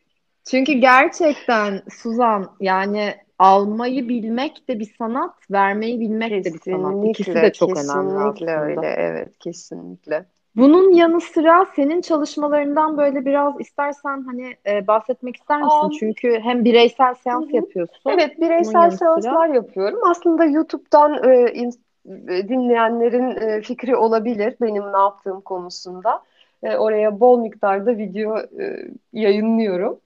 Çünkü 0.51 0.73
gerçekten 0.73 1.83
Suzan 1.91 2.51
yani 2.61 3.15
almayı 3.39 4.09
bilmek 4.09 4.69
de 4.69 4.79
bir 4.79 4.95
sanat, 4.99 5.51
vermeyi 5.51 6.01
bilmek 6.01 6.45
de 6.45 6.55
bir 6.55 6.61
sanat. 6.73 7.05
İkisi 7.05 7.35
de 7.35 7.53
çok 7.53 7.71
önemli 7.71 8.35
kesinlikle 8.35 8.57
öyle. 8.57 8.87
Evet, 8.87 9.39
kesinlikle. 9.39 10.25
Bunun 10.57 10.93
yanı 10.93 11.21
sıra 11.21 11.67
senin 11.77 12.01
çalışmalarından 12.01 12.99
böyle 12.99 13.25
biraz 13.25 13.61
istersen 13.61 14.23
hani 14.23 14.57
e, 14.67 14.87
bahsetmek 14.87 15.37
ister 15.37 15.63
misin? 15.63 15.79
Aa. 15.81 15.91
Çünkü 15.99 16.41
hem 16.41 16.65
bireysel 16.65 17.15
seans 17.15 17.47
Hı 17.47 17.57
yapıyorsun. 17.57 18.11
Evet, 18.11 18.41
bireysel 18.41 18.81
yanı 18.81 18.93
sıra- 18.93 18.99
seanslar 18.99 19.49
yapıyorum. 19.49 20.01
Aslında 20.05 20.45
YouTube'dan 20.45 21.31
e, 21.31 21.53
in- 21.53 21.81
e, 22.29 22.49
dinleyenlerin 22.49 23.37
e, 23.37 23.61
fikri 23.61 23.97
olabilir 23.97 24.55
benim 24.61 24.93
ne 24.93 24.99
yaptığım 24.99 25.41
konusunda. 25.41 26.23
E, 26.63 26.77
oraya 26.77 27.21
bol 27.21 27.39
miktarda 27.39 27.97
video 27.97 28.39
e, 28.39 28.89
yayınlıyorum. 29.13 30.01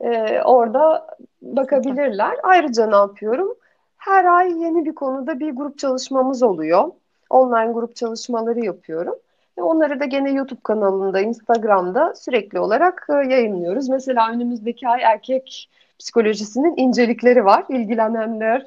E, 0.00 0.42
orada 0.42 1.06
bakabilirler. 1.42 2.36
Ayrıca 2.42 2.86
ne 2.86 2.96
yapıyorum? 2.96 3.54
Her 3.96 4.24
ay 4.24 4.62
yeni 4.62 4.84
bir 4.84 4.94
konuda 4.94 5.40
bir 5.40 5.50
grup 5.50 5.78
çalışmamız 5.78 6.42
oluyor. 6.42 6.90
Online 7.30 7.72
grup 7.72 7.96
çalışmaları 7.96 8.60
yapıyorum. 8.64 9.14
Ve 9.58 9.62
onları 9.62 10.00
da 10.00 10.04
gene 10.04 10.30
YouTube 10.30 10.60
kanalında, 10.62 11.20
Instagram'da 11.20 12.14
sürekli 12.14 12.60
olarak 12.60 13.06
e, 13.10 13.12
yayınlıyoruz. 13.12 13.88
Mesela 13.88 14.30
önümüzdeki 14.30 14.88
ay 14.88 15.02
erkek 15.02 15.70
psikolojisinin 15.98 16.74
incelikleri 16.76 17.44
var. 17.44 17.64
İlgilenenler 17.68 18.66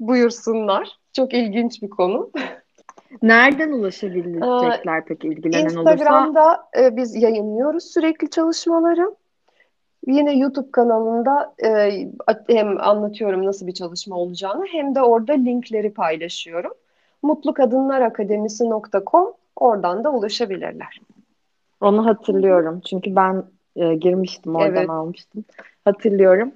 buyursunlar. 0.00 0.88
Çok 1.12 1.34
ilginç 1.34 1.82
bir 1.82 1.90
konu. 1.90 2.30
Nereden 3.22 3.72
ulaşabilecekler 3.72 5.04
peki 5.04 5.28
ilgilenen 5.28 5.76
olursa? 5.76 5.92
Instagram'da 5.92 6.68
e, 6.78 6.96
biz 6.96 7.14
yayınlıyoruz 7.14 7.84
sürekli 7.84 8.30
çalışmaları. 8.30 9.14
Yine 10.06 10.36
YouTube 10.36 10.70
kanalında 10.70 11.54
e, 11.64 11.90
hem 12.48 12.80
anlatıyorum 12.80 13.46
nasıl 13.46 13.66
bir 13.66 13.74
çalışma 13.74 14.16
olacağını 14.16 14.66
hem 14.66 14.94
de 14.94 15.02
orada 15.02 15.32
linkleri 15.32 15.92
paylaşıyorum. 15.92 16.72
mutlukadınlarakademisi.com 17.22 19.32
oradan 19.56 20.04
da 20.04 20.10
ulaşabilirler. 20.10 21.00
Onu 21.80 22.06
hatırlıyorum. 22.06 22.80
Çünkü 22.80 23.16
ben 23.16 23.44
e, 23.76 23.94
girmiştim 23.94 24.56
oradan 24.56 24.76
Evet. 24.76 24.90
almıştım. 24.90 25.44
Hatırlıyorum. 25.84 26.52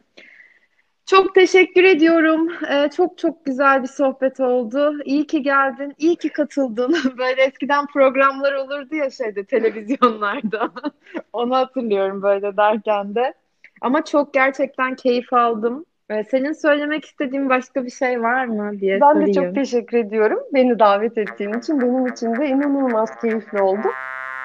Çok 1.07 1.35
teşekkür 1.35 1.85
ediyorum. 1.85 2.49
E, 2.71 2.91
çok 2.91 3.19
çok 3.19 3.45
güzel 3.45 3.83
bir 3.83 3.89
sohbet 3.89 4.41
oldu. 4.41 5.03
İyi 5.05 5.27
ki 5.27 5.43
geldin. 5.43 5.95
İyi 5.99 6.17
ki 6.17 6.29
katıldın. 6.29 6.97
Böyle 7.19 7.43
eskiden 7.43 7.87
programlar 7.87 8.53
olurdu 8.53 8.95
ya 8.95 9.11
şeyde 9.11 9.45
televizyonlarda. 9.45 10.71
Onu 11.33 11.55
hatırlıyorum 11.55 12.23
böyle 12.23 12.57
derken 12.57 13.15
de. 13.15 13.35
Ama 13.81 14.05
çok 14.05 14.35
gerçekten 14.35 14.97
keyif 14.97 15.33
aldım. 15.33 15.85
E, 16.11 16.25
senin 16.25 16.53
söylemek 16.53 17.05
istediğin 17.05 17.51
başka 17.51 17.85
bir 17.85 17.91
şey 17.91 18.23
var 18.23 18.45
mı 18.45 18.81
diye 18.81 19.01
Ben 19.01 19.17
de 19.17 19.27
sorayım. 19.27 19.33
çok 19.33 19.55
teşekkür 19.55 19.99
ediyorum. 19.99 20.39
Beni 20.55 20.79
davet 20.79 21.19
ettiğin 21.19 21.53
için 21.53 21.81
benim 21.81 22.07
için 22.07 22.35
de 22.37 22.47
inanılmaz 22.49 23.11
keyifli 23.21 23.63
oldu. 23.63 23.89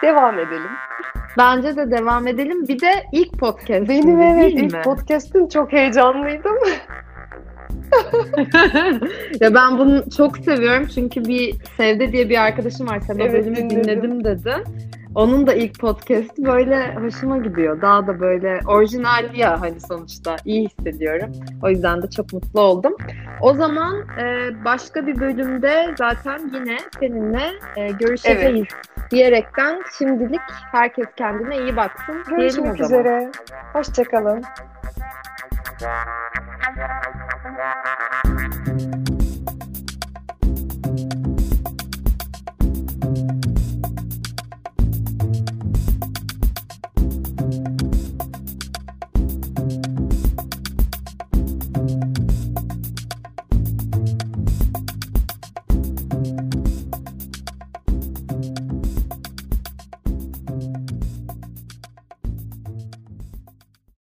Devam 0.03 0.39
edelim. 0.39 0.69
Bence 1.37 1.75
de 1.75 1.91
devam 1.91 2.27
edelim. 2.27 2.67
Bir 2.67 2.79
de 2.79 2.91
ilk 3.13 3.39
podcast 3.39 3.89
Benim 3.89 4.21
evet 4.21 4.53
ilk 4.53 4.73
mi? 4.73 4.81
podcast'im 4.81 5.47
çok 5.47 5.71
heyecanlıydım. 5.73 6.55
Ya 9.39 9.53
ben 9.53 9.77
bunu 9.77 10.03
çok 10.17 10.37
seviyorum 10.37 10.87
çünkü 10.95 11.25
bir 11.25 11.55
Sevde 11.77 12.11
diye 12.11 12.29
bir 12.29 12.37
arkadaşım 12.45 12.87
var. 12.87 12.99
Sema 12.99 13.23
Evet, 13.23 13.33
bölümü 13.33 13.55
dinledim. 13.55 13.83
dinledim 13.83 14.23
dedi. 14.23 14.53
Onun 15.15 15.47
da 15.47 15.53
ilk 15.53 15.79
podcast'i 15.79 16.45
böyle 16.45 16.95
hoşuma 16.95 17.37
gidiyor. 17.37 17.81
Daha 17.81 18.07
da 18.07 18.19
böyle 18.19 18.59
orijinal 18.67 19.35
ya 19.35 19.61
hani 19.61 19.79
sonuçta 19.79 20.35
iyi 20.45 20.69
hissediyorum. 20.69 21.31
O 21.63 21.69
yüzden 21.69 22.01
de 22.01 22.09
çok 22.09 22.33
mutlu 22.33 22.61
oldum. 22.61 22.95
O 23.41 23.53
zaman 23.53 23.95
e, 24.19 24.49
başka 24.65 25.07
bir 25.07 25.19
bölümde 25.19 25.95
zaten 25.97 26.51
yine 26.53 26.77
seninle 26.99 27.51
e, 27.75 27.87
görüşeceğiz 27.91 28.67
diyerekten 29.11 29.81
şimdilik 29.97 30.41
herkes 30.71 31.07
kendine 31.15 31.57
iyi 31.57 31.75
baksın 31.75 32.23
Görüşmek 32.29 32.81
üzere. 32.81 33.31
Hoşçakalın. 33.73 34.43